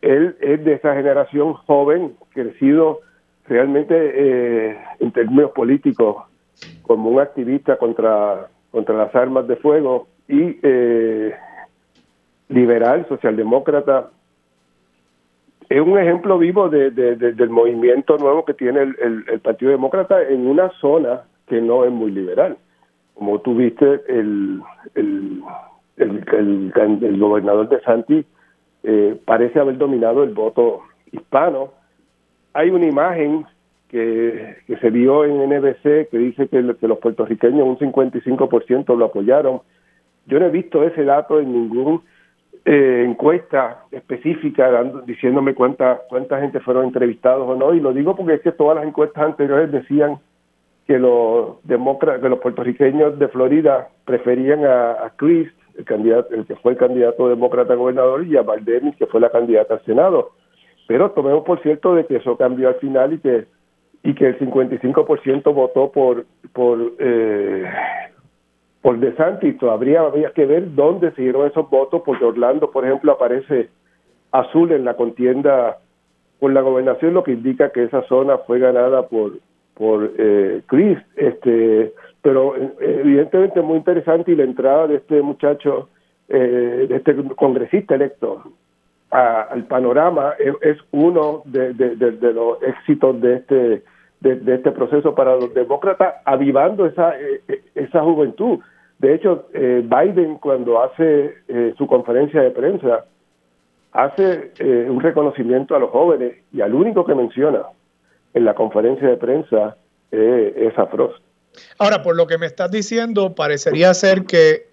Él 0.02 0.36
es 0.42 0.64
de 0.64 0.74
esa 0.74 0.94
generación 0.94 1.54
joven, 1.54 2.14
crecido 2.30 3.02
realmente 3.48 3.96
eh, 3.96 4.78
en 5.00 5.12
términos 5.12 5.52
políticos 5.52 6.24
como 6.84 7.10
un 7.10 7.20
activista 7.20 7.78
contra, 7.78 8.48
contra 8.72 8.96
las 8.96 9.16
armas 9.16 9.48
de 9.48 9.56
fuego 9.56 10.08
y 10.28 10.60
eh, 10.62 11.34
liberal, 12.50 13.06
socialdemócrata. 13.08 14.10
Es 15.70 15.82
un 15.82 16.00
ejemplo 16.00 16.38
vivo 16.38 16.70
de, 16.70 16.92
del 16.92 17.50
movimiento 17.50 18.18
nuevo 18.18 18.46
que 18.46 18.54
tiene 18.54 18.82
el 18.82 19.40
Partido 19.42 19.72
Demócrata 19.72 20.22
en 20.24 20.48
una 20.48 20.70
zona 20.80 21.24
que 21.46 21.62
no 21.62 21.84
es 21.84 21.92
muy 21.92 22.12
liberal 22.12 22.58
como 23.18 23.40
tú 23.40 23.56
viste, 23.56 24.02
el, 24.08 24.62
el, 24.96 25.42
el, 25.98 27.18
gobernador 27.20 27.68
de 27.68 27.82
Santi 27.82 28.24
eh, 28.84 29.20
parece 29.26 29.60
haber 29.60 29.78
dominado 29.78 30.24
el 30.24 30.34
voto 30.34 30.82
hispano. 31.12 31.72
Hay 32.54 32.70
una 32.70 32.86
imagen 32.86 33.46
que, 33.90 34.58
que 34.68 34.78
se 34.78 34.90
vio 34.92 35.26
en 35.26 35.50
NBC 35.50 36.10
que 36.10 36.18
dice 36.18 36.48
que, 36.48 36.62
los 36.62 37.00
puertorriqueños 37.00 37.68
un 37.68 37.78
55% 37.80 38.96
lo 38.96 39.06
apoyaron. 39.06 39.62
Yo 40.28 40.40
no 40.40 40.46
he 40.46 40.52
visto 40.52 40.84
ese 40.84 41.04
dato 41.04 41.40
en 41.40 41.52
ningún 41.52 42.04
eh, 42.70 43.06
encuesta 43.08 43.86
específica 43.92 44.70
dando, 44.70 45.00
diciéndome 45.02 45.56
cuánta 45.56 46.02
cuánta 46.10 46.42
gente 46.42 46.60
fueron 46.60 46.84
entrevistados 46.84 47.48
o 47.48 47.56
no 47.56 47.74
y 47.74 47.80
lo 47.80 47.94
digo 47.94 48.14
porque 48.14 48.34
es 48.34 48.42
que 48.42 48.52
todas 48.52 48.76
las 48.76 48.86
encuestas 48.86 49.24
anteriores 49.24 49.72
decían 49.72 50.20
que 50.86 51.00
los 51.00 51.64
demócratas, 51.64 52.22
que 52.22 52.28
los 52.28 52.40
puertorriqueños 52.40 53.18
de 53.18 53.30
Florida 53.30 53.88
preferían 54.04 54.66
a, 54.66 54.92
a 54.92 55.14
Chris, 55.16 55.50
el 55.78 55.86
candidato, 55.86 56.36
el 56.36 56.46
que 56.46 56.58
fue 56.58 56.74
el 56.74 56.78
candidato 56.78 57.30
demócrata 57.30 57.72
a 57.72 57.78
gobernador, 57.78 58.26
y 58.26 58.36
a 58.36 58.42
Valdemis, 58.42 58.98
que 58.98 59.06
fue 59.06 59.22
la 59.22 59.30
candidata 59.30 59.76
al 59.76 59.86
Senado. 59.86 60.32
Pero 60.88 61.12
tomemos 61.12 61.46
por 61.46 61.62
cierto 61.62 61.96
de 61.96 62.06
que 62.06 62.18
eso 62.18 62.36
cambió 62.36 62.68
al 62.68 62.76
final 62.76 63.14
y 63.14 63.20
que 63.20 63.46
y 64.04 64.14
que 64.14 64.28
el 64.28 64.40
55% 64.40 65.54
votó 65.54 65.92
por 65.92 66.26
por 66.52 66.94
eh, 67.00 67.66
por 68.88 69.00
DeSantis. 69.00 69.58
Todavía 69.58 70.00
habría 70.00 70.32
que 70.32 70.46
ver 70.46 70.74
dónde 70.74 71.12
se 71.12 71.22
dieron 71.22 71.46
esos 71.46 71.70
votos, 71.70 72.04
porque 72.06 72.24
Orlando, 72.24 72.72
por 72.72 72.86
ejemplo, 72.86 73.12
aparece 73.12 73.68
azul 74.32 74.72
en 74.72 74.86
la 74.86 74.94
contienda 74.94 75.80
por 76.40 76.54
la 76.54 76.62
gobernación, 76.62 77.14
lo 77.14 77.22
que 77.22 77.34
indica 77.34 77.74
que 77.74 77.84
esa 77.84 78.04
zona 78.04 78.38
fue 78.38 78.60
ganada 78.60 79.06
por 79.10 79.34
por 79.74 80.14
eh, 80.18 80.62
Chris, 80.68 80.98
este, 81.18 81.94
pero 82.22 82.56
eh, 82.56 82.72
evidentemente 82.80 83.62
muy 83.62 83.76
interesante 83.76 84.32
y 84.32 84.38
la 84.38 84.44
entrada 84.44 84.88
de 84.88 84.96
este 84.96 85.22
muchacho, 85.22 85.90
eh, 86.30 86.86
de 86.88 86.96
este 86.96 87.14
congresista 87.36 87.96
electo 87.96 88.42
al 89.10 89.66
panorama 89.66 90.34
es, 90.62 90.78
uno 90.92 91.42
de, 91.44 91.74
los 92.34 92.64
éxitos 92.64 93.20
de 93.20 93.36
este 93.36 93.84
de, 94.20 94.56
este 94.56 94.72
proceso 94.72 95.14
para 95.14 95.36
los 95.36 95.54
demócratas, 95.54 96.16
avivando 96.26 96.86
esa 96.86 97.20
eh, 97.20 97.42
esa 97.76 98.02
juventud. 98.02 98.60
De 99.00 99.14
hecho, 99.14 99.48
Biden 99.54 100.38
cuando 100.40 100.82
hace 100.82 101.36
su 101.78 101.86
conferencia 101.86 102.42
de 102.42 102.50
prensa 102.50 103.06
hace 103.92 104.52
un 104.90 105.00
reconocimiento 105.00 105.76
a 105.76 105.80
los 105.80 105.92
jóvenes 105.92 106.38
y 106.52 106.62
al 106.62 106.74
único 106.74 107.06
que 107.06 107.14
menciona 107.14 107.64
en 108.34 108.46
la 108.46 108.54
conferencia 108.54 109.08
de 109.08 109.18
prensa 109.18 109.78
eh, 110.12 110.70
es 110.72 110.78
a 110.78 110.88
Frost. 110.88 111.22
Ahora, 111.80 112.04
por 112.04 112.16
lo 112.16 112.28
que 112.28 112.38
me 112.38 112.46
estás 112.46 112.72
diciendo, 112.72 113.34
parecería 113.36 113.94
ser 113.94 114.26
que 114.26 114.68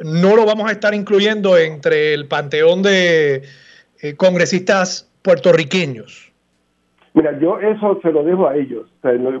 no 0.00 0.34
lo 0.34 0.44
vamos 0.44 0.68
a 0.68 0.72
estar 0.72 0.94
incluyendo 0.94 1.56
entre 1.56 2.12
el 2.12 2.26
panteón 2.26 2.82
de 2.82 3.42
eh, 4.00 4.16
congresistas 4.16 5.08
puertorriqueños. 5.22 6.31
Mira, 7.14 7.38
yo 7.38 7.58
eso 7.58 7.98
se 8.00 8.10
lo 8.10 8.24
dejo 8.24 8.48
a 8.48 8.56
ellos. 8.56 8.86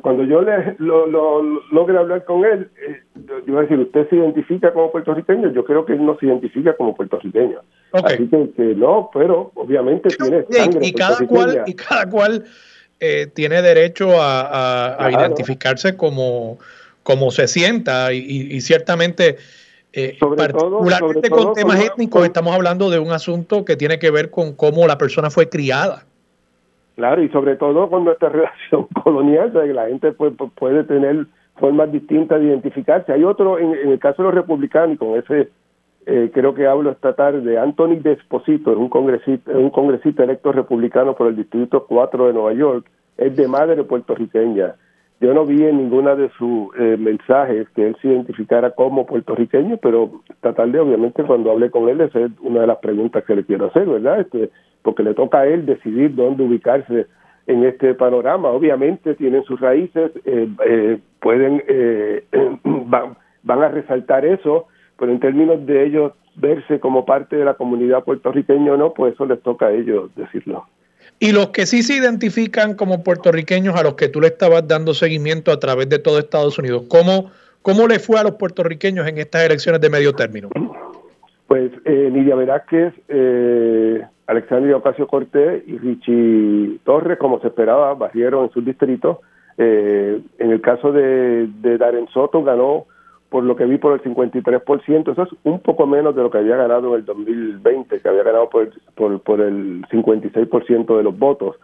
cuando 0.02 0.24
yo 0.24 0.42
le, 0.42 0.76
lo, 0.78 1.42
logre 1.70 1.96
hablar 1.96 2.24
con 2.26 2.44
él, 2.44 2.68
eh, 2.86 3.00
yo 3.46 3.54
voy 3.54 3.58
a 3.58 3.62
decir, 3.62 3.78
usted 3.78 4.10
se 4.10 4.16
identifica 4.16 4.74
como 4.74 4.92
puertorriqueño, 4.92 5.52
yo 5.52 5.64
creo 5.64 5.86
que 5.86 5.94
él 5.94 6.04
no 6.04 6.18
se 6.18 6.26
identifica 6.26 6.76
como 6.76 6.94
puertorriqueño. 6.94 7.60
Así 7.92 8.28
que, 8.28 8.74
no, 8.76 9.10
pero 9.14 9.52
obviamente 9.54 10.10
tiene 10.10 10.44
sangre 10.50 10.86
y, 10.86 10.92
cada 10.92 11.26
cual 11.26 11.62
Y 11.66 11.74
cada 11.74 12.10
cual 12.10 12.44
eh, 13.00 13.28
tiene 13.32 13.62
derecho 13.62 14.10
a, 14.20 15.08
identificarse 15.10 15.96
como, 15.96 16.58
como 17.02 17.30
se 17.30 17.48
sienta 17.48 18.12
y, 18.12 18.60
ciertamente... 18.60 19.36
Eh, 19.94 20.16
particularmente 20.18 21.28
con 21.28 21.52
temas 21.52 21.78
étnicos, 21.84 22.24
estamos 22.24 22.54
hablando 22.54 22.88
de 22.88 22.98
un 22.98 23.12
asunto 23.12 23.66
que 23.66 23.76
tiene 23.76 23.98
que 23.98 24.10
ver 24.10 24.30
con 24.30 24.54
cómo 24.54 24.86
la 24.86 24.96
persona 24.96 25.28
fue 25.28 25.50
criada. 25.50 26.06
Claro, 26.96 27.22
y 27.22 27.28
sobre 27.30 27.56
todo 27.56 27.88
con 27.88 28.04
nuestra 28.04 28.28
relación 28.30 28.86
colonial, 29.02 29.52
que 29.52 29.72
la 29.72 29.86
gente 29.86 30.12
puede, 30.12 30.32
puede 30.32 30.84
tener 30.84 31.26
formas 31.56 31.90
distintas 31.92 32.40
de 32.40 32.46
identificarse. 32.46 33.12
Hay 33.12 33.24
otro, 33.24 33.58
en, 33.58 33.72
el 33.72 33.98
caso 33.98 34.22
de 34.22 34.28
los 34.28 34.34
republicanos, 34.34 34.98
con 34.98 35.16
ese 35.16 35.50
eh, 36.06 36.30
creo 36.34 36.54
que 36.54 36.66
hablo 36.66 36.90
esta 36.90 37.14
tarde, 37.14 37.58
Anthony 37.58 38.00
Desposito, 38.02 38.72
es 38.72 38.76
un 38.76 38.88
congresista, 38.88 39.52
un 39.52 39.70
congresista 39.70 40.24
electo 40.24 40.50
republicano 40.50 41.14
por 41.14 41.28
el 41.28 41.36
Distrito 41.36 41.86
4 41.86 42.26
de 42.26 42.32
Nueva 42.32 42.52
York, 42.54 42.86
es 43.16 43.36
de 43.36 43.46
madre 43.46 43.84
puertorriqueña. 43.84 44.74
Yo 45.20 45.32
no 45.32 45.46
vi 45.46 45.62
en 45.62 45.76
ninguna 45.76 46.16
de 46.16 46.30
sus 46.30 46.70
eh, 46.76 46.96
mensajes 46.98 47.68
que 47.76 47.86
él 47.86 47.96
se 48.02 48.08
identificara 48.08 48.72
como 48.72 49.06
puertorriqueño, 49.06 49.76
pero 49.76 50.22
esta 50.28 50.52
tarde, 50.52 50.80
obviamente, 50.80 51.22
cuando 51.22 51.52
hablé 51.52 51.70
con 51.70 51.88
él, 51.88 52.00
esa 52.00 52.18
es 52.18 52.32
una 52.40 52.62
de 52.62 52.66
las 52.66 52.78
preguntas 52.78 53.22
que 53.22 53.36
le 53.36 53.44
quiero 53.44 53.66
hacer, 53.66 53.86
¿verdad? 53.86 54.20
Este, 54.20 54.50
porque 54.82 55.02
le 55.02 55.14
toca 55.14 55.40
a 55.40 55.46
él 55.46 55.66
decidir 55.66 56.14
dónde 56.14 56.42
ubicarse 56.42 57.06
en 57.46 57.64
este 57.64 57.94
panorama. 57.94 58.50
Obviamente 58.50 59.14
tienen 59.14 59.44
sus 59.44 59.60
raíces, 59.60 60.12
eh, 60.24 60.48
eh, 60.66 60.98
pueden 61.20 61.62
eh, 61.68 62.24
van, 62.64 63.16
van, 63.42 63.62
a 63.62 63.68
resaltar 63.68 64.24
eso, 64.24 64.66
pero 64.98 65.12
en 65.12 65.20
términos 65.20 65.64
de 65.66 65.86
ellos 65.86 66.12
verse 66.36 66.80
como 66.80 67.04
parte 67.04 67.36
de 67.36 67.44
la 67.44 67.54
comunidad 67.54 68.04
puertorriqueña 68.04 68.72
o 68.72 68.76
no, 68.76 68.94
pues 68.94 69.14
eso 69.14 69.26
les 69.26 69.40
toca 69.42 69.66
a 69.66 69.72
ellos 69.72 70.10
decirlo. 70.16 70.66
Y 71.18 71.32
los 71.32 71.48
que 71.48 71.66
sí 71.66 71.82
se 71.82 71.94
identifican 71.94 72.74
como 72.74 73.04
puertorriqueños, 73.04 73.76
a 73.76 73.82
los 73.82 73.94
que 73.94 74.08
tú 74.08 74.20
le 74.20 74.28
estabas 74.28 74.66
dando 74.66 74.94
seguimiento 74.94 75.52
a 75.52 75.60
través 75.60 75.88
de 75.88 75.98
todo 75.98 76.18
Estados 76.18 76.58
Unidos, 76.58 76.84
¿cómo, 76.88 77.30
cómo 77.60 77.86
le 77.86 77.98
fue 77.98 78.18
a 78.18 78.24
los 78.24 78.32
puertorriqueños 78.32 79.06
en 79.06 79.18
estas 79.18 79.44
elecciones 79.44 79.80
de 79.80 79.90
medio 79.90 80.14
término? 80.14 80.48
Pues 81.46 81.70
eh, 81.84 82.08
Nidia 82.10 82.34
Velázquez, 82.34 82.94
eh, 83.08 84.02
Alexandria 84.32 84.76
Ocasio 84.76 85.06
Cortés 85.06 85.62
y 85.66 85.78
Richie 85.78 86.80
Torres, 86.84 87.18
como 87.18 87.40
se 87.40 87.48
esperaba, 87.48 87.94
barrieron 87.94 88.44
en 88.44 88.50
sus 88.50 88.64
distritos. 88.64 89.18
Eh, 89.58 90.20
en 90.38 90.50
el 90.50 90.60
caso 90.60 90.92
de, 90.92 91.48
de 91.60 91.78
Darren 91.78 92.08
Soto, 92.08 92.42
ganó 92.42 92.86
por 93.28 93.44
lo 93.44 93.56
que 93.56 93.64
vi 93.64 93.78
por 93.78 93.94
el 93.94 94.02
53%, 94.02 95.12
eso 95.12 95.22
es 95.22 95.30
un 95.44 95.60
poco 95.60 95.86
menos 95.86 96.14
de 96.14 96.22
lo 96.22 96.30
que 96.30 96.36
había 96.36 96.56
ganado 96.56 96.88
en 96.88 96.94
el 96.96 97.04
2020, 97.06 98.00
que 98.00 98.08
había 98.08 98.24
ganado 98.24 98.50
por, 98.50 98.70
por, 98.94 99.20
por 99.22 99.40
el 99.40 99.86
56% 99.86 100.96
de 100.98 101.02
los 101.02 101.18
votos. 101.18 101.56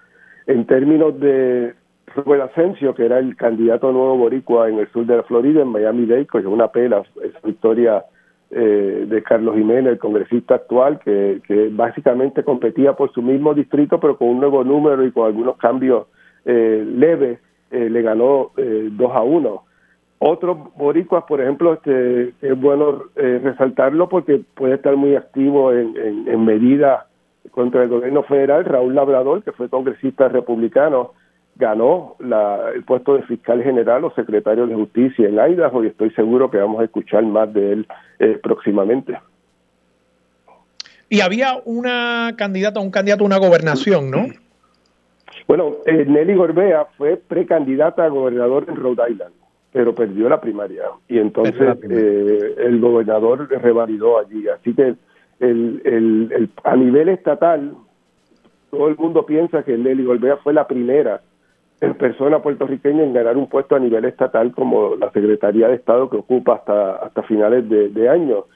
En 0.46 0.64
términos 0.64 1.20
de 1.20 1.74
Robert 2.14 2.50
Asensio, 2.50 2.94
que 2.94 3.04
era 3.04 3.18
el 3.18 3.36
candidato 3.36 3.92
nuevo 3.92 4.16
boricua 4.16 4.70
en 4.70 4.78
el 4.78 4.88
sur 4.88 5.04
de 5.04 5.16
la 5.16 5.22
Florida, 5.24 5.60
en 5.60 5.68
Miami-Dade, 5.68 6.26
que 6.26 6.38
es 6.38 6.46
una 6.46 6.68
pela, 6.68 7.02
esa 7.22 7.38
victoria 7.44 8.02
eh, 8.51 9.05
de 9.09 9.22
Carlos 9.22 9.57
Jiménez, 9.57 9.92
el 9.92 9.99
congresista 9.99 10.55
actual, 10.55 10.99
que, 11.01 11.40
que, 11.46 11.68
básicamente 11.70 12.42
competía 12.42 12.94
por 12.94 13.12
su 13.12 13.22
mismo 13.22 13.55
distrito, 13.55 14.01
pero 14.01 14.16
con 14.16 14.28
un 14.28 14.40
nuevo 14.40 14.64
número 14.64 15.05
y 15.05 15.12
con 15.12 15.26
algunos 15.26 15.57
cambios 15.59 16.07
eh, 16.44 16.84
leves, 16.86 17.40
eh, 17.70 17.90
le 17.90 18.03
ganó 18.03 18.53
eh, 18.57 18.88
2 18.90 19.12
a 19.12 19.22
1. 19.22 19.62
Otros 20.20 20.74
boricuas, 20.76 21.24
por 21.24 21.40
ejemplo, 21.40 21.74
este, 21.74 22.32
es 22.40 22.61
bueno 22.61 23.05
eh, 23.16 23.40
resaltarlo 23.42 24.09
porque 24.09 24.40
puede 24.55 24.74
estar 24.74 24.96
muy 24.96 25.14
activo 25.14 25.72
en, 25.72 25.96
en, 25.96 26.28
en 26.28 26.44
medidas 26.44 27.05
contra 27.51 27.82
el 27.82 27.88
gobierno 27.88 28.22
federal. 28.24 28.64
Raúl 28.64 28.94
Labrador, 28.94 29.44
que 29.44 29.53
fue 29.53 29.68
congresista 29.68 30.28
republicano, 30.28 31.12
ganó 31.59 32.14
la, 32.20 32.70
el 32.74 32.84
puesto 32.84 33.16
de 33.16 33.22
fiscal 33.24 33.62
general 33.62 34.04
o 34.04 34.14
secretario 34.14 34.66
de 34.66 34.74
justicia 34.74 35.28
en 35.28 35.34
Idaho 35.34 35.84
y 35.84 35.88
estoy 35.88 36.11
seguro 36.12 36.50
que 36.50 36.59
vamos 36.59 36.80
a 36.80 36.84
escuchar 36.84 37.24
más 37.24 37.52
de 37.52 37.72
él 37.72 37.86
eh, 38.20 38.38
próximamente. 38.42 39.18
Y 41.11 41.20
había 41.20 41.61
una 41.64 42.34
candidata, 42.36 42.80
un 42.80 42.90
candidato 42.90 43.24
a 43.24 43.26
una 43.26 43.38
gobernación, 43.38 44.11
¿no? 44.11 44.26
Bueno, 45.48 45.76
eh, 45.86 46.04
Nelly 46.06 46.34
Gorbea 46.34 46.86
fue 46.96 47.16
precandidata 47.16 48.04
a 48.04 48.09
gobernador 48.09 48.66
en 48.68 48.76
Rhode 48.76 49.11
Island, 49.11 49.34
pero 49.72 49.94
perdió 49.94 50.28
la 50.28 50.40
primaria 50.40 50.84
y 51.09 51.18
entonces 51.18 51.78
eh, 51.90 52.54
el 52.59 52.80
gobernador 52.80 53.48
revalidó 53.48 54.18
allí. 54.18 54.46
Así 54.48 54.74
que 54.74 54.94
el, 55.40 55.80
el, 55.84 56.32
el, 56.32 56.50
a 56.62 56.76
nivel 56.76 57.09
estatal, 57.09 57.72
todo 58.70 58.88
el 58.88 58.96
mundo 58.96 59.24
piensa 59.24 59.62
que 59.62 59.78
Nelly 59.78 60.04
Gorbea 60.04 60.36
fue 60.36 60.52
la 60.52 60.68
primera 60.68 61.22
en 61.81 61.95
persona 61.95 62.43
puertorriqueña 62.43 63.05
en 63.05 63.12
ganar 63.12 63.37
un 63.37 63.49
puesto 63.49 63.76
a 63.76 63.79
nivel 63.79 64.05
estatal 64.05 64.53
como 64.53 64.97
la 64.97 65.11
Secretaría 65.12 65.68
de 65.68 65.76
Estado 65.76 66.11
que 66.11 66.16
ocupa 66.16 66.55
hasta, 66.55 66.97
hasta 66.97 67.22
finales 67.22 67.68
de, 67.68 68.09
año. 68.09 68.47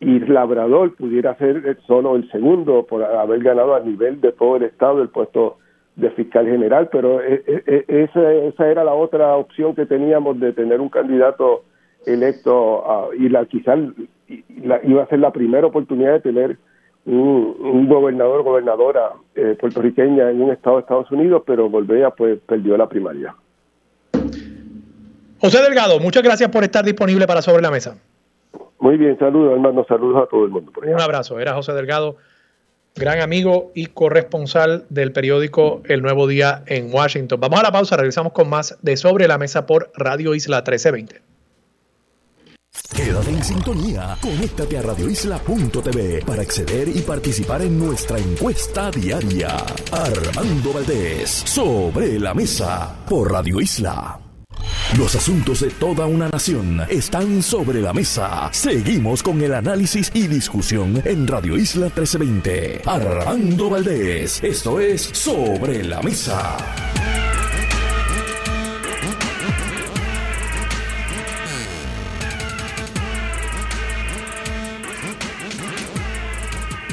Y 0.00 0.18
Labrador 0.18 0.96
pudiera 0.96 1.36
ser 1.36 1.78
solo 1.86 2.16
el 2.16 2.28
segundo 2.30 2.84
por 2.86 3.04
haber 3.04 3.42
ganado 3.42 3.76
a 3.76 3.80
nivel 3.80 4.20
de 4.20 4.32
todo 4.32 4.56
el 4.56 4.64
Estado 4.64 5.00
el 5.00 5.10
puesto 5.10 5.58
de 5.94 6.10
fiscal 6.10 6.46
general, 6.46 6.88
pero 6.90 7.20
e, 7.22 7.42
e, 7.46 7.62
e, 7.66 8.02
esa, 8.02 8.32
esa 8.32 8.68
era 8.68 8.82
la 8.82 8.94
otra 8.94 9.36
opción 9.36 9.74
que 9.74 9.86
teníamos 9.86 10.40
de 10.40 10.52
tener 10.52 10.80
un 10.80 10.88
candidato 10.88 11.64
electo 12.06 13.10
y 13.16 13.28
la 13.28 13.44
quizás 13.44 13.78
iba 14.26 15.02
a 15.02 15.06
ser 15.06 15.20
la 15.20 15.32
primera 15.32 15.66
oportunidad 15.66 16.14
de 16.14 16.20
tener 16.20 16.56
un, 17.04 17.88
gobernador 17.88 18.40
o 18.40 18.44
gobernadora 18.44 19.12
eh, 19.34 19.56
puertorriqueña 19.58 20.30
en 20.30 20.42
un 20.42 20.52
estado 20.52 20.76
de 20.76 20.82
Estados 20.82 21.10
Unidos, 21.10 21.42
pero 21.46 21.68
Golbea 21.68 22.10
pues 22.10 22.38
perdió 22.46 22.76
la 22.76 22.88
primaria. 22.88 23.34
José 25.40 25.60
Delgado, 25.62 25.98
muchas 25.98 26.22
gracias 26.22 26.50
por 26.50 26.62
estar 26.62 26.84
disponible 26.84 27.26
para 27.26 27.42
Sobre 27.42 27.62
la 27.62 27.70
Mesa. 27.70 27.96
Muy 28.78 28.96
bien, 28.96 29.18
saludos 29.18 29.54
hermano, 29.54 29.84
saludos 29.88 30.22
a 30.22 30.26
todo 30.26 30.44
el 30.44 30.50
mundo. 30.50 30.72
un 30.82 31.00
abrazo, 31.00 31.38
era 31.40 31.54
José 31.54 31.72
Delgado, 31.72 32.16
gran 32.94 33.20
amigo 33.20 33.72
y 33.74 33.86
corresponsal 33.86 34.84
del 34.88 35.12
periódico 35.12 35.82
El 35.84 36.02
Nuevo 36.02 36.26
Día 36.28 36.62
en 36.66 36.92
Washington. 36.92 37.40
Vamos 37.40 37.60
a 37.60 37.62
la 37.64 37.72
pausa, 37.72 37.96
regresamos 37.96 38.32
con 38.32 38.48
más 38.48 38.78
de 38.82 38.96
Sobre 38.96 39.26
la 39.26 39.38
Mesa 39.38 39.66
por 39.66 39.90
Radio 39.96 40.34
Isla 40.34 40.58
1320. 40.58 41.31
Quédate 42.94 43.30
en 43.30 43.44
sintonía. 43.44 44.16
Conéctate 44.20 44.78
a 44.78 44.82
radioisla.tv 44.82 46.24
para 46.26 46.42
acceder 46.42 46.88
y 46.88 47.00
participar 47.00 47.62
en 47.62 47.78
nuestra 47.78 48.18
encuesta 48.18 48.90
diaria. 48.90 49.56
Armando 49.90 50.72
Valdés, 50.72 51.30
sobre 51.30 52.18
la 52.18 52.34
mesa, 52.34 52.96
por 53.08 53.30
Radio 53.30 53.60
Isla. 53.60 54.18
Los 54.96 55.14
asuntos 55.16 55.60
de 55.60 55.70
toda 55.70 56.06
una 56.06 56.28
nación 56.28 56.82
están 56.88 57.42
sobre 57.42 57.80
la 57.80 57.92
mesa. 57.92 58.50
Seguimos 58.52 59.22
con 59.22 59.40
el 59.40 59.54
análisis 59.54 60.10
y 60.14 60.26
discusión 60.26 61.02
en 61.04 61.26
Radio 61.26 61.56
Isla 61.56 61.86
1320. 61.86 62.82
Armando 62.86 63.70
Valdés, 63.70 64.42
esto 64.42 64.80
es 64.80 65.02
Sobre 65.02 65.82
la 65.82 66.02
Mesa. 66.02 66.56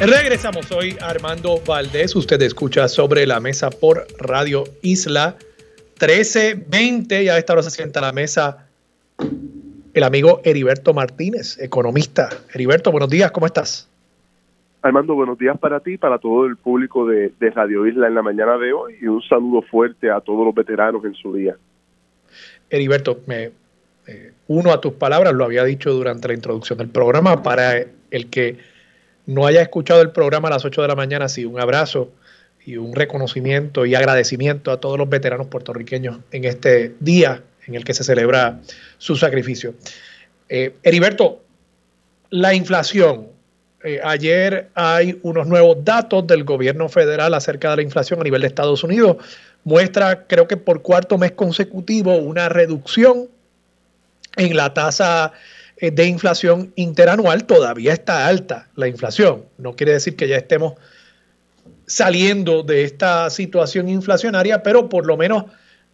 Regresamos 0.01 0.71
hoy 0.71 0.95
Armando 1.01 1.59
Valdés. 1.67 2.15
Usted 2.15 2.41
escucha 2.41 2.87
sobre 2.87 3.27
la 3.27 3.41
mesa 3.41 3.69
por 3.69 4.07
Radio 4.17 4.63
Isla 4.81 5.35
1320. 5.99 7.25
Ya 7.25 7.33
a 7.33 7.37
esta 7.37 7.51
hora 7.51 7.63
se 7.63 7.69
sienta 7.69 7.99
a 7.99 8.03
la 8.03 8.13
mesa 8.13 8.65
el 9.93 10.03
amigo 10.03 10.39
Heriberto 10.45 10.93
Martínez, 10.93 11.59
economista. 11.59 12.29
Heriberto, 12.53 12.91
buenos 12.91 13.09
días, 13.09 13.29
¿cómo 13.31 13.45
estás? 13.45 13.89
Armando, 14.81 15.15
buenos 15.15 15.37
días 15.37 15.59
para 15.59 15.81
ti, 15.81 15.97
para 15.97 16.17
todo 16.17 16.45
el 16.45 16.55
público 16.55 17.05
de, 17.05 17.33
Radio 17.53 17.85
Isla 17.85 18.07
en 18.07 18.15
la 18.15 18.21
mañana 18.21 18.57
de 18.57 18.71
hoy 18.71 18.95
y 19.01 19.07
un 19.07 19.21
saludo 19.23 19.61
fuerte 19.63 20.09
a 20.09 20.21
todos 20.21 20.45
los 20.45 20.55
veteranos 20.55 21.03
en 21.03 21.13
su 21.13 21.33
día. 21.33 21.57
Heriberto, 22.69 23.19
me 23.27 23.51
eh, 24.07 24.31
uno 24.47 24.71
a 24.71 24.79
tus 24.79 24.93
palabras, 24.93 25.33
lo 25.33 25.43
había 25.43 25.65
dicho 25.65 25.91
durante 25.91 26.29
la 26.29 26.35
introducción 26.35 26.77
del 26.77 26.87
programa, 26.87 27.43
para 27.43 27.73
el 28.11 28.29
que 28.29 28.68
no 29.29 29.45
haya 29.45 29.61
escuchado 29.61 30.01
el 30.01 30.09
programa 30.09 30.47
a 30.47 30.51
las 30.51 30.65
8 30.65 30.81
de 30.81 30.87
la 30.87 30.95
mañana, 30.95 31.29
sí, 31.29 31.45
un 31.45 31.59
abrazo 31.59 32.11
y 32.65 32.77
un 32.77 32.95
reconocimiento 32.95 33.85
y 33.85 33.93
agradecimiento 33.93 34.71
a 34.71 34.79
todos 34.79 34.97
los 34.97 35.07
veteranos 35.07 35.45
puertorriqueños 35.45 36.17
en 36.31 36.45
este 36.45 36.95
día 36.99 37.43
en 37.67 37.75
el 37.75 37.83
que 37.83 37.93
se 37.93 38.03
celebra 38.03 38.59
su 38.97 39.15
sacrificio. 39.15 39.75
Eh, 40.49 40.73
Heriberto, 40.81 41.43
la 42.31 42.55
inflación. 42.55 43.27
Eh, 43.83 43.99
ayer 44.03 44.69
hay 44.73 45.19
unos 45.21 45.45
nuevos 45.45 45.77
datos 45.85 46.25
del 46.25 46.43
gobierno 46.43 46.89
federal 46.89 47.35
acerca 47.35 47.69
de 47.69 47.75
la 47.75 47.81
inflación 47.83 48.19
a 48.19 48.23
nivel 48.23 48.41
de 48.41 48.47
Estados 48.47 48.83
Unidos. 48.83 49.17
muestra, 49.63 50.25
creo 50.25 50.47
que 50.47 50.57
por 50.57 50.81
cuarto 50.81 51.19
mes 51.19 51.33
consecutivo, 51.33 52.15
una 52.15 52.49
reducción 52.49 53.29
en 54.37 54.57
la 54.57 54.73
tasa 54.73 55.33
de 55.81 56.05
inflación 56.05 56.71
interanual. 56.75 57.45
Todavía 57.45 57.93
está 57.93 58.27
alta 58.27 58.67
la 58.75 58.87
inflación. 58.87 59.45
No 59.57 59.75
quiere 59.75 59.93
decir 59.93 60.15
que 60.15 60.27
ya 60.27 60.37
estemos 60.37 60.73
saliendo 61.85 62.63
de 62.63 62.83
esta 62.83 63.29
situación 63.29 63.89
inflacionaria, 63.89 64.61
pero 64.61 64.89
por 64.89 65.05
lo 65.05 65.17
menos 65.17 65.45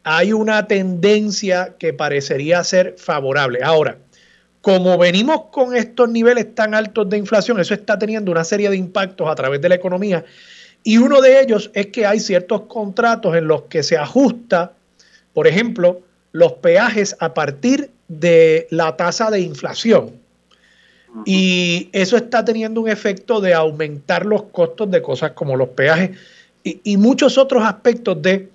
hay 0.04 0.34
una 0.34 0.68
tendencia 0.68 1.76
que 1.80 1.94
parecería 1.94 2.64
ser 2.64 2.96
favorable. 2.98 3.60
Ahora, 3.64 3.98
como 4.62 4.98
venimos 4.98 5.46
con 5.52 5.76
estos 5.76 6.10
niveles 6.10 6.54
tan 6.54 6.74
altos 6.74 7.10
de 7.10 7.18
inflación, 7.18 7.60
eso 7.60 7.74
está 7.74 7.98
teniendo 7.98 8.32
una 8.32 8.44
serie 8.44 8.70
de 8.70 8.76
impactos 8.76 9.30
a 9.30 9.36
través 9.36 9.62
de 9.62 9.70
la 9.70 9.76
economía 9.76 10.26
y 10.88 11.00
uno 11.00 11.20
de 11.20 11.42
ellos 11.42 11.72
es 11.74 11.88
que 11.88 12.06
hay 12.06 12.20
ciertos 12.20 12.62
contratos 12.68 13.36
en 13.36 13.48
los 13.48 13.64
que 13.64 13.82
se 13.82 13.98
ajusta, 13.98 14.74
por 15.34 15.48
ejemplo, 15.48 16.02
los 16.36 16.52
peajes 16.52 17.16
a 17.20 17.34
partir 17.34 17.92
de 18.10 18.68
la 18.70 18.98
tasa 18.98 19.32
de 19.32 19.40
inflación. 19.40 20.12
Y 21.26 21.88
eso 21.94 22.18
está 22.18 22.44
teniendo 22.44 22.82
un 22.82 22.90
efecto 22.90 23.40
de 23.40 23.54
aumentar 23.54 24.26
los 24.26 24.44
costos 24.44 24.92
de 24.92 25.02
cosas 25.02 25.32
como 25.32 25.56
los 25.56 25.70
peajes 25.70 26.12
y, 26.62 26.98
muchos 26.98 27.38
otros 27.38 27.64
aspectos 27.64 28.22
de 28.22 28.50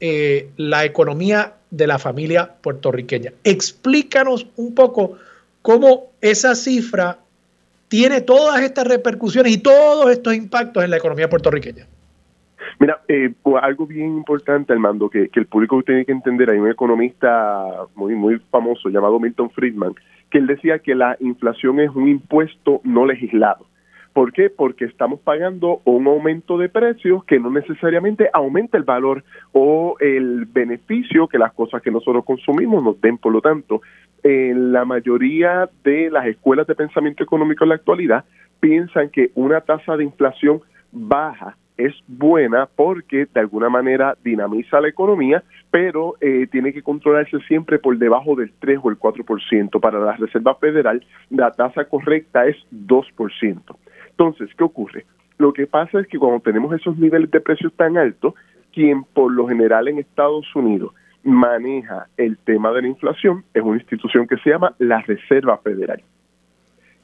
eh, 0.00 0.48
la 0.56 0.86
economía 0.86 1.52
de 1.70 1.86
la 1.86 1.98
familia 1.98 2.50
puertorriqueña. 2.62 3.34
Explícanos 3.44 4.46
un 4.56 4.74
poco 4.74 5.18
cómo 5.60 6.06
esa 6.22 6.54
cifra 6.54 7.18
tiene 7.88 8.22
todas 8.22 8.62
estas 8.62 8.86
repercusiones 8.86 9.52
y 9.52 9.58
todos 9.58 10.10
estos 10.10 10.34
impactos 10.34 10.82
en 10.82 10.90
la 10.90 10.96
economía 10.96 11.28
puertorriqueña. 11.28 11.86
Mira, 12.80 13.00
eh, 13.08 13.32
algo 13.60 13.86
bien 13.86 14.16
importante, 14.16 14.72
Armando, 14.72 15.10
que, 15.10 15.28
que 15.28 15.40
el 15.40 15.46
público 15.46 15.82
tiene 15.82 16.04
que 16.04 16.12
entender, 16.12 16.50
hay 16.50 16.58
un 16.58 16.70
economista 16.70 17.64
muy, 17.96 18.14
muy 18.14 18.38
famoso 18.50 18.88
llamado 18.88 19.18
Milton 19.18 19.50
Friedman, 19.50 19.94
que 20.30 20.38
él 20.38 20.46
decía 20.46 20.78
que 20.78 20.94
la 20.94 21.16
inflación 21.18 21.80
es 21.80 21.90
un 21.90 22.08
impuesto 22.08 22.80
no 22.84 23.04
legislado. 23.04 23.66
¿Por 24.12 24.32
qué? 24.32 24.48
Porque 24.50 24.84
estamos 24.84 25.20
pagando 25.20 25.80
un 25.84 26.06
aumento 26.06 26.56
de 26.58 26.68
precios 26.68 27.24
que 27.24 27.38
no 27.38 27.50
necesariamente 27.50 28.30
aumenta 28.32 28.76
el 28.76 28.84
valor 28.84 29.22
o 29.52 29.96
el 30.00 30.44
beneficio 30.46 31.28
que 31.28 31.38
las 31.38 31.52
cosas 31.52 31.82
que 31.82 31.90
nosotros 31.90 32.24
consumimos 32.24 32.82
nos 32.82 33.00
den. 33.00 33.18
Por 33.18 33.32
lo 33.32 33.40
tanto, 33.40 33.80
en 34.22 34.72
la 34.72 34.84
mayoría 34.84 35.68
de 35.84 36.10
las 36.10 36.26
escuelas 36.26 36.66
de 36.66 36.74
pensamiento 36.74 37.22
económico 37.22 37.64
en 37.64 37.70
la 37.70 37.76
actualidad 37.76 38.24
piensan 38.60 39.10
que 39.10 39.30
una 39.34 39.60
tasa 39.60 39.96
de 39.96 40.04
inflación 40.04 40.60
baja 40.90 41.56
es 41.78 41.94
buena 42.08 42.66
porque 42.66 43.26
de 43.32 43.40
alguna 43.40 43.70
manera 43.70 44.16
dinamiza 44.22 44.80
la 44.80 44.88
economía, 44.88 45.42
pero 45.70 46.16
eh, 46.20 46.48
tiene 46.50 46.72
que 46.72 46.82
controlarse 46.82 47.38
siempre 47.46 47.78
por 47.78 47.96
debajo 47.96 48.34
del 48.34 48.52
3 48.58 48.80
o 48.82 48.90
el 48.90 48.98
4%. 48.98 49.80
Para 49.80 50.00
la 50.00 50.16
Reserva 50.16 50.56
Federal, 50.56 51.04
la 51.30 51.52
tasa 51.52 51.84
correcta 51.84 52.46
es 52.46 52.56
2%. 52.72 53.76
Entonces, 54.10 54.50
¿qué 54.56 54.64
ocurre? 54.64 55.06
Lo 55.38 55.52
que 55.52 55.68
pasa 55.68 56.00
es 56.00 56.08
que 56.08 56.18
cuando 56.18 56.40
tenemos 56.40 56.74
esos 56.74 56.98
niveles 56.98 57.30
de 57.30 57.40
precios 57.40 57.72
tan 57.74 57.96
altos, 57.96 58.34
quien 58.74 59.04
por 59.04 59.32
lo 59.32 59.46
general 59.46 59.86
en 59.86 59.98
Estados 59.98 60.54
Unidos 60.56 60.92
maneja 61.22 62.08
el 62.16 62.38
tema 62.38 62.72
de 62.72 62.82
la 62.82 62.88
inflación 62.88 63.44
es 63.54 63.62
una 63.62 63.76
institución 63.76 64.26
que 64.26 64.36
se 64.38 64.50
llama 64.50 64.74
la 64.78 65.00
Reserva 65.02 65.58
Federal. 65.58 66.02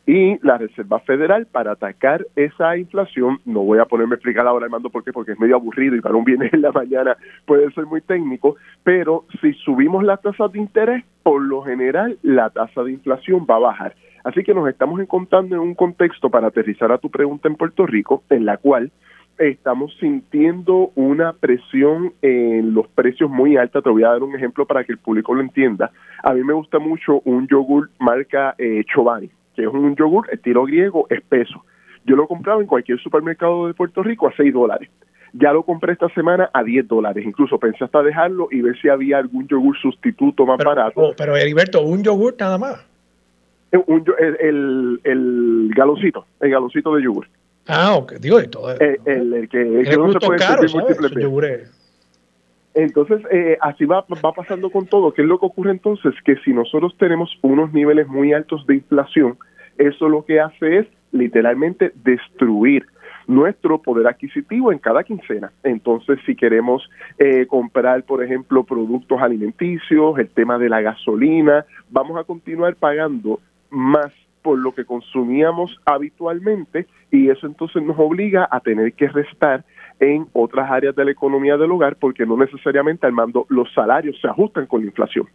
Y 0.07 0.39
la 0.47 0.59
Reserva 0.59 1.01
Federal, 1.01 1.47
para 1.47 1.73
atacar 1.73 2.27
esa 2.37 2.77
inflación, 2.77 3.39
no 3.47 3.61
voy 3.61 3.79
a 3.79 3.87
ponerme 3.87 4.15
a 4.15 4.17
explicar 4.17 4.47
ahora, 4.47 4.67
Armando, 4.67 4.91
por 4.91 5.03
qué, 5.03 5.13
porque 5.13 5.33
es 5.33 5.41
medio 5.41 5.57
aburrido 5.57 5.97
y 5.97 6.03
para 6.03 6.15
un 6.15 6.25
viernes 6.25 6.53
en 6.53 6.61
la 6.61 6.73
mañana 6.73 7.17
puede 7.47 7.73
ser 7.73 7.87
muy 7.87 8.03
técnico, 8.03 8.57
pero 8.83 9.25
si 9.41 9.55
subimos 9.55 10.05
la 10.05 10.19
tasa 10.19 10.49
de 10.49 10.59
interés, 10.59 11.05
por 11.23 11.41
lo 11.41 11.63
general 11.63 12.19
la 12.23 12.51
tasa 12.51 12.83
de 12.83 12.93
inflación 12.93 13.47
va 13.49 13.57
a 13.57 13.61
bajar. 13.61 13.95
Así 14.25 14.43
que 14.43 14.55
nos 14.55 14.69
estamos 14.69 15.01
encontrando 15.01 15.55
en 15.55 15.63
un 15.63 15.75
contexto, 15.75 16.31
para 16.31 16.49
aterrizar 16.49 16.93
a 16.93 16.99
tu 16.99 17.11
pregunta 17.11 17.49
en 17.49 17.57
Puerto 17.57 17.87
Rico, 17.87 18.25
en 18.29 18.45
la 18.45 18.59
cual 18.59 18.91
estamos 19.39 19.95
sintiendo 19.99 20.93
una 20.95 21.33
presión 21.33 22.13
en 22.23 22.73
los 22.75 22.89
precios 22.89 23.31
muy 23.31 23.57
alta. 23.57 23.83
Te 23.83 23.91
voy 23.91 24.05
a 24.05 24.11
dar 24.11 24.23
un 24.23 24.35
ejemplo 24.35 24.67
para 24.67 24.85
que 24.85 24.93
el 24.93 24.99
público 24.99 25.35
lo 25.35 25.41
entienda. 25.41 25.91
A 26.23 26.33
mí 26.33 26.43
me 26.43 26.53
gusta 26.53 26.79
mucho 26.79 27.21
un 27.25 27.47
yogur 27.49 27.91
marca 27.99 28.55
eh, 28.59 28.85
Chobani, 28.87 29.31
que 29.55 29.63
es 29.63 29.69
un 29.69 29.97
yogur 29.97 30.29
estilo 30.33 30.65
griego 30.65 31.07
espeso. 31.11 31.65
Yo 32.05 32.17
lo 32.17 32.27
compraba 32.27 32.61
en 32.61 32.67
cualquier 32.67 33.01
supermercado 33.01 33.67
de 33.67 33.75
Puerto 33.75 34.03
Rico 34.03 34.29
a 34.29 34.33
6 34.37 34.53
dólares. 34.53 34.91
Ya 35.33 35.53
lo 35.53 35.65
compré 35.65 35.95
esta 35.95 36.09
semana 36.11 36.51
a 36.53 36.63
10 36.63 36.87
dólares. 36.87 37.25
Incluso 37.27 37.59
pensé 37.59 37.85
hasta 37.85 38.03
dejarlo 38.03 38.49
y 38.51 38.61
ver 38.61 38.81
si 38.81 38.89
había 38.89 39.19
algún 39.19 39.49
yogur 39.49 39.77
sustituto 39.79 40.47
más 40.47 40.59
barato. 40.59 41.01
Oh, 41.01 41.15
pero 41.17 41.37
Heriberto, 41.37 41.83
un 41.83 42.05
yogur 42.05 42.37
nada 42.39 42.59
más. 42.59 42.87
Un, 43.87 44.05
el, 44.21 44.37
el, 44.41 45.01
el 45.03 45.71
galoncito, 45.75 46.27
el 46.41 46.51
galoncito 46.51 46.95
de 46.95 47.03
yogur. 47.03 47.27
Ah, 47.67 47.95
ok, 47.95 48.15
digo 48.21 48.39
de 48.39 48.49
todo. 48.49 48.73
Eh, 48.73 49.01
el, 49.07 49.49
que, 49.49 49.65
no 49.97 50.13
se 50.13 50.21
puede 50.21 50.39
caro, 50.39 50.63
Entonces, 52.75 53.23
eh, 53.31 53.57
así 53.61 53.85
va, 53.85 54.05
va 54.25 54.33
pasando 54.33 54.71
con 54.71 54.87
todo. 54.87 55.13
¿Qué 55.13 55.23
es 55.23 55.29
lo 55.29 55.39
que 55.39 55.47
ocurre 55.47 55.71
entonces? 55.71 56.15
Que 56.25 56.37
si 56.45 56.53
nosotros 56.53 56.97
tenemos 56.99 57.31
unos 57.43 57.73
niveles 57.73 58.09
muy 58.09 58.33
altos 58.33 58.67
de 58.67 58.77
inflación, 58.77 59.39
eso 59.79 60.09
lo 60.09 60.25
que 60.25 60.41
hace 60.41 60.79
es 60.79 60.87
literalmente 61.13 61.93
destruir 61.95 62.87
nuestro 63.27 63.81
poder 63.81 64.07
adquisitivo 64.07 64.73
en 64.73 64.79
cada 64.79 65.05
quincena. 65.05 65.53
Entonces, 65.63 66.19
si 66.27 66.35
queremos 66.35 66.89
eh, 67.19 67.47
comprar, 67.47 68.03
por 68.05 68.23
ejemplo, 68.23 68.65
productos 68.65 69.21
alimenticios, 69.21 70.19
el 70.19 70.29
tema 70.29 70.59
de 70.59 70.69
la 70.69 70.81
gasolina, 70.83 71.65
vamos 71.91 72.19
a 72.19 72.25
continuar 72.25 72.77
pagando 72.77 73.41
más 73.71 74.13
por 74.43 74.59
lo 74.59 74.75
que 74.75 74.85
consumíamos 74.85 75.81
habitualmente 75.87 76.87
y 77.11 77.31
eso 77.31 77.47
entonces 77.47 77.83
nos 77.83 77.99
obliga 77.99 78.47
a 78.51 78.61
tener 78.61 78.93
que 78.93 79.09
restar 79.09 79.65
en 80.01 80.27
otras 80.33 80.71
áreas 80.71 80.95
de 80.95 81.05
la 81.05 81.11
economía 81.11 81.57
del 81.57 81.71
hogar 81.71 81.97
porque 81.97 82.27
no 82.27 82.37
necesariamente 82.37 83.07
Armando 83.07 83.47
los 83.49 83.73
salarios 83.73 84.21
se 84.21 84.29
ajustan 84.29 84.67
con 84.67 84.81
la 84.81 84.87
inflación. 84.87 85.27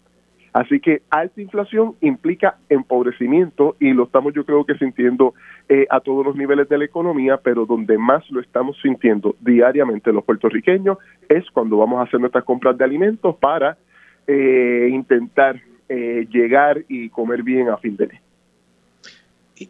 Así 0.51 0.79
que 0.79 1.03
alta 1.11 1.41
inflación 1.41 1.95
implica 2.01 2.57
empobrecimiento 2.69 3.75
y 3.79 3.93
lo 3.93 4.05
estamos 4.05 4.33
yo 4.33 4.45
creo 4.45 4.65
que 4.65 4.75
sintiendo 4.75 5.35
eh, 5.69 5.85
a 5.89 5.99
todos 5.99 6.25
los 6.25 6.35
niveles 6.35 6.67
de 6.67 6.77
la 6.79 6.85
economía, 6.85 7.37
pero 7.37 7.67
donde 7.67 7.97
más 7.97 8.29
lo 8.31 8.41
estamos 8.41 8.75
sintiendo 8.81 9.35
diariamente 9.39 10.11
los 10.11 10.23
puertorriqueños 10.23 10.97
es 11.27 11.49
cuando 11.51 11.77
vamos 11.77 11.99
a 11.99 12.03
hacer 12.03 12.19
nuestras 12.19 12.43
compras 12.43 12.77
de 12.77 12.83
alimentos 12.83 13.35
para 13.35 13.77
eh, 14.25 14.89
intentar 14.91 15.61
eh, 15.87 16.27
llegar 16.31 16.83
y 16.87 17.09
comer 17.09 17.43
bien 17.43 17.69
a 17.69 17.77
fin 17.77 17.95
de 17.95 18.07
mes. 18.07 18.21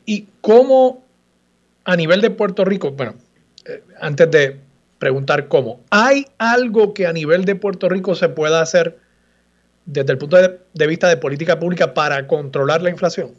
¿Y 0.06 0.28
cómo 0.42 1.04
a 1.86 1.96
nivel 1.96 2.22
de 2.22 2.30
Puerto 2.30 2.64
Rico, 2.66 2.92
bueno, 2.92 3.14
eh, 3.66 3.84
antes 4.00 4.30
de 4.30 4.60
preguntar 5.00 5.48
cómo, 5.48 5.80
¿hay 5.90 6.26
algo 6.38 6.94
que 6.94 7.08
a 7.08 7.14
nivel 7.14 7.46
de 7.46 7.56
Puerto 7.56 7.90
Rico 7.90 8.16
se 8.16 8.30
pueda 8.30 8.62
hacer 8.62 8.98
desde 9.86 10.12
el 10.12 10.18
punto 10.20 10.38
de, 10.38 10.88
vista 10.88 11.08
de 11.08 11.18
política 11.18 11.60
pública 11.60 11.94
para 11.94 12.28
controlar 12.28 12.82
la 12.82 12.90
inflación? 12.90 13.30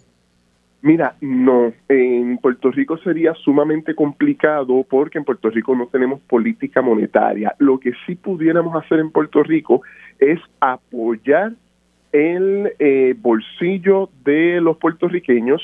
Mira, 0.82 1.14
no, 1.20 1.74
en 1.88 2.38
Puerto 2.38 2.70
Rico 2.70 2.96
sería 2.98 3.34
sumamente 3.34 3.94
complicado 3.94 4.84
porque 4.88 5.18
en 5.18 5.24
Puerto 5.24 5.50
Rico 5.50 5.76
no 5.76 5.86
tenemos 5.88 6.20
política 6.22 6.80
monetaria. 6.80 7.54
Lo 7.58 7.78
que 7.78 7.92
sí 8.06 8.14
pudiéramos 8.14 8.74
hacer 8.82 8.98
en 8.98 9.10
Puerto 9.10 9.42
Rico 9.42 9.82
es 10.18 10.40
apoyar 10.58 11.52
el 12.12 12.72
eh, 12.78 13.14
bolsillo 13.18 14.08
de 14.24 14.60
los 14.62 14.78
puertorriqueños 14.78 15.60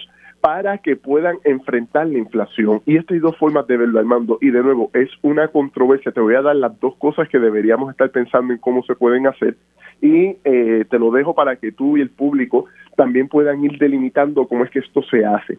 para 0.47 0.79
que 0.79 0.95
puedan 0.95 1.39
enfrentar 1.43 2.07
la 2.07 2.19
inflación. 2.19 2.81
Y 2.87 2.99
estas 2.99 3.17
hay 3.17 3.19
dos 3.19 3.37
formas 3.37 3.67
de 3.67 3.79
verlo, 3.79 3.99
Armando. 3.99 4.39
Y 4.41 4.53
de 4.53 4.63
nuevo, 4.63 4.93
es 4.95 5.11
una 5.23 5.49
controversia. 5.49 6.13
Te 6.13 6.21
voy 6.21 6.37
a 6.37 6.43
dar 6.43 6.55
las 6.55 6.79
dos 6.79 6.95
cosas 6.99 7.29
que 7.29 7.41
deberíamos 7.41 7.91
estar 7.91 8.09
pensando 8.13 8.53
en 8.53 8.61
cómo 8.61 8.85
se 8.85 8.95
pueden 8.95 9.27
hacer. 9.27 9.57
Y 10.01 10.37
eh, 10.45 10.85
te 10.89 11.01
lo 11.01 11.11
dejo 11.11 11.35
para 11.35 11.57
que 11.57 11.73
tú 11.73 11.97
y 11.97 12.01
el 12.01 12.11
público 12.11 12.67
también 12.95 13.27
puedan 13.27 13.65
ir 13.65 13.77
delimitando 13.77 14.47
cómo 14.47 14.63
es 14.63 14.71
que 14.71 14.79
esto 14.79 15.03
se 15.11 15.27
hace. 15.27 15.59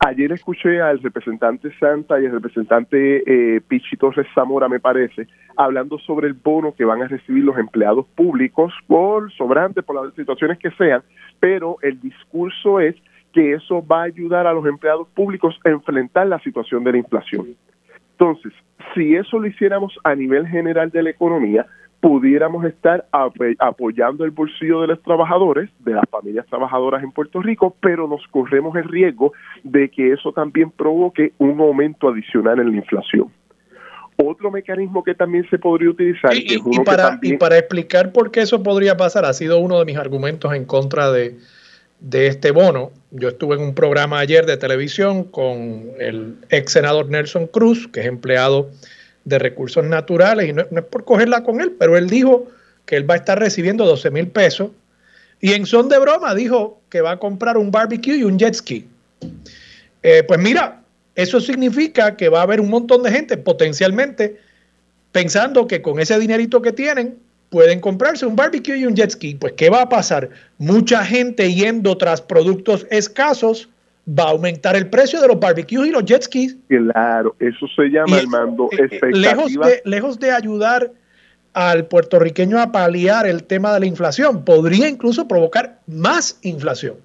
Ayer 0.00 0.32
escuché 0.32 0.80
al 0.80 0.98
representante 0.98 1.70
Santa 1.78 2.20
y 2.20 2.26
al 2.26 2.32
representante 2.32 3.22
eh, 3.26 3.60
Pichi 3.60 3.96
Zamora, 4.34 4.68
me 4.68 4.80
parece, 4.80 5.28
hablando 5.56 5.96
sobre 6.00 6.26
el 6.26 6.34
bono 6.34 6.74
que 6.74 6.84
van 6.84 7.02
a 7.02 7.06
recibir 7.06 7.44
los 7.44 7.56
empleados 7.56 8.04
públicos 8.16 8.72
por 8.88 9.30
sobrante, 9.34 9.84
por 9.84 10.04
las 10.04 10.12
situaciones 10.14 10.58
que 10.58 10.72
sean, 10.72 11.04
pero 11.38 11.76
el 11.82 12.00
discurso 12.00 12.80
es 12.80 12.96
que 13.34 13.54
eso 13.54 13.84
va 13.84 14.02
a 14.02 14.04
ayudar 14.04 14.46
a 14.46 14.52
los 14.52 14.64
empleados 14.64 15.08
públicos 15.08 15.58
a 15.64 15.70
enfrentar 15.70 16.28
la 16.28 16.38
situación 16.38 16.84
de 16.84 16.92
la 16.92 16.98
inflación. 16.98 17.48
Entonces, 18.12 18.52
si 18.94 19.16
eso 19.16 19.40
lo 19.40 19.48
hiciéramos 19.48 19.98
a 20.04 20.14
nivel 20.14 20.46
general 20.46 20.90
de 20.90 21.02
la 21.02 21.10
economía, 21.10 21.66
pudiéramos 22.00 22.64
estar 22.64 23.06
apoyando 23.58 24.24
el 24.24 24.30
bolsillo 24.30 24.82
de 24.82 24.88
los 24.88 25.02
trabajadores, 25.02 25.68
de 25.80 25.94
las 25.94 26.04
familias 26.10 26.46
trabajadoras 26.46 27.02
en 27.02 27.10
Puerto 27.10 27.40
Rico, 27.42 27.74
pero 27.80 28.06
nos 28.06 28.24
corremos 28.28 28.76
el 28.76 28.84
riesgo 28.84 29.32
de 29.64 29.88
que 29.88 30.12
eso 30.12 30.30
también 30.32 30.70
provoque 30.70 31.32
un 31.38 31.58
aumento 31.60 32.08
adicional 32.08 32.60
en 32.60 32.70
la 32.70 32.76
inflación. 32.76 33.32
Otro 34.16 34.52
mecanismo 34.52 35.02
que 35.02 35.14
también 35.14 35.48
se 35.50 35.58
podría 35.58 35.90
utilizar. 35.90 36.32
Y, 36.36 36.60
para, 36.84 37.18
y 37.20 37.36
para 37.36 37.58
explicar 37.58 38.12
por 38.12 38.30
qué 38.30 38.42
eso 38.42 38.62
podría 38.62 38.96
pasar, 38.96 39.24
ha 39.24 39.32
sido 39.32 39.58
uno 39.58 39.80
de 39.80 39.86
mis 39.86 39.96
argumentos 39.96 40.54
en 40.54 40.66
contra 40.66 41.10
de, 41.10 41.36
de 42.04 42.26
este 42.26 42.50
bono. 42.50 42.92
Yo 43.12 43.30
estuve 43.30 43.56
en 43.56 43.62
un 43.62 43.74
programa 43.74 44.18
ayer 44.18 44.44
de 44.44 44.58
televisión 44.58 45.24
con 45.24 45.92
el 45.98 46.36
ex 46.50 46.72
senador 46.72 47.08
Nelson 47.08 47.46
Cruz, 47.46 47.88
que 47.88 48.00
es 48.00 48.06
empleado 48.06 48.70
de 49.24 49.38
recursos 49.38 49.84
naturales, 49.86 50.50
y 50.50 50.52
no, 50.52 50.62
es 50.62 50.84
por 50.90 51.04
cogerla 51.04 51.42
con 51.42 51.62
él, 51.62 51.74
pero 51.78 51.96
él 51.96 52.10
dijo 52.10 52.46
que 52.84 52.96
él 52.96 53.08
va 53.08 53.14
a 53.14 53.16
estar 53.16 53.38
recibiendo 53.38 53.86
12 53.86 54.10
mil 54.10 54.28
pesos, 54.28 54.70
y 55.40 55.54
en 55.54 55.64
son 55.64 55.88
de 55.88 55.98
broma 55.98 56.34
dijo 56.34 56.82
que 56.90 57.00
va 57.00 57.12
a 57.12 57.18
comprar 57.18 57.56
un 57.56 57.70
barbecue 57.70 58.18
y 58.18 58.24
un 58.24 58.38
jet 58.38 58.54
ski. 58.54 58.86
Eh, 60.02 60.22
pues 60.24 60.38
mira, 60.38 60.82
eso 61.14 61.40
significa 61.40 62.16
que 62.16 62.28
va 62.28 62.40
a 62.40 62.42
haber 62.42 62.60
un 62.60 62.68
montón 62.68 63.02
de 63.02 63.12
gente 63.12 63.38
potencialmente 63.38 64.38
pensando 65.10 65.66
que 65.66 65.80
con 65.80 66.00
ese 66.00 66.18
dinerito 66.18 66.60
que 66.60 66.72
tienen 66.72 67.16
pueden 67.54 67.78
comprarse 67.80 68.26
un 68.26 68.34
barbecue 68.34 68.76
y 68.76 68.84
un 68.84 68.96
jet 68.96 69.10
ski. 69.10 69.36
Pues, 69.36 69.52
¿qué 69.52 69.70
va 69.70 69.82
a 69.82 69.88
pasar? 69.88 70.28
Mucha 70.58 71.04
gente 71.04 71.54
yendo 71.54 71.96
tras 71.96 72.20
productos 72.20 72.84
escasos 72.90 73.68
va 74.08 74.24
a 74.24 74.30
aumentar 74.30 74.74
el 74.74 74.90
precio 74.90 75.20
de 75.20 75.28
los 75.28 75.38
barbecues 75.38 75.86
y 75.86 75.92
los 75.92 76.04
jet 76.04 76.24
skis. 76.24 76.56
Claro, 76.66 77.36
eso 77.38 77.66
se 77.76 77.84
llama, 77.90 78.18
el 78.18 78.26
mando 78.26 78.68
eh, 78.72 78.88
eh, 78.90 79.00
lejos, 79.12 79.52
de, 79.52 79.82
lejos 79.84 80.18
de 80.18 80.32
ayudar 80.32 80.90
al 81.52 81.86
puertorriqueño 81.86 82.60
a 82.60 82.72
paliar 82.72 83.24
el 83.28 83.44
tema 83.44 83.72
de 83.72 83.78
la 83.78 83.86
inflación, 83.86 84.44
podría 84.44 84.88
incluso 84.88 85.28
provocar 85.28 85.78
más 85.86 86.40
inflación. 86.42 86.96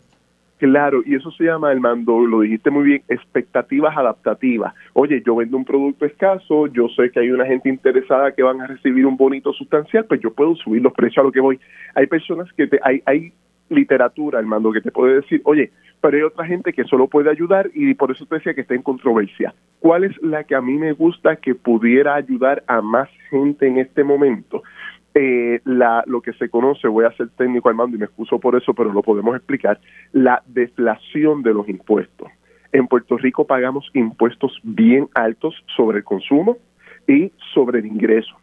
Claro, 0.59 1.01
y 1.05 1.15
eso 1.15 1.31
se 1.31 1.45
llama, 1.45 1.71
el 1.71 1.79
mando, 1.79 2.19
lo 2.19 2.41
dijiste 2.41 2.69
muy 2.69 2.83
bien, 2.83 3.01
expectativas 3.07 3.95
adaptativas. 3.95 4.73
Oye, 4.91 5.23
yo 5.25 5.37
vendo 5.37 5.55
un 5.55 5.63
producto 5.63 6.05
escaso, 6.05 6.67
yo 6.67 6.89
sé 6.89 7.11
que 7.11 7.21
hay 7.21 7.31
una 7.31 7.45
gente 7.45 7.69
interesada 7.69 8.33
que 8.33 8.43
van 8.43 8.59
a 8.59 8.67
recibir 8.67 9.05
un 9.05 9.15
bonito 9.15 9.53
sustancial, 9.53 10.03
pues 10.03 10.19
yo 10.19 10.33
puedo 10.33 10.55
subir 10.55 10.81
los 10.81 10.91
precios 10.91 11.19
a 11.19 11.23
lo 11.23 11.31
que 11.31 11.39
voy. 11.39 11.61
Hay 11.95 12.07
personas 12.07 12.51
que 12.51 12.67
te, 12.67 12.77
hay, 12.83 13.01
hay 13.05 13.31
literatura, 13.69 14.37
el 14.41 14.47
mando, 14.47 14.73
que 14.73 14.81
te 14.81 14.91
puede 14.91 15.21
decir, 15.21 15.41
oye, 15.45 15.71
pero 16.01 16.17
hay 16.17 16.23
otra 16.23 16.45
gente 16.45 16.73
que 16.73 16.83
solo 16.83 17.07
puede 17.07 17.29
ayudar 17.29 17.69
y 17.73 17.93
por 17.93 18.11
eso 18.11 18.25
te 18.25 18.35
decía 18.35 18.53
que 18.53 18.61
está 18.61 18.75
en 18.75 18.81
controversia. 18.81 19.53
¿Cuál 19.79 20.03
es 20.03 20.21
la 20.21 20.43
que 20.43 20.55
a 20.55 20.61
mí 20.61 20.77
me 20.77 20.91
gusta 20.91 21.37
que 21.37 21.55
pudiera 21.55 22.15
ayudar 22.15 22.63
a 22.67 22.81
más 22.81 23.07
gente 23.29 23.65
en 23.65 23.77
este 23.77 24.03
momento? 24.03 24.61
Eh, 25.15 25.59
la, 25.65 26.03
lo 26.05 26.21
que 26.21 26.33
se 26.33 26.49
conoce, 26.49 26.87
voy 26.87 27.05
a 27.05 27.11
ser 27.13 27.29
técnico 27.29 27.67
al 27.69 27.75
mando 27.75 27.95
y 27.95 27.99
me 27.99 28.05
excuso 28.05 28.39
por 28.39 28.55
eso, 28.55 28.73
pero 28.73 28.93
lo 28.93 29.01
podemos 29.01 29.35
explicar, 29.35 29.79
la 30.11 30.43
deflación 30.45 31.41
de 31.41 31.53
los 31.53 31.67
impuestos. 31.67 32.29
En 32.71 32.87
Puerto 32.87 33.17
Rico 33.17 33.45
pagamos 33.45 33.89
impuestos 33.93 34.59
bien 34.63 35.09
altos 35.15 35.55
sobre 35.75 35.99
el 35.99 36.03
consumo 36.03 36.57
y 37.07 37.31
sobre 37.53 37.79
el 37.79 37.87
ingreso. 37.87 38.35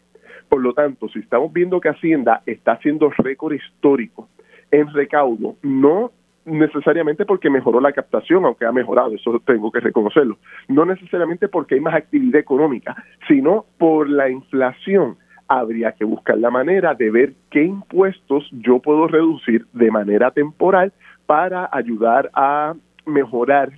Por 0.49 0.61
lo 0.61 0.75
tanto, 0.75 1.09
si 1.09 1.21
estamos 1.21 1.53
viendo 1.53 1.81
que 1.81 1.89
Hacienda 1.89 2.43
está 2.47 2.73
haciendo 2.73 3.11
récord 3.19 3.55
histórico 3.55 4.29
en 4.71 4.93
recaudo, 4.93 5.57
no 5.63 6.11
necesariamente 6.45 7.25
porque 7.25 7.51
mejoró 7.51 7.81
la 7.81 7.93
captación, 7.93 8.45
aunque 8.45 8.65
ha 8.65 8.73
mejorado, 8.73 9.15
eso 9.15 9.41
tengo 9.45 9.71
que 9.73 9.81
reconocerlo, 9.81 10.39
no 10.69 10.85
necesariamente 10.85 11.49
porque 11.49 11.75
hay 11.75 11.81
más 11.81 11.95
actividad 11.95 12.41
económica, 12.41 12.97
sino 13.27 13.67
por 13.79 14.09
la 14.09 14.31
inflación 14.31 15.17
habría 15.49 15.93
que 15.93 16.05
buscar 16.05 16.39
la 16.39 16.51
manera 16.51 16.95
de 16.95 17.11
ver 17.11 17.33
qué 17.51 17.65
impuestos 17.65 18.49
yo 18.53 18.79
puedo 18.81 19.07
reducir 19.07 19.67
de 19.73 19.91
manera 19.91 20.31
temporal 20.31 20.93
para 21.27 21.69
ayudar 21.73 22.31
a 22.35 22.75
mejorar 23.05 23.71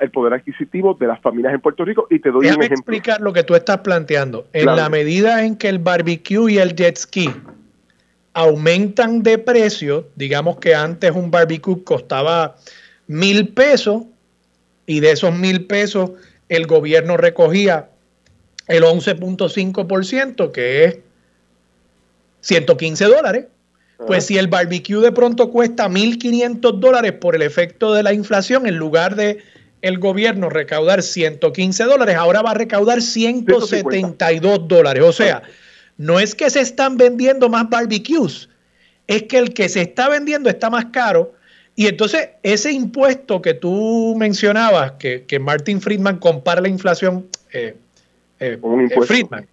el 0.00 0.10
poder 0.10 0.34
adquisitivo 0.34 0.94
de 0.94 1.06
las 1.06 1.20
familias 1.20 1.54
en 1.54 1.60
Puerto 1.60 1.84
Rico 1.84 2.08
y 2.10 2.18
te 2.18 2.30
doy 2.30 2.46
un 2.46 2.52
ejemplo. 2.54 2.74
explicar 2.74 3.20
lo 3.20 3.32
que 3.32 3.44
tú 3.44 3.54
estás 3.54 3.78
planteando. 3.78 4.46
En 4.52 4.66
la 4.66 4.88
medida 4.88 5.44
en 5.44 5.56
que 5.56 5.68
el 5.68 5.78
barbecue 5.78 6.52
y 6.52 6.58
el 6.58 6.74
jet 6.74 6.96
ski 6.96 7.30
aumentan 8.32 9.22
de 9.22 9.38
precio, 9.38 10.08
digamos 10.16 10.56
que 10.56 10.74
antes 10.74 11.12
un 11.12 11.30
barbecue 11.30 11.84
costaba 11.84 12.56
mil 13.06 13.48
pesos 13.48 14.02
y 14.86 14.98
de 14.98 15.12
esos 15.12 15.32
mil 15.32 15.66
pesos 15.66 16.10
el 16.48 16.66
gobierno 16.66 17.16
recogía 17.16 17.90
el 18.66 18.82
11.5%, 18.82 20.50
que 20.50 20.84
es 20.84 20.98
115 22.44 23.06
dólares. 23.06 23.46
Pues 24.06 24.26
si 24.26 24.36
el 24.36 24.48
barbecue 24.48 25.00
de 25.00 25.12
pronto 25.12 25.50
cuesta 25.50 25.88
1.500 25.88 26.78
dólares 26.78 27.12
por 27.12 27.36
el 27.36 27.42
efecto 27.42 27.94
de 27.94 28.02
la 28.02 28.12
inflación, 28.12 28.66
en 28.66 28.76
lugar 28.76 29.14
de 29.14 29.38
el 29.82 29.98
gobierno 29.98 30.50
recaudar 30.50 31.02
115 31.02 31.84
dólares, 31.84 32.16
ahora 32.16 32.42
va 32.42 32.50
a 32.50 32.54
recaudar 32.54 33.00
172 33.00 34.68
dólares. 34.68 35.04
O 35.04 35.12
sea, 35.12 35.42
no 35.96 36.20
es 36.20 36.34
que 36.34 36.50
se 36.50 36.60
están 36.60 36.96
vendiendo 36.96 37.48
más 37.48 37.70
barbecues, 37.70 38.48
es 39.06 39.22
que 39.22 39.38
el 39.38 39.54
que 39.54 39.68
se 39.68 39.82
está 39.82 40.08
vendiendo 40.08 40.50
está 40.50 40.70
más 40.70 40.86
caro. 40.86 41.34
Y 41.76 41.86
entonces 41.86 42.30
ese 42.42 42.72
impuesto 42.72 43.40
que 43.40 43.54
tú 43.54 44.14
mencionabas, 44.18 44.92
que, 44.92 45.24
que 45.24 45.38
Martin 45.38 45.80
Friedman 45.80 46.18
compara 46.18 46.60
la 46.60 46.68
inflación, 46.68 47.26
eh, 47.52 47.76
eh, 48.40 48.58
eh 48.60 49.00
Friedman, 49.06 49.46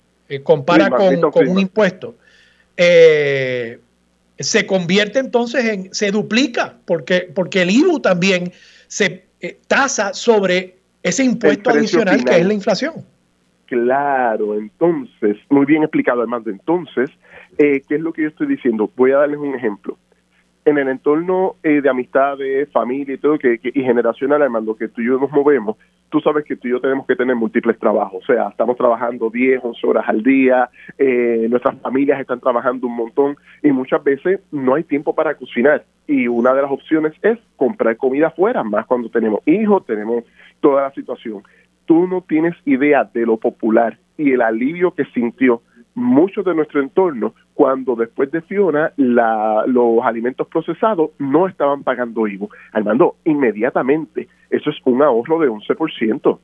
compara 0.44 0.90
con, 0.90 1.48
un 1.48 1.60
impuesto. 1.60 2.16
Eh, 2.78 3.80
se 4.40 4.66
convierte 4.66 5.20
entonces 5.20 5.66
en, 5.66 5.94
se 5.94 6.12
duplica, 6.12 6.78
porque, 6.86 7.30
porque 7.34 7.62
el 7.62 7.72
IBU 7.72 8.00
también 8.00 8.52
se 8.88 9.26
eh, 9.40 9.60
tasa 9.68 10.14
sobre 10.14 10.78
ese 11.04 11.24
impuesto 11.24 11.70
adicional 11.70 12.24
que 12.24 12.38
es 12.38 12.46
la 12.46 12.54
inflación. 12.54 12.94
Claro, 13.66 14.56
entonces, 14.56 15.38
muy 15.50 15.66
bien 15.66 15.84
explicado 15.84 16.22
Armando. 16.22 16.50
Entonces, 16.50 17.10
eh, 17.58 17.82
¿qué 17.88 17.96
es 17.96 18.02
lo 18.02 18.12
que 18.12 18.24
yo 18.24 18.28
estoy 18.30 18.48
diciendo? 18.48 18.90
Voy 18.96 19.12
a 19.12 19.18
darles 19.18 19.40
un 19.40 19.56
ejemplo. 19.56 19.98
En 20.66 20.78
el 20.78 20.90
entorno 20.90 21.56
de 21.64 21.90
amistad, 21.90 22.38
de 22.38 22.68
familia 22.68 23.16
y 23.16 23.18
todo, 23.18 23.40
que, 23.40 23.60
y 23.64 23.82
generacional, 23.82 24.44
Armando, 24.44 24.76
que 24.76 24.90
tú 24.90 25.02
y 25.02 25.08
yo 25.08 25.18
nos 25.18 25.32
movemos, 25.32 25.78
tú 26.12 26.20
sabes 26.20 26.46
que 26.46 26.56
tú 26.56 26.68
y 26.68 26.72
yo 26.72 26.80
tenemos 26.80 27.08
que 27.08 27.16
tener 27.16 27.36
múltiples 27.36 27.80
trabajos, 27.80 28.22
o 28.22 28.26
sea, 28.26 28.50
estamos 28.50 28.78
trabajando 28.78 29.30
10, 29.30 29.62
11 29.64 29.88
horas 29.88 30.06
al 30.08 30.22
día, 30.22 30.70
eh, 30.98 31.48
nuestras 31.50 31.80
familias 31.80 32.20
están 32.20 32.40
trabajando 32.40 32.86
un 32.86 32.96
montón 32.96 33.38
y 33.64 33.72
muchas 33.72 34.04
veces 34.04 34.42
no 34.52 34.76
hay 34.76 34.84
tiempo 34.84 35.16
para 35.16 35.36
cocinar 35.36 35.86
y 36.06 36.28
una 36.28 36.54
de 36.54 36.62
las 36.62 36.72
opciones 36.72 37.14
es 37.22 37.40
comprar 37.56 37.98
comida 37.98 38.28
afuera, 38.28 38.64
más 38.64 38.86
cuando 38.86 39.10
tenemos 39.10 39.40
hijos, 39.48 39.86
tenemos 39.86 40.26
toda 40.60 40.84
la 40.84 40.92
situación. 40.92 41.42
Tú 41.86 42.08
no 42.08 42.22
tienes 42.22 42.56
idea 42.66 43.10
de 43.12 43.26
lo 43.26 43.38
popular 43.38 43.98
y 44.18 44.34
el 44.34 44.42
alivio 44.42 44.92
que 44.92 45.06
sintió 45.06 45.62
muchos 45.96 46.46
de 46.46 46.54
nuestro 46.54 46.82
entorno 46.82 47.34
cuando 47.54 47.96
después 47.96 48.32
de 48.32 48.42
Fiona 48.42 48.92
los 48.98 50.04
alimentos 50.04 50.48
procesados 50.48 51.12
no 51.20 51.48
estaban 51.48 51.84
pagando 51.84 52.28
IVU. 52.28 52.50
Armando, 52.72 53.16
inmediatamente, 53.26 54.28
eso 54.52 54.70
es 54.70 54.78
un 54.86 55.02
ahorro 55.02 55.40
de 55.40 55.50
11%. 55.50 56.40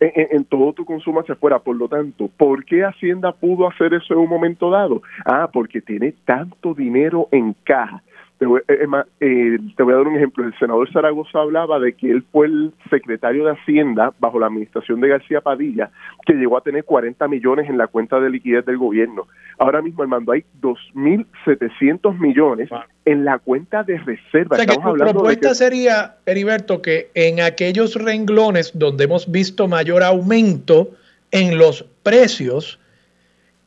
En, 0.00 0.28
en, 0.36 0.44
todo 0.46 0.72
tu 0.72 0.84
consumo 0.84 1.20
hacia 1.20 1.34
afuera. 1.34 1.60
Por 1.60 1.76
lo 1.76 1.88
tanto, 1.88 2.28
¿por 2.36 2.64
qué 2.64 2.84
Hacienda 2.84 3.32
pudo 3.32 3.68
hacer 3.68 3.94
eso 3.94 4.14
en 4.14 4.20
un 4.20 4.28
momento 4.28 4.70
dado? 4.70 5.02
Ah, 5.24 5.48
porque 5.52 5.80
tiene 5.80 6.12
tanto 6.24 6.74
dinero 6.74 7.28
en 7.30 7.52
caja 7.62 8.02
te 8.42 8.46
voy, 8.46 8.60
eh, 8.66 8.88
eh, 9.20 9.58
te 9.76 9.82
voy 9.84 9.92
a 9.92 9.98
dar 9.98 10.08
un 10.08 10.16
ejemplo. 10.16 10.44
El 10.44 10.58
senador 10.58 10.92
Zaragoza 10.92 11.38
hablaba 11.38 11.78
de 11.78 11.92
que 11.92 12.10
él 12.10 12.24
fue 12.32 12.46
el 12.46 12.72
secretario 12.90 13.44
de 13.44 13.52
Hacienda 13.52 14.12
bajo 14.18 14.40
la 14.40 14.46
administración 14.46 15.00
de 15.00 15.06
García 15.06 15.40
Padilla, 15.40 15.92
que 16.26 16.32
llegó 16.32 16.56
a 16.56 16.60
tener 16.60 16.82
40 16.82 17.28
millones 17.28 17.70
en 17.70 17.78
la 17.78 17.86
cuenta 17.86 18.18
de 18.18 18.30
liquidez 18.30 18.66
del 18.66 18.78
gobierno. 18.78 19.28
Ahora 19.60 19.80
mismo, 19.80 20.02
Armando, 20.02 20.32
hay 20.32 20.44
2.700 20.60 22.18
millones 22.18 22.68
en 23.04 23.24
la 23.24 23.38
cuenta 23.38 23.84
de 23.84 23.98
reserva. 23.98 24.56
O 24.56 24.58
sea, 24.58 24.66
que 24.66 24.74
tu 24.74 24.96
propuesta 24.96 25.54
sería, 25.54 26.16
Heriberto, 26.26 26.82
que 26.82 27.10
en 27.14 27.42
aquellos 27.42 27.94
renglones 27.94 28.76
donde 28.76 29.04
hemos 29.04 29.30
visto 29.30 29.68
mayor 29.68 30.02
aumento 30.02 30.90
en 31.30 31.58
los 31.58 31.84
precios, 32.02 32.80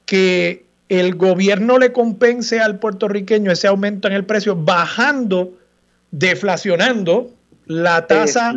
que 0.06 0.66
el 0.90 1.16
gobierno 1.16 1.78
le 1.80 1.92
compense 1.92 2.60
al 2.60 2.80
puertorriqueño 2.80 3.52
ese 3.52 3.68
aumento 3.68 4.08
en 4.08 4.14
el 4.14 4.26
precio 4.26 4.56
bajando, 4.56 5.54
deflacionando 6.12 7.32
la 7.66 8.06
tasa 8.06 8.54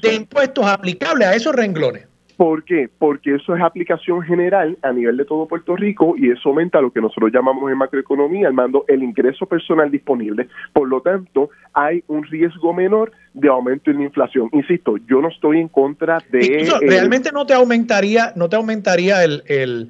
de 0.00 0.14
impuestos 0.14 0.66
aplicable 0.66 1.24
a 1.24 1.34
esos 1.34 1.54
renglones. 1.54 2.06
¿Por 2.36 2.64
qué? 2.64 2.90
Porque 2.98 3.34
eso 3.34 3.56
es 3.56 3.62
aplicación 3.62 4.20
general 4.22 4.76
a 4.82 4.92
nivel 4.92 5.16
de 5.16 5.24
todo 5.24 5.48
Puerto 5.48 5.74
Rico 5.74 6.14
y 6.18 6.30
eso 6.30 6.50
aumenta 6.50 6.82
lo 6.82 6.92
que 6.92 7.00
nosotros 7.00 7.32
llamamos 7.32 7.70
en 7.72 7.78
macroeconomía, 7.78 8.50
mando 8.50 8.84
el 8.88 9.02
ingreso 9.02 9.46
personal 9.46 9.90
disponible. 9.90 10.46
Por 10.74 10.86
lo 10.86 11.00
tanto, 11.00 11.48
hay 11.72 12.04
un 12.08 12.24
riesgo 12.24 12.74
menor 12.74 13.10
de 13.32 13.48
aumento 13.48 13.90
en 13.90 13.98
la 13.98 14.04
inflación. 14.04 14.50
Insisto, 14.52 14.98
yo 15.08 15.22
no 15.22 15.28
estoy 15.28 15.60
en 15.60 15.68
contra 15.68 16.22
de... 16.30 16.68
realmente 16.82 17.32
no 17.32 17.46
te 17.46 17.54
aumentaría, 17.54 18.34
no 18.36 18.50
te 18.50 18.56
aumentaría 18.56 19.24
el, 19.24 19.42
el 19.46 19.88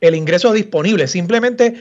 el 0.00 0.14
ingreso 0.14 0.52
disponible, 0.52 1.06
simplemente 1.06 1.74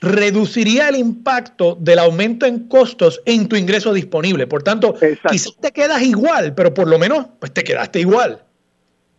reduciría 0.00 0.88
el 0.88 0.96
impacto 0.96 1.76
del 1.80 1.98
aumento 1.98 2.46
en 2.46 2.68
costos 2.68 3.22
en 3.24 3.48
tu 3.48 3.56
ingreso 3.56 3.94
disponible. 3.94 4.46
Por 4.46 4.62
tanto, 4.62 4.94
quizás 5.30 5.56
te 5.60 5.72
quedas 5.72 6.02
igual, 6.02 6.54
pero 6.54 6.74
por 6.74 6.88
lo 6.88 6.98
menos 6.98 7.26
pues 7.38 7.52
te 7.52 7.64
quedaste 7.64 8.00
igual. 8.00 8.40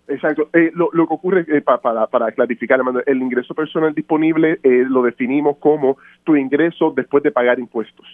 Exacto. 0.07 0.49
Eh, 0.53 0.71
lo, 0.73 0.89
que 0.89 1.13
ocurre, 1.13 1.45
eh, 1.49 1.61
para, 1.61 2.07
para 2.07 2.31
clarificar, 2.31 2.79
el 3.05 3.21
ingreso 3.21 3.53
personal 3.53 3.93
disponible 3.93 4.59
eh, 4.63 4.85
lo 4.87 5.03
definimos 5.03 5.57
como 5.57 5.97
tu 6.23 6.35
ingreso 6.35 6.93
después 6.95 7.23
de 7.23 7.31
pagar 7.31 7.59
impuestos. 7.59 8.05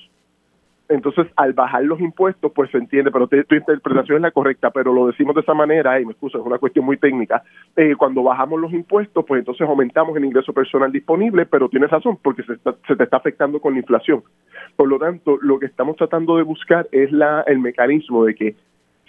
Entonces, 0.93 1.25
al 1.37 1.53
bajar 1.53 1.83
los 1.83 1.99
impuestos, 1.99 2.51
pues 2.53 2.69
se 2.69 2.77
entiende, 2.77 3.09
pero 3.09 3.27
tu 3.27 3.55
interpretación 3.55 4.17
es 4.17 4.21
la 4.21 4.29
correcta, 4.29 4.69
pero 4.69 4.93
lo 4.93 5.07
decimos 5.07 5.33
de 5.33 5.41
esa 5.41 5.55
manera, 5.55 5.99
y 5.99 6.05
me 6.05 6.11
excuso, 6.11 6.37
es 6.37 6.45
una 6.45 6.59
cuestión 6.59 6.85
muy 6.85 6.97
técnica. 6.97 7.43
cuando 7.97 8.21
bajamos 8.21 8.61
los 8.61 8.71
impuestos, 8.71 9.25
pues 9.27 9.39
entonces 9.39 9.67
aumentamos 9.67 10.15
el 10.15 10.25
ingreso 10.25 10.53
personal 10.53 10.91
disponible, 10.91 11.47
pero 11.47 11.67
tienes 11.67 11.89
razón, 11.89 12.19
porque 12.21 12.43
se, 12.43 12.57
se 12.87 12.95
te 12.95 13.03
está 13.03 13.17
afectando 13.17 13.59
con 13.59 13.73
la 13.73 13.79
inflación. 13.79 14.21
Por 14.75 14.87
lo 14.87 14.99
tanto, 14.99 15.39
lo 15.41 15.57
que 15.57 15.65
estamos 15.65 15.95
tratando 15.95 16.37
de 16.37 16.43
buscar 16.43 16.87
es 16.91 17.11
la, 17.11 17.41
el 17.47 17.57
mecanismo 17.57 18.25
de 18.25 18.35
que 18.35 18.55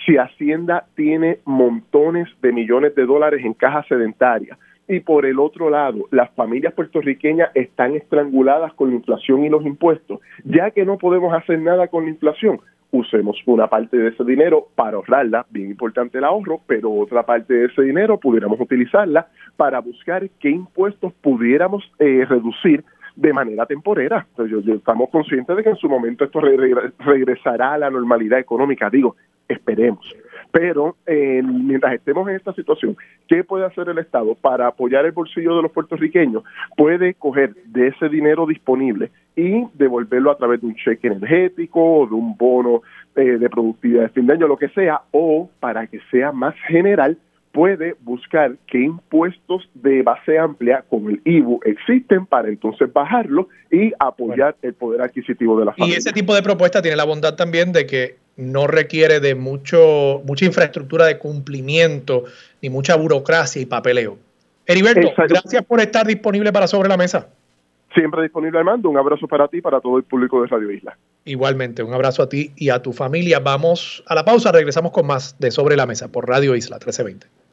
si 0.06 0.16
Hacienda 0.16 0.86
tiene 0.94 1.40
montones 1.44 2.28
de 2.40 2.50
millones 2.52 2.94
de 2.94 3.04
dólares 3.04 3.44
en 3.44 3.52
caja 3.52 3.84
sedentaria 3.88 4.56
y 4.88 5.00
por 5.00 5.26
el 5.26 5.38
otro 5.38 5.70
lado 5.70 6.06
las 6.10 6.30
familias 6.34 6.74
puertorriqueñas 6.74 7.50
están 7.54 7.94
estranguladas 7.94 8.72
con 8.74 8.90
la 8.90 8.96
inflación 8.96 9.44
y 9.44 9.48
los 9.48 9.64
impuestos, 9.64 10.20
ya 10.44 10.70
que 10.70 10.84
no 10.84 10.98
podemos 10.98 11.32
hacer 11.34 11.60
nada 11.60 11.88
con 11.88 12.04
la 12.04 12.10
inflación, 12.10 12.60
usemos 12.94 13.36
una 13.46 13.66
parte 13.66 13.96
de 13.96 14.08
ese 14.08 14.24
dinero 14.24 14.68
para 14.74 14.96
ahorrarla, 14.96 15.46
bien 15.50 15.70
importante 15.70 16.18
el 16.18 16.24
ahorro, 16.24 16.60
pero 16.66 16.92
otra 16.92 17.24
parte 17.24 17.52
de 17.52 17.66
ese 17.66 17.82
dinero 17.82 18.18
pudiéramos 18.18 18.60
utilizarla 18.60 19.26
para 19.56 19.80
buscar 19.80 20.28
qué 20.38 20.50
impuestos 20.50 21.12
pudiéramos 21.14 21.82
eh, 21.98 22.24
reducir 22.28 22.84
de 23.16 23.32
manera 23.32 23.66
temporera. 23.66 24.26
Yo, 24.38 24.58
estamos 24.74 25.10
conscientes 25.10 25.56
de 25.56 25.62
que 25.62 25.70
en 25.70 25.76
su 25.76 25.88
momento 25.88 26.24
esto 26.24 26.40
regresará 26.40 27.74
a 27.74 27.78
la 27.78 27.90
normalidad 27.90 28.38
económica. 28.38 28.90
Digo, 28.90 29.16
esperemos. 29.48 30.04
Pero 30.54 30.94
eh, 31.04 31.42
mientras 31.42 31.94
estemos 31.94 32.28
en 32.28 32.36
esta 32.36 32.54
situación, 32.54 32.96
¿qué 33.26 33.42
puede 33.42 33.66
hacer 33.66 33.88
el 33.88 33.98
Estado 33.98 34.36
para 34.36 34.68
apoyar 34.68 35.04
el 35.04 35.10
bolsillo 35.10 35.56
de 35.56 35.62
los 35.62 35.72
puertorriqueños? 35.72 36.44
Puede 36.76 37.14
coger 37.14 37.56
de 37.66 37.88
ese 37.88 38.08
dinero 38.08 38.46
disponible 38.46 39.10
y 39.34 39.64
devolverlo 39.74 40.30
a 40.30 40.36
través 40.36 40.60
de 40.60 40.68
un 40.68 40.76
cheque 40.76 41.08
energético 41.08 41.80
o 41.82 42.06
de 42.06 42.14
un 42.14 42.36
bono 42.36 42.82
eh, 43.16 43.36
de 43.36 43.50
productividad 43.50 44.02
de 44.02 44.08
fin 44.10 44.28
de 44.28 44.34
año, 44.34 44.46
lo 44.46 44.56
que 44.56 44.68
sea, 44.68 45.02
o 45.10 45.50
para 45.58 45.88
que 45.88 45.98
sea 46.12 46.30
más 46.30 46.54
general, 46.68 47.18
puede 47.50 47.96
buscar 48.02 48.54
qué 48.68 48.78
impuestos 48.78 49.68
de 49.74 50.02
base 50.02 50.38
amplia 50.38 50.84
como 50.88 51.10
el 51.10 51.20
IBU 51.24 51.62
existen 51.64 52.26
para 52.26 52.46
entonces 52.48 52.92
bajarlo 52.92 53.48
y 53.72 53.92
apoyar 53.98 54.54
el 54.62 54.74
poder 54.74 55.02
adquisitivo 55.02 55.58
de 55.58 55.64
la 55.64 55.72
familia. 55.72 55.96
Y 55.96 55.98
ese 55.98 56.12
tipo 56.12 56.32
de 56.32 56.44
propuesta 56.44 56.80
tiene 56.80 56.96
la 56.96 57.04
bondad 57.04 57.34
también 57.34 57.72
de 57.72 57.86
que 57.86 58.23
no 58.36 58.66
requiere 58.66 59.20
de 59.20 59.34
mucho 59.34 60.22
mucha 60.24 60.44
infraestructura 60.44 61.06
de 61.06 61.18
cumplimiento 61.18 62.24
ni 62.62 62.70
mucha 62.70 62.96
burocracia 62.96 63.62
y 63.62 63.66
papeleo. 63.66 64.18
Heriberto, 64.66 65.12
gracias 65.16 65.64
por 65.64 65.80
estar 65.80 66.06
disponible 66.06 66.52
para 66.52 66.66
Sobre 66.66 66.88
la 66.88 66.96
Mesa. 66.96 67.28
Siempre 67.94 68.22
disponible, 68.22 68.58
Armando. 68.58 68.88
Un 68.88 68.98
abrazo 68.98 69.28
para 69.28 69.46
ti 69.46 69.58
y 69.58 69.60
para 69.60 69.80
todo 69.80 69.98
el 69.98 70.04
público 70.04 70.42
de 70.42 70.48
Radio 70.48 70.70
Isla. 70.70 70.96
Igualmente, 71.24 71.82
un 71.82 71.94
abrazo 71.94 72.22
a 72.22 72.28
ti 72.28 72.52
y 72.56 72.70
a 72.70 72.82
tu 72.82 72.92
familia. 72.92 73.38
Vamos 73.38 74.02
a 74.06 74.14
la 74.14 74.24
pausa, 74.24 74.50
regresamos 74.50 74.90
con 74.90 75.06
más 75.06 75.38
de 75.38 75.50
Sobre 75.50 75.76
la 75.76 75.86
Mesa 75.86 76.10
por 76.10 76.28
Radio 76.28 76.56
Isla 76.56 76.76
1320. 76.76 77.43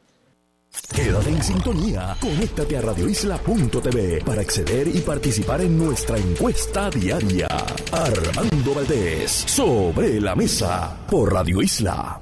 Quédate 0.94 1.30
en 1.30 1.42
sintonía, 1.42 2.16
conéctate 2.20 2.76
a 2.76 2.80
radioisla.tv 2.82 4.22
para 4.24 4.40
acceder 4.40 4.88
y 4.88 5.00
participar 5.00 5.60
en 5.60 5.78
nuestra 5.78 6.18
encuesta 6.18 6.90
diaria. 6.90 7.48
Armando 7.92 8.74
Valdés, 8.74 9.30
sobre 9.46 10.20
la 10.20 10.34
mesa, 10.34 10.96
por 11.08 11.32
Radio 11.32 11.62
Isla. 11.62 12.20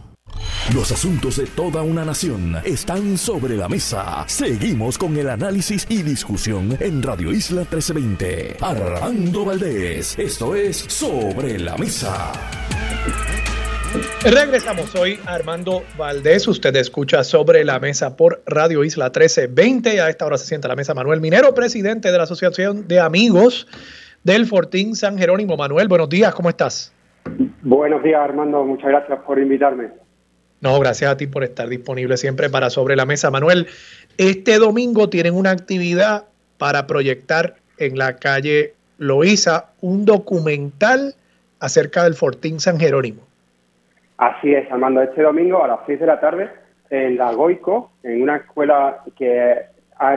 Los 0.75 0.93
asuntos 0.93 1.37
de 1.37 1.47
toda 1.47 1.83
una 1.83 2.05
nación 2.05 2.57
están 2.65 3.19
sobre 3.19 3.57
la 3.57 3.69
mesa. 3.69 4.25
Seguimos 4.29 4.99
con 4.99 5.17
el 5.17 5.29
análisis 5.29 5.87
y 5.89 6.03
discusión 6.03 6.77
en 6.81 7.03
Radio 7.03 7.33
Isla 7.33 7.63
1320. 7.63 8.57
Armando 8.61 9.45
Valdés, 9.45 10.17
esto 10.19 10.55
es 10.55 10.77
Sobre 10.77 11.59
la 11.59 11.77
Mesa. 11.77 12.33
Regresamos 14.23 14.95
hoy 14.95 15.19
Armando 15.27 15.83
Valdés. 15.99 16.47
Usted 16.47 16.77
escucha 16.77 17.25
sobre 17.25 17.65
la 17.65 17.81
mesa 17.81 18.17
por 18.17 18.41
Radio 18.47 18.85
Isla 18.85 19.07
1320. 19.07 20.01
A 20.01 20.09
esta 20.09 20.27
hora 20.27 20.39
se 20.39 20.47
sienta 20.47 20.69
la 20.69 20.77
mesa 20.77 20.95
Manuel 20.95 21.21
Minero, 21.21 21.55
presidente 21.55 22.13
de 22.13 22.17
la 22.17 22.25
Asociación 22.25 22.87
de 22.87 23.01
Amigos 23.01 23.67
del 24.23 24.47
Fortín 24.47 24.95
San 24.95 25.19
Jerónimo. 25.19 25.57
Manuel, 25.57 25.89
buenos 25.89 26.09
días, 26.09 26.33
¿cómo 26.35 26.49
estás? 26.51 26.93
Buenos 27.63 28.03
días, 28.05 28.21
Armando. 28.21 28.65
Muchas 28.65 28.91
gracias 28.91 29.19
por 29.27 29.41
invitarme. 29.41 29.89
No, 30.61 30.79
gracias 30.79 31.11
a 31.11 31.17
ti 31.17 31.27
por 31.27 31.43
estar 31.43 31.69
disponible 31.69 32.17
siempre 32.17 32.49
para 32.49 32.71
Sobre 32.71 32.95
la 32.95 33.07
Mesa. 33.07 33.31
Manuel, 33.31 33.67
este 34.19 34.59
domingo 34.59 35.09
tienen 35.09 35.35
una 35.35 35.51
actividad 35.51 36.27
para 36.59 36.87
proyectar 36.87 37.57
en 37.79 37.99
la 37.99 38.17
calle 38.17 38.75
Loíza 38.99 39.71
un 39.81 40.05
documental 40.05 41.15
acerca 41.59 42.05
del 42.05 42.15
Fortín 42.15 42.61
San 42.61 42.79
Jerónimo. 42.79 43.30
Así 44.21 44.53
es, 44.53 44.71
Armando. 44.71 45.01
Este 45.01 45.23
domingo 45.23 45.65
a 45.65 45.69
las 45.69 45.79
6 45.87 45.99
de 45.99 46.07
la 46.07 46.21
tarde 46.21 46.51
en 46.91 47.17
la 47.17 47.33
Goico, 47.33 47.93
en 48.03 48.21
una 48.21 48.37
escuela 48.37 49.03
que 49.17 49.63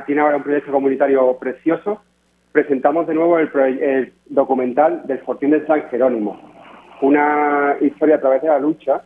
tiene 0.05 0.19
ahora 0.19 0.35
un 0.35 0.43
proyecto 0.43 0.73
comunitario 0.73 1.37
precioso, 1.37 2.01
presentamos 2.51 3.07
de 3.07 3.13
nuevo 3.13 3.39
el, 3.39 4.11
documental 4.25 5.07
del 5.07 5.19
Fortín 5.19 5.51
de 5.51 5.65
San 5.65 5.87
Jerónimo. 5.89 6.37
Una 7.01 7.77
historia 7.79 8.17
a 8.17 8.19
través 8.19 8.41
de 8.41 8.49
la 8.49 8.59
lucha 8.59 9.03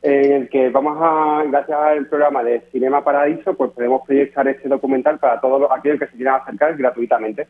en 0.00 0.32
el 0.32 0.48
que 0.48 0.70
vamos 0.70 0.96
a, 0.98 1.44
gracias 1.46 1.78
al 1.78 2.06
programa 2.06 2.42
de 2.42 2.62
Cinema 2.72 3.04
Paradiso, 3.04 3.52
pues 3.52 3.72
podemos 3.72 4.06
proyectar 4.06 4.48
este 4.48 4.70
documental 4.70 5.18
para 5.18 5.38
todos 5.38 5.70
aquellos 5.70 5.98
que 5.98 6.06
se 6.06 6.16
quieran 6.16 6.40
acercar 6.40 6.78
gratuitamente. 6.78 7.46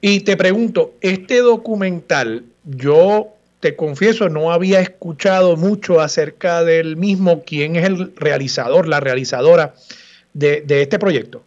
Y 0.00 0.24
te 0.24 0.38
pregunto, 0.38 0.92
este 1.02 1.40
documental, 1.40 2.44
yo 2.64 3.34
te 3.60 3.76
confieso, 3.76 4.28
no 4.28 4.52
había 4.52 4.80
escuchado 4.80 5.56
mucho 5.56 6.00
acerca 6.00 6.64
del 6.64 6.96
mismo, 6.96 7.42
quién 7.46 7.76
es 7.76 7.84
el 7.84 8.16
realizador, 8.16 8.88
la 8.88 9.00
realizadora 9.00 9.74
de, 10.32 10.64
este 10.66 10.98
proyecto. 10.98 11.42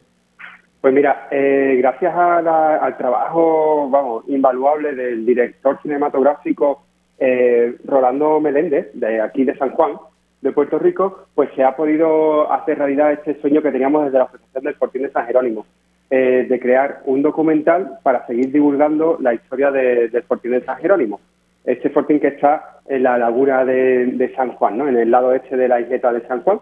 Pues 0.80 0.94
mira, 0.94 1.28
eh, 1.32 1.76
gracias 1.80 2.14
al 2.16 2.98
trabajo, 2.98 3.90
vamos, 3.90 4.26
invaluable 4.28 4.94
del 4.94 5.26
director 5.26 5.80
cinematográfico 5.82 6.84
eh, 7.18 7.78
Rolando 7.86 8.40
Meléndez, 8.40 8.90
de 8.94 9.22
aquí 9.22 9.44
de 9.44 9.58
San 9.58 9.72
Juan, 9.72 9.94
de 10.42 10.52
Puerto 10.52 10.78
Rico, 10.78 11.28
pues 11.34 11.50
se 11.56 11.64
ha 11.64 11.76
podido 11.76 12.52
hacer 12.52 12.78
realidad 12.78 13.14
este 13.14 13.40
sueño 13.40 13.62
que 13.62 13.72
teníamos 13.72 14.06
desde 14.06 14.18
la 14.18 14.26
Asociación 14.26 14.64
del 14.66 14.76
Fortín 14.76 15.04
de 15.04 15.12
San 15.12 15.26
Jerónimo, 15.26 15.66
eh, 16.10 16.46
de 16.50 16.60
crear 16.60 17.02
un 17.06 17.22
documental 17.22 17.98
para 18.04 18.28
seguir 18.28 18.52
divulgando 18.52 19.18
la 19.22 19.34
historia 19.34 19.72
del 19.72 20.24
Fortín 20.24 20.52
de 20.52 20.66
San 20.66 20.78
Jerónimo 20.78 21.22
este 21.66 21.90
fortín 21.90 22.20
que 22.20 22.28
está 22.28 22.80
en 22.88 23.04
la 23.04 23.18
laguna 23.18 23.64
de, 23.66 24.32
San 24.36 24.52
Juan, 24.54 24.78
¿no? 24.78 24.88
en 24.88 24.98
el 24.98 25.12
lado 25.12 25.34
este 25.34 25.56
de 25.56 25.68
la 25.68 25.80
isleta 25.80 26.12
de 26.12 26.26
San 26.28 26.42
Juan, 26.42 26.60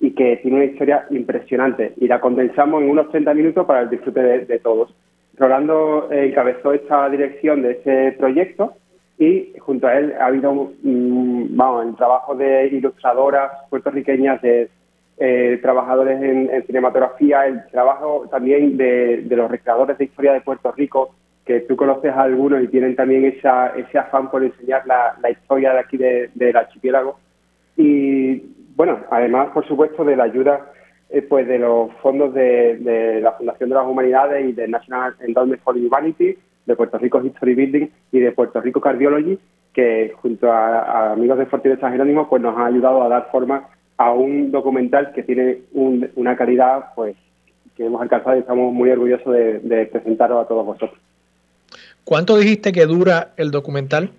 y 0.00 0.10
que 0.10 0.36
tiene 0.38 0.56
una 0.56 0.66
historia 0.66 1.06
impresionante. 1.10 1.92
Y 1.98 2.08
la 2.08 2.20
condensamos 2.20 2.82
en 2.82 2.90
unos 2.90 3.10
30 3.10 3.34
minutos 3.34 3.66
para 3.66 3.82
el 3.82 3.90
disfrute 3.90 4.20
de, 4.20 4.58
todos. 4.58 4.94
Rolando 5.38 6.08
eh, 6.10 6.26
encabezó 6.26 6.72
esta 6.72 7.08
dirección 7.08 7.62
de 7.62 7.72
ese 7.72 8.16
proyecto 8.18 8.74
y 9.18 9.54
junto 9.60 9.86
a 9.86 9.96
él 9.96 10.12
ha 10.18 10.26
habido 10.26 10.72
mm, 10.82 11.56
vamos, 11.56 11.86
el 11.86 11.96
trabajo 11.96 12.34
de 12.34 12.66
ilustradoras 12.66 13.52
puertorriqueñas, 13.70 14.42
de 14.42 14.68
eh, 15.18 15.58
trabajadores 15.62 16.20
en, 16.20 16.66
cinematografía, 16.66 17.46
el 17.46 17.64
trabajo 17.70 18.26
también 18.30 18.76
de, 18.76 19.18
de 19.18 19.36
los 19.36 19.50
recreadores 19.50 19.96
de 19.96 20.04
historia 20.04 20.32
de 20.32 20.40
Puerto 20.40 20.72
Rico, 20.72 21.14
que 21.44 21.60
tú 21.60 21.76
conoces 21.76 22.12
a 22.12 22.22
algunos 22.22 22.62
y 22.62 22.68
tienen 22.68 22.94
también 22.94 23.24
esa, 23.24 23.68
ese 23.76 23.98
afán 23.98 24.30
por 24.30 24.44
enseñar 24.44 24.86
la, 24.86 25.30
historia 25.30 25.72
de 25.72 25.78
aquí 25.80 25.96
del 25.96 26.56
archipiélago. 26.56 27.18
Y 27.76 28.42
bueno, 28.76 29.00
además, 29.10 29.48
por 29.52 29.66
supuesto, 29.66 30.04
de 30.04 30.16
la 30.16 30.24
ayuda 30.24 30.72
eh, 31.10 31.22
pues 31.22 31.46
de 31.46 31.58
los 31.58 31.92
fondos 32.00 32.32
de, 32.32 33.20
la 33.22 33.32
Fundación 33.32 33.68
de 33.68 33.74
las 33.74 33.86
Humanidades 33.86 34.48
y 34.48 34.52
del 34.52 34.70
National 34.70 35.14
Endowment 35.20 35.60
for 35.62 35.76
Humanity, 35.76 36.38
de 36.64 36.76
Puerto 36.76 36.96
Rico 36.96 37.22
History 37.22 37.54
Building 37.54 37.88
y 38.12 38.20
de 38.20 38.32
Puerto 38.32 38.60
Rico 38.60 38.80
Cardiology, 38.80 39.38
que 39.74 40.14
junto 40.22 40.50
a, 40.50 41.12
amigos 41.12 41.38
de 41.38 41.46
Fortaleza 41.46 41.90
Jerónimo 41.90 42.28
pues 42.30 42.40
nos 42.40 42.56
han 42.56 42.66
ayudado 42.66 43.02
a 43.02 43.08
dar 43.08 43.28
forma 43.30 43.68
a 43.98 44.12
un 44.12 44.50
documental 44.50 45.12
que 45.12 45.22
tiene 45.22 45.58
una 45.74 46.36
calidad 46.36 46.94
pues 46.94 47.16
que 47.76 47.86
hemos 47.86 48.00
alcanzado 48.00 48.36
y 48.36 48.40
estamos 48.40 48.72
muy 48.72 48.90
orgullosos 48.90 49.34
de, 49.34 49.58
de 49.60 49.86
presentaros 49.86 50.44
a 50.44 50.48
todos 50.48 50.64
vosotros. 50.64 50.98
¿Cuánto 52.04 52.36
dijiste 52.36 52.72
que 52.72 52.86
dura 52.86 53.32
el 53.36 53.50
documental? 53.50 54.10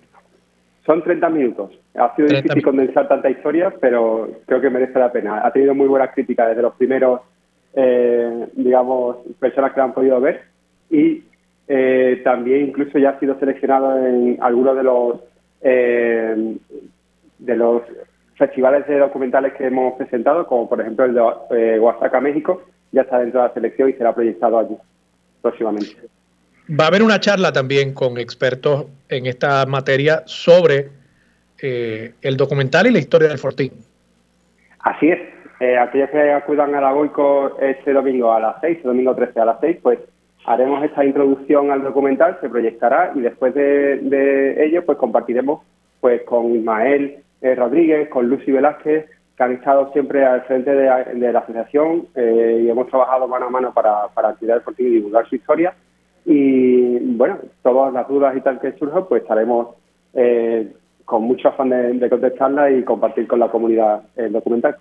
Son 0.86 1.02
30 1.02 1.28
minutos. 1.30 1.70
Ha 1.94 2.14
sido 2.16 2.28
difícil 2.28 2.62
condensar 2.62 3.08
tanta 3.08 3.30
historia, 3.30 3.72
pero 3.80 4.28
creo 4.46 4.60
que 4.60 4.70
merece 4.70 4.98
la 4.98 5.12
pena. 5.12 5.46
Ha 5.46 5.52
tenido 5.52 5.74
muy 5.74 5.86
buenas 5.86 6.12
críticas 6.12 6.48
desde 6.48 6.62
los 6.62 6.74
primeros, 6.74 7.20
eh, 7.74 8.48
digamos, 8.54 9.18
personas 9.38 9.72
que 9.72 9.80
lo 9.80 9.84
han 9.84 9.94
podido 9.94 10.20
ver 10.20 10.42
y 10.90 11.22
eh, 11.68 12.20
también 12.24 12.68
incluso 12.68 12.98
ya 12.98 13.10
ha 13.10 13.20
sido 13.20 13.38
seleccionado 13.38 14.06
en 14.06 14.38
algunos 14.40 14.76
de 14.76 14.82
los 14.82 15.20
eh, 15.62 16.56
de 17.38 17.56
los 17.56 17.82
festivales 18.36 18.86
de 18.86 18.98
documentales 18.98 19.54
que 19.54 19.66
hemos 19.66 19.94
presentado, 19.94 20.46
como 20.46 20.68
por 20.68 20.80
ejemplo 20.80 21.04
el 21.04 21.14
de 21.14 21.80
Oaxaca, 21.80 22.20
México, 22.20 22.62
ya 22.92 23.02
está 23.02 23.18
dentro 23.18 23.40
de 23.40 23.48
la 23.48 23.54
selección 23.54 23.88
y 23.88 23.94
será 23.94 24.14
proyectado 24.14 24.58
allí 24.58 24.76
próximamente. 25.40 25.96
Va 26.68 26.84
a 26.84 26.88
haber 26.88 27.02
una 27.02 27.20
charla 27.20 27.52
también 27.52 27.92
con 27.92 28.18
expertos 28.18 28.86
en 29.08 29.26
esta 29.26 29.66
materia 29.66 30.22
sobre 30.26 30.88
el 31.60 32.36
documental 32.36 32.86
y 32.86 32.90
la 32.90 32.98
historia 32.98 33.28
del 33.28 33.38
Fortín. 33.38 33.72
Así 34.80 35.08
es. 35.08 35.18
aquellos 35.80 36.10
que 36.10 36.30
acudan 36.30 36.74
a 36.74 36.80
la 36.80 36.92
Goico 36.92 37.58
este 37.58 37.94
domingo 37.94 38.32
a 38.32 38.40
las 38.40 38.56
6, 38.60 38.82
domingo 38.82 39.14
13 39.14 39.40
a 39.40 39.44
las 39.46 39.60
6, 39.60 39.78
pues 39.82 39.98
haremos 40.44 40.84
esta 40.84 41.04
introducción 41.04 41.70
al 41.70 41.82
documental, 41.82 42.38
se 42.40 42.48
proyectará 42.48 43.12
y 43.14 43.20
después 43.20 43.54
de, 43.54 44.64
ello 44.64 44.84
pues 44.84 44.98
compartiremos 44.98 45.62
pues 46.00 46.22
con 46.22 46.54
Ismael 46.54 47.18
eh, 47.40 47.54
Rodríguez, 47.54 48.08
con 48.08 48.28
Lucy 48.28 48.52
Velázquez, 48.52 49.06
que 49.36 49.42
han 49.42 49.52
estado 49.52 49.90
siempre 49.92 50.24
al 50.24 50.42
frente 50.42 50.74
de, 50.74 51.32
la 51.32 51.38
asociación 51.38 52.06
eh, 52.14 52.62
y 52.62 52.68
hemos 52.68 52.88
trabajado 52.88 53.26
mano 53.26 53.46
a 53.46 53.50
mano 53.50 53.72
para, 53.72 54.08
para 54.08 54.28
activar 54.28 54.62
el 54.66 54.86
y 54.86 54.90
divulgar 54.90 55.26
su 55.28 55.36
historia. 55.36 55.74
Y 56.24 56.98
bueno, 57.16 57.38
todas 57.62 57.92
las 57.92 58.08
dudas 58.08 58.36
y 58.36 58.40
tal 58.40 58.60
que 58.60 58.72
surjan, 58.78 59.06
pues 59.06 59.22
estaremos 59.22 59.76
eh, 60.14 60.72
con 61.04 61.22
mucho 61.22 61.48
afán 61.48 61.70
de, 61.70 62.08
contestarlas 62.08 62.72
y 62.72 62.82
compartir 62.82 63.26
con 63.26 63.40
la 63.40 63.50
comunidad 63.50 64.02
el 64.16 64.32
documental. 64.32 64.76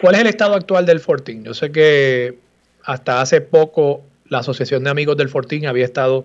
¿Cuál 0.00 0.14
es 0.14 0.20
el 0.20 0.26
estado 0.28 0.54
actual 0.54 0.86
del 0.86 1.00
Fortín? 1.00 1.42
Yo 1.44 1.54
sé 1.54 1.72
que 1.72 2.38
hasta 2.84 3.20
hace 3.20 3.40
poco 3.40 4.02
la 4.28 4.38
Asociación 4.38 4.84
de 4.84 4.90
Amigos 4.90 5.16
del 5.16 5.28
Fortín 5.28 5.66
había 5.66 5.84
estado 5.84 6.24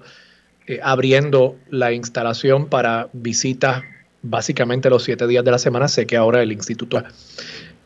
eh, 0.67 0.79
abriendo 0.83 1.55
la 1.69 1.91
instalación 1.91 2.67
para 2.67 3.07
visitas 3.13 3.83
básicamente 4.21 4.89
los 4.89 5.03
siete 5.03 5.25
días 5.27 5.43
de 5.43 5.51
la 5.51 5.57
semana. 5.57 5.87
Sé 5.87 6.05
que 6.05 6.17
ahora 6.17 6.41
el 6.41 6.51
instituto 6.51 7.01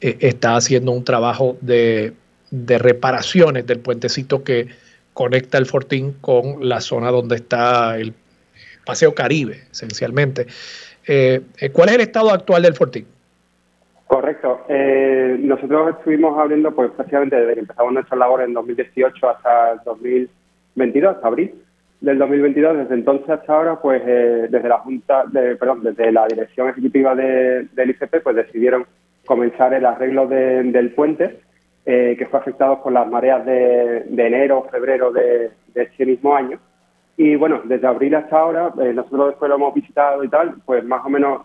eh, 0.01 0.17
está 0.19 0.55
haciendo 0.55 0.91
un 0.91 1.03
trabajo 1.03 1.57
de, 1.61 2.13
reparaciones 2.51 3.65
del 3.65 3.79
puentecito 3.79 4.43
que 4.43 4.67
conecta 5.15 5.57
el 5.57 5.65
Fortín 5.65 6.17
con 6.19 6.67
la 6.67 6.81
zona 6.81 7.09
donde 7.09 7.37
está 7.37 7.97
el 7.97 8.13
Paseo 8.85 9.15
Caribe, 9.15 9.63
esencialmente. 9.71 10.45
Eh, 11.07 11.41
¿Cuál 11.71 11.89
es 11.89 11.95
el 11.95 12.01
estado 12.01 12.31
actual 12.31 12.61
del 12.61 12.75
Fortín? 12.75 13.07
Correcto. 14.07 14.65
Eh, 14.69 15.37
nosotros 15.39 15.95
estuvimos 15.97 16.37
abriendo 16.37 16.71
pues 16.75 16.91
prácticamente 16.91 17.37
desde 17.37 17.55
que 17.55 17.59
empezamos 17.61 17.93
nuestra 17.93 18.17
labor 18.17 18.41
en 18.41 18.53
2018 18.53 19.29
hasta 19.29 19.71
el 19.71 19.79
2022, 19.85 21.15
hasta 21.15 21.27
abril 21.27 21.55
del 22.01 22.19
2022. 22.19 22.77
Desde 22.77 22.93
entonces 22.93 23.29
hasta 23.29 23.55
ahora, 23.55 23.81
pues 23.81 24.01
eh, 24.05 24.47
desde 24.49 24.69
la 24.69 24.79
Junta, 24.79 25.23
de, 25.31 25.55
perdón, 25.55 25.81
desde 25.81 26.11
la 26.11 26.27
dirección 26.27 26.69
ejecutiva 26.69 27.15
del 27.15 27.69
ICP, 27.75 28.21
pues 28.21 28.35
decidieron 28.35 28.85
comenzar 29.25 29.73
el 29.73 29.85
arreglo 29.85 30.27
del 30.27 30.91
puente, 30.91 31.39
eh, 31.85 32.15
que 32.17 32.25
fue 32.25 32.39
afectado 32.39 32.81
por 32.81 32.91
las 32.91 33.07
mareas 33.07 33.45
de, 33.45 34.05
enero, 34.17 34.67
febrero 34.71 35.11
de, 35.11 35.51
de 35.73 35.83
este 35.83 36.05
mismo 36.05 36.35
año. 36.35 36.59
Y 37.17 37.35
bueno, 37.35 37.61
desde 37.63 37.87
abril 37.87 38.15
hasta 38.15 38.37
ahora, 38.37 38.73
eh, 38.81 38.91
nosotros 38.93 39.29
después 39.29 39.49
lo 39.49 39.55
hemos 39.55 39.73
visitado 39.73 40.23
y 40.23 40.27
tal, 40.27 40.55
pues 40.65 40.83
más 40.83 41.05
o 41.05 41.09
menos 41.09 41.43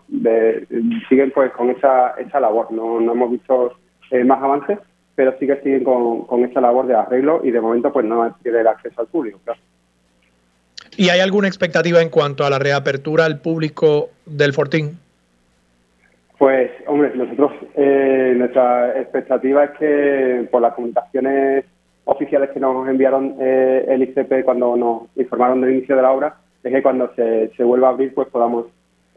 siguen 1.07 1.31
pues 1.33 1.51
con 1.53 1.69
esa, 1.69 2.15
esa 2.17 2.39
labor. 2.39 2.71
No, 2.71 2.99
no 2.99 3.13
hemos 3.13 3.31
visto 3.31 3.73
eh, 4.09 4.23
más 4.25 4.43
avances, 4.43 4.79
pero 5.15 5.33
sí 5.39 5.47
que 5.47 5.61
siguen 5.61 5.83
con, 5.85 6.25
con 6.25 6.43
esa 6.43 6.59
labor 6.59 6.87
de 6.87 6.95
arreglo 6.95 7.41
y 7.43 7.51
de 7.51 7.61
momento 7.61 7.93
pues 7.93 8.05
no 8.05 8.35
tiene 8.43 8.59
el 8.59 8.67
acceso 8.67 8.99
al 8.99 9.07
público. 9.07 9.39
¿Y 10.97 11.07
hay 11.07 11.21
alguna 11.21 11.47
expectativa 11.47 12.01
en 12.01 12.09
cuanto 12.09 12.45
a 12.45 12.49
la 12.49 12.59
reapertura 12.59 13.23
al 13.23 13.39
público 13.39 14.09
del 14.25 14.51
Fortín? 14.51 14.99
Pues, 16.41 16.71
hombre, 16.87 17.11
nosotros, 17.13 17.51
eh, 17.75 18.33
nuestra 18.35 18.99
expectativa 18.99 19.65
es 19.65 19.71
que 19.77 20.47
por 20.49 20.63
las 20.63 20.73
comunicaciones 20.73 21.65
oficiales 22.05 22.49
que 22.49 22.59
nos 22.59 22.89
enviaron 22.89 23.35
eh, 23.39 23.85
el 23.87 24.01
ICP 24.01 24.43
cuando 24.43 24.75
nos 24.75 25.03
informaron 25.17 25.61
del 25.61 25.75
inicio 25.75 25.95
de 25.95 26.01
la 26.01 26.11
obra 26.11 26.37
es 26.63 26.73
que 26.73 26.81
cuando 26.81 27.13
se, 27.13 27.63
vuelva 27.63 27.89
a 27.89 27.91
abrir 27.91 28.15
pues 28.15 28.27
podamos 28.29 28.65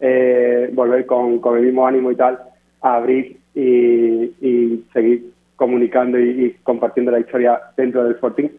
eh, 0.02 0.68
volver 0.74 1.06
con, 1.06 1.38
con, 1.38 1.56
el 1.56 1.64
mismo 1.64 1.86
ánimo 1.86 2.10
y 2.10 2.16
tal 2.16 2.40
a 2.82 2.96
abrir 2.96 3.38
y, 3.54 4.84
seguir 4.92 5.32
comunicando 5.56 6.20
y, 6.20 6.54
compartiendo 6.62 7.10
la 7.10 7.20
historia 7.20 7.58
dentro 7.74 8.04
del 8.04 8.16
Sporting. 8.16 8.50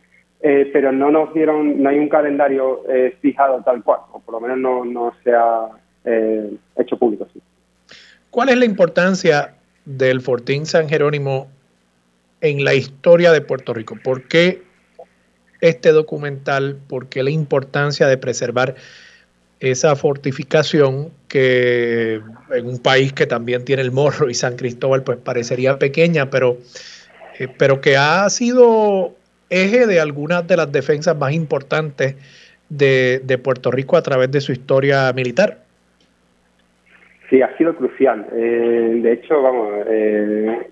Eh, 0.41 0.71
pero 0.73 0.91
no 0.91 1.11
nos 1.11 1.31
dieron, 1.35 1.83
no 1.83 1.89
hay 1.89 1.99
un 1.99 2.09
calendario 2.09 2.81
fijado 3.21 3.61
tal 3.61 3.83
cual, 3.83 3.99
o 4.11 4.19
por 4.21 4.33
lo 4.33 4.41
menos 4.41 4.57
no, 4.57 4.83
no 4.83 5.13
se 5.23 5.35
ha 5.35 5.69
hecho 6.75 6.97
público. 6.97 7.27
¿Cuál 8.36 8.49
es 8.49 8.57
la 8.57 8.66
importancia 8.66 9.56
del 9.86 10.20
Fortín 10.20 10.66
San 10.66 10.90
Jerónimo 10.90 11.49
en 12.41 12.66
la 12.66 12.74
historia 12.74 13.32
de 13.32 13.40
Puerto 13.40 13.74
Rico. 13.74 13.98
¿Por 14.03 14.28
qué 14.28 14.62
este 15.62 15.94
documental? 15.94 16.76
¿Por 16.90 17.07
qué 17.07 17.24
la 17.24 17.30
importancia 17.30 18.07
de 18.07 18.18
preservar 18.18 18.76
esa 19.62 19.95
fortificación 19.95 21.14
que 21.30 22.22
en 22.52 22.68
un 22.68 22.80
país 22.80 23.14
que 23.14 23.26
también 23.26 23.64
tiene 23.64 23.84
el 23.84 23.94
morro 23.94 24.30
y 24.30 24.34
San 24.34 24.57
Cristóbal 24.57 25.03
pues 25.03 25.18
parecería 25.18 25.80
pequeña, 25.80 26.30
pero, 26.30 26.57
eh, 27.40 27.48
pero 27.57 27.80
que 27.80 27.95
ha 27.95 28.30
sido 28.30 29.16
eje 29.49 29.88
de 29.88 30.02
algunas 30.02 30.45
de 30.45 30.57
las 30.57 30.70
defensas 30.74 31.16
más 31.16 31.32
importantes 31.32 32.16
de, 32.68 33.40
Puerto 33.41 33.72
Rico 33.72 33.95
a 33.95 34.02
través 34.02 34.30
de 34.30 34.41
su 34.41 34.52
historia 34.52 35.14
militar. 35.14 35.64
Sí, 37.30 37.41
ha 37.41 37.56
sido 37.57 37.76
crucial. 37.76 38.27
Eh, 38.34 38.99
de 39.02 39.11
hecho, 39.14 39.41
vamos, 39.41 39.69
eh, 39.88 40.69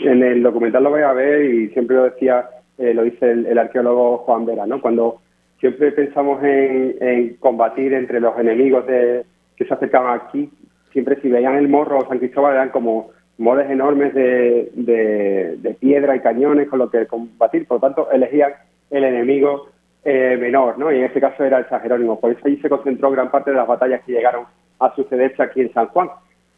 en 0.00 0.22
el 0.22 0.42
documental 0.42 0.84
lo 0.84 0.90
voy 0.90 1.02
a 1.02 1.12
ver 1.12 1.44
y 1.44 1.68
siempre 1.70 1.96
lo 1.96 2.04
decía, 2.04 2.48
eh, 2.78 2.94
lo 2.94 3.02
dice 3.02 3.30
el, 3.30 3.58
arqueólogo 3.58 4.18
Juan 4.18 4.46
Vera, 4.46 4.66
¿no? 4.66 4.80
Cuando 4.80 5.20
siempre 5.60 5.92
pensamos 5.92 6.42
en, 6.42 7.36
combatir 7.38 7.92
entre 7.92 8.20
los 8.20 8.38
enemigos 8.38 8.86
de, 8.86 9.24
que 9.56 9.64
se 9.64 9.74
acercaban 9.74 10.20
aquí, 10.20 10.50
siempre 10.92 11.20
si 11.20 11.28
veían 11.28 11.56
el 11.56 11.68
morro 11.68 11.98
o 11.98 12.08
San 12.08 12.18
Cristóbal 12.18 12.54
eran 12.54 12.70
como 12.70 13.10
moles 13.38 13.70
enormes 13.70 14.14
de, 14.14 14.70
de, 14.74 15.76
piedra 15.80 16.16
y 16.16 16.20
cañones 16.20 16.68
con 16.68 16.78
lo 16.78 16.90
que 16.90 17.06
combatir, 17.06 17.66
por 17.66 17.76
lo 17.76 17.80
tanto 17.80 18.10
elegían 18.10 18.52
el 18.90 19.04
enemigo 19.04 19.68
eh, 20.04 20.36
menor, 20.40 20.78
¿no? 20.78 20.92
Y 20.92 20.98
en 20.98 21.04
este 21.04 21.20
caso 21.20 21.44
era 21.44 21.58
el 21.58 21.68
San 21.68 21.80
Jerónimo. 21.80 22.20
Por 22.20 22.32
eso 22.32 22.40
allí 22.44 22.56
se 22.58 22.68
concentró 22.68 23.10
gran 23.10 23.30
parte 23.30 23.50
de 23.50 23.56
las 23.56 23.66
batallas 23.66 24.02
que 24.02 24.12
llegaron 24.12 24.46
a 24.82 24.94
sucederse 24.94 25.42
aquí 25.42 25.60
en 25.60 25.72
San 25.72 25.86
Juan. 25.88 26.10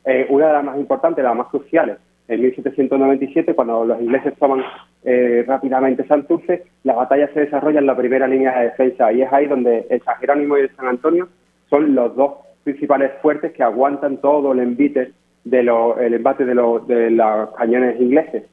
Eh, 0.04 0.26
una 0.28 0.48
de 0.48 0.52
las 0.52 0.64
más 0.64 0.78
importantes, 0.78 1.24
las 1.24 1.36
más 1.36 1.48
cruciales, 1.48 1.98
en 2.26 2.40
1797, 2.40 3.54
cuando 3.54 3.84
los 3.84 4.00
ingleses 4.00 4.34
toman 4.38 4.62
eh, 5.04 5.44
rápidamente 5.46 6.06
Santurce, 6.06 6.64
la 6.82 6.94
batalla 6.94 7.28
se 7.34 7.40
desarrolla 7.40 7.80
en 7.80 7.86
la 7.86 7.96
primera 7.96 8.26
línea 8.26 8.58
de 8.58 8.64
defensa 8.66 9.12
y 9.12 9.22
es 9.22 9.32
ahí 9.32 9.46
donde 9.46 9.86
el 9.90 10.00
San 10.02 10.16
Jerónimo 10.16 10.56
y 10.56 10.62
el 10.62 10.74
San 10.74 10.86
Antonio 10.86 11.28
son 11.68 11.94
los 11.94 12.16
dos 12.16 12.34
principales 12.64 13.12
fuertes 13.20 13.52
que 13.52 13.62
aguantan 13.62 14.18
todo 14.18 14.52
el 14.52 14.60
envite 14.60 15.12
de 15.44 15.60
el 15.60 16.14
embate 16.14 16.46
de, 16.46 16.54
los 16.54 17.50
cañones 17.56 18.00
ingleses. 18.00 18.44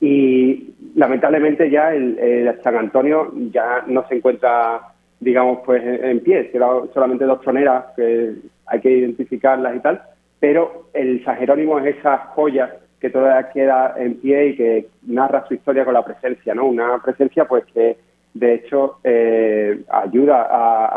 Y 0.00 0.74
lamentablemente 0.94 1.70
ya 1.70 1.92
el, 1.92 2.54
San 2.62 2.76
Antonio 2.76 3.32
ya 3.50 3.82
no 3.88 4.06
se 4.08 4.16
encuentra, 4.16 4.80
digamos, 5.20 5.60
pues 5.64 5.82
en, 5.84 6.20
pie, 6.20 6.50
solamente 6.92 7.24
dos 7.24 7.40
troneras 7.40 7.86
que 7.96 8.34
hay 8.66 8.80
que 8.80 8.90
identificarlas 8.90 9.76
y 9.76 9.80
tal, 9.80 10.02
pero 10.40 10.88
el 10.92 11.24
San 11.24 11.36
Jerónimo 11.36 11.78
es 11.78 11.96
esa 11.96 12.18
joya 12.34 12.76
que 13.00 13.10
todavía 13.10 13.50
queda 13.50 13.94
en 13.98 14.16
pie 14.16 14.48
y 14.48 14.56
que 14.56 14.88
narra 15.06 15.46
su 15.46 15.54
historia 15.54 15.84
con 15.84 15.94
la 15.94 16.04
presencia, 16.04 16.54
¿no? 16.54 16.66
Una 16.66 17.02
presencia 17.02 17.46
pues 17.46 17.64
que 17.72 17.96
de 18.34 18.54
hecho 18.54 18.98
eh, 19.04 19.82
ayuda 19.88 20.48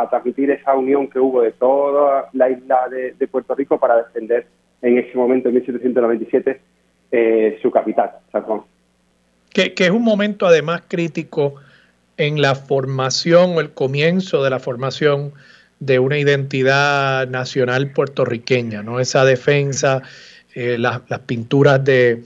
a, 0.02 0.10
transmitir 0.10 0.52
esa 0.52 0.76
unión 0.76 1.08
que 1.08 1.20
hubo 1.20 1.42
de 1.42 1.54
toda 1.54 2.30
la 2.34 2.50
isla 2.50 2.88
de, 2.90 3.28
Puerto 3.28 3.56
Rico 3.56 3.80
para 3.80 3.98
defender 3.98 4.48
en 4.82 4.98
ese 4.98 5.16
momento, 5.18 5.50
en 5.50 5.56
1797, 5.56 6.62
eh, 7.12 7.60
su 7.62 7.72
capital, 7.72 8.12
San 8.32 8.44
Juan. 8.44 8.62
Que, 9.54 9.74
que 9.74 9.86
es 9.86 9.90
un 9.90 10.04
momento 10.04 10.46
además 10.46 10.84
crítico 10.88 11.56
en 12.20 12.42
la 12.42 12.54
formación 12.54 13.56
o 13.56 13.62
el 13.62 13.72
comienzo 13.72 14.44
de 14.44 14.50
la 14.50 14.60
formación 14.60 15.34
de 15.80 15.98
una 16.00 16.20
identidad 16.20 17.28
nacional 17.30 17.92
puertorriqueña, 17.94 18.84
¿no? 18.84 19.00
Esa 19.00 19.24
defensa 19.24 20.04
eh, 20.54 20.78
las, 20.78 21.02
pinturas 21.26 21.84
de, 21.84 22.24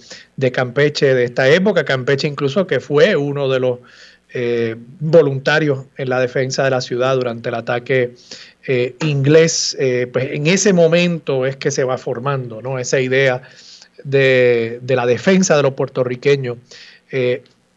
Campeche 0.51 1.13
de 1.13 1.25
esta 1.25 1.47
época, 1.47 1.85
Campeche 1.85 2.27
incluso 2.27 2.65
que 2.65 2.79
fue 2.79 3.15
uno 3.15 3.47
de 3.47 3.59
los 3.59 3.79
eh, 4.33 4.75
voluntarios 4.99 5.85
en 5.97 6.09
la 6.09 6.19
defensa 6.19 6.63
de 6.63 6.71
la 6.71 6.81
ciudad 6.81 7.15
durante 7.15 7.49
el 7.49 7.55
ataque 7.55 8.15
eh, 8.65 8.95
inglés, 9.01 9.77
pues 10.11 10.31
en 10.31 10.47
ese 10.47 10.73
momento 10.73 11.45
es 11.45 11.57
que 11.57 11.69
se 11.69 11.83
va 11.83 11.99
formando 11.99 12.61
¿no? 12.61 12.79
esa 12.79 12.99
idea 12.99 13.43
de, 14.03 14.81
la 14.87 15.05
defensa 15.05 15.55
de 15.55 15.61
los 15.61 15.73
puertorriqueños 15.73 16.57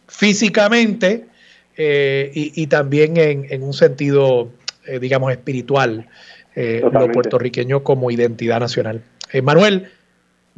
físicamente 0.07 1.27
y, 1.77 2.67
también 2.69 3.17
en, 3.17 3.63
un 3.63 3.73
sentido, 3.73 4.49
digamos, 5.01 5.31
espiritual, 5.33 6.09
lo 6.55 7.13
puertorriqueño 7.13 7.83
como 7.83 8.11
identidad 8.11 8.61
nacional. 8.61 9.03
Manuel, 9.43 9.91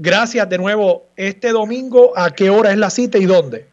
Gracias 0.01 0.49
de 0.49 0.59
nuevo. 0.59 1.09
Este 1.17 1.51
domingo, 1.51 2.13
¿a 2.17 2.31
qué 2.31 2.51
hora 2.51 2.71
es 2.71 2.79
la 2.79 2.89
cita 2.89 3.19
y 3.19 3.27
dónde? 3.27 3.67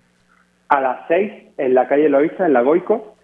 A 0.69 0.81
las 0.81 1.07
6 1.07 1.31
en 1.59 1.75
la 1.75 1.87
calle 1.87 2.09
Loíza, 2.09 2.47
en 2.47 2.53
la 2.53 2.61
Goico. 2.61 3.15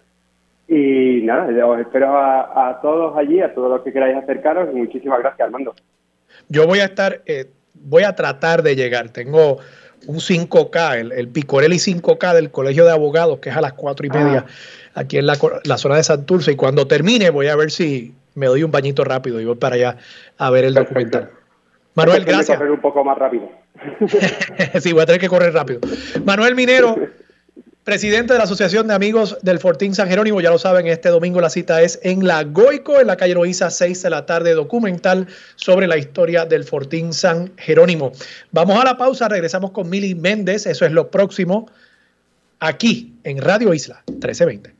Y 0.68 1.20
nada, 1.24 1.66
os 1.66 1.80
espero 1.80 2.16
a, 2.16 2.78
todos 2.80 3.18
allí, 3.18 3.40
a 3.40 3.52
todos 3.52 3.70
los 3.70 3.82
que 3.82 3.92
queráis 3.92 4.16
acercaros. 4.16 4.72
Muchísimas 4.72 5.18
gracias, 5.18 5.46
Armando. 5.46 5.74
Yo 6.48 6.68
voy 6.68 6.78
a 6.78 6.84
estar, 6.84 7.22
eh, 7.26 7.46
voy 7.74 8.04
a 8.04 8.14
tratar 8.14 8.62
de 8.62 8.76
llegar. 8.76 9.10
Tengo 9.10 9.58
un 10.06 10.16
5K, 10.16 10.98
el, 10.98 11.12
el 11.12 11.28
Picorelli 11.28 11.76
5K 11.76 12.34
del 12.34 12.50
Colegio 12.50 12.84
de 12.84 12.92
Abogados, 12.92 13.38
que 13.38 13.50
es 13.50 13.56
a 13.56 13.60
las 13.60 13.72
cuatro 13.74 14.06
y 14.06 14.10
ah. 14.12 14.18
media 14.18 14.46
aquí 14.94 15.18
en 15.18 15.26
la, 15.26 15.36
zona 15.36 15.96
de 15.96 16.04
Santurce. 16.04 16.52
Y 16.52 16.56
cuando 16.56 16.86
termine, 16.86 17.30
voy 17.30 17.48
a 17.48 17.56
ver 17.56 17.70
si 17.70 18.14
me 18.34 18.46
doy 18.46 18.62
un 18.62 18.70
bañito 18.70 19.04
rápido 19.04 19.40
y 19.40 19.44
voy 19.44 19.56
para 19.56 19.76
allá 19.76 19.96
a 20.38 20.50
ver 20.50 20.64
el 20.64 20.74
documental. 20.74 21.30
Manuel, 21.94 22.24
gracias. 22.24 22.56
Correr 22.56 22.72
un 22.72 22.80
poco 22.80 23.04
más 23.04 23.18
rápido. 23.18 23.50
sí, 24.80 24.92
voy 24.92 25.02
a 25.02 25.06
tener 25.06 25.20
que 25.20 25.28
correr 25.28 25.52
rápido. 25.52 25.80
Manuel 26.24 26.54
Minero, 26.54 26.96
presidente 27.84 28.32
de 28.32 28.38
la 28.38 28.44
Asociación 28.44 28.86
de 28.86 28.94
Amigos 28.94 29.38
del 29.42 29.58
Fortín 29.58 29.94
San 29.94 30.08
Jerónimo, 30.08 30.40
ya 30.40 30.50
lo 30.50 30.58
saben, 30.58 30.86
este 30.86 31.08
domingo 31.08 31.40
la 31.40 31.50
cita 31.50 31.82
es 31.82 31.98
en 32.02 32.26
La 32.26 32.44
Goico, 32.44 33.00
en 33.00 33.08
la 33.08 33.16
calle 33.16 33.34
Loíza, 33.34 33.70
6 33.70 34.02
de 34.02 34.10
la 34.10 34.24
tarde, 34.24 34.54
documental 34.54 35.26
sobre 35.56 35.88
la 35.88 35.96
historia 35.96 36.44
del 36.44 36.64
Fortín 36.64 37.12
San 37.12 37.52
Jerónimo. 37.56 38.12
Vamos 38.52 38.80
a 38.80 38.84
la 38.84 38.96
pausa, 38.96 39.28
regresamos 39.28 39.72
con 39.72 39.90
Mili 39.90 40.14
Méndez, 40.14 40.66
eso 40.66 40.86
es 40.86 40.92
lo 40.92 41.10
próximo, 41.10 41.68
aquí 42.60 43.14
en 43.24 43.38
Radio 43.38 43.74
Isla 43.74 44.02
1320. 44.06 44.70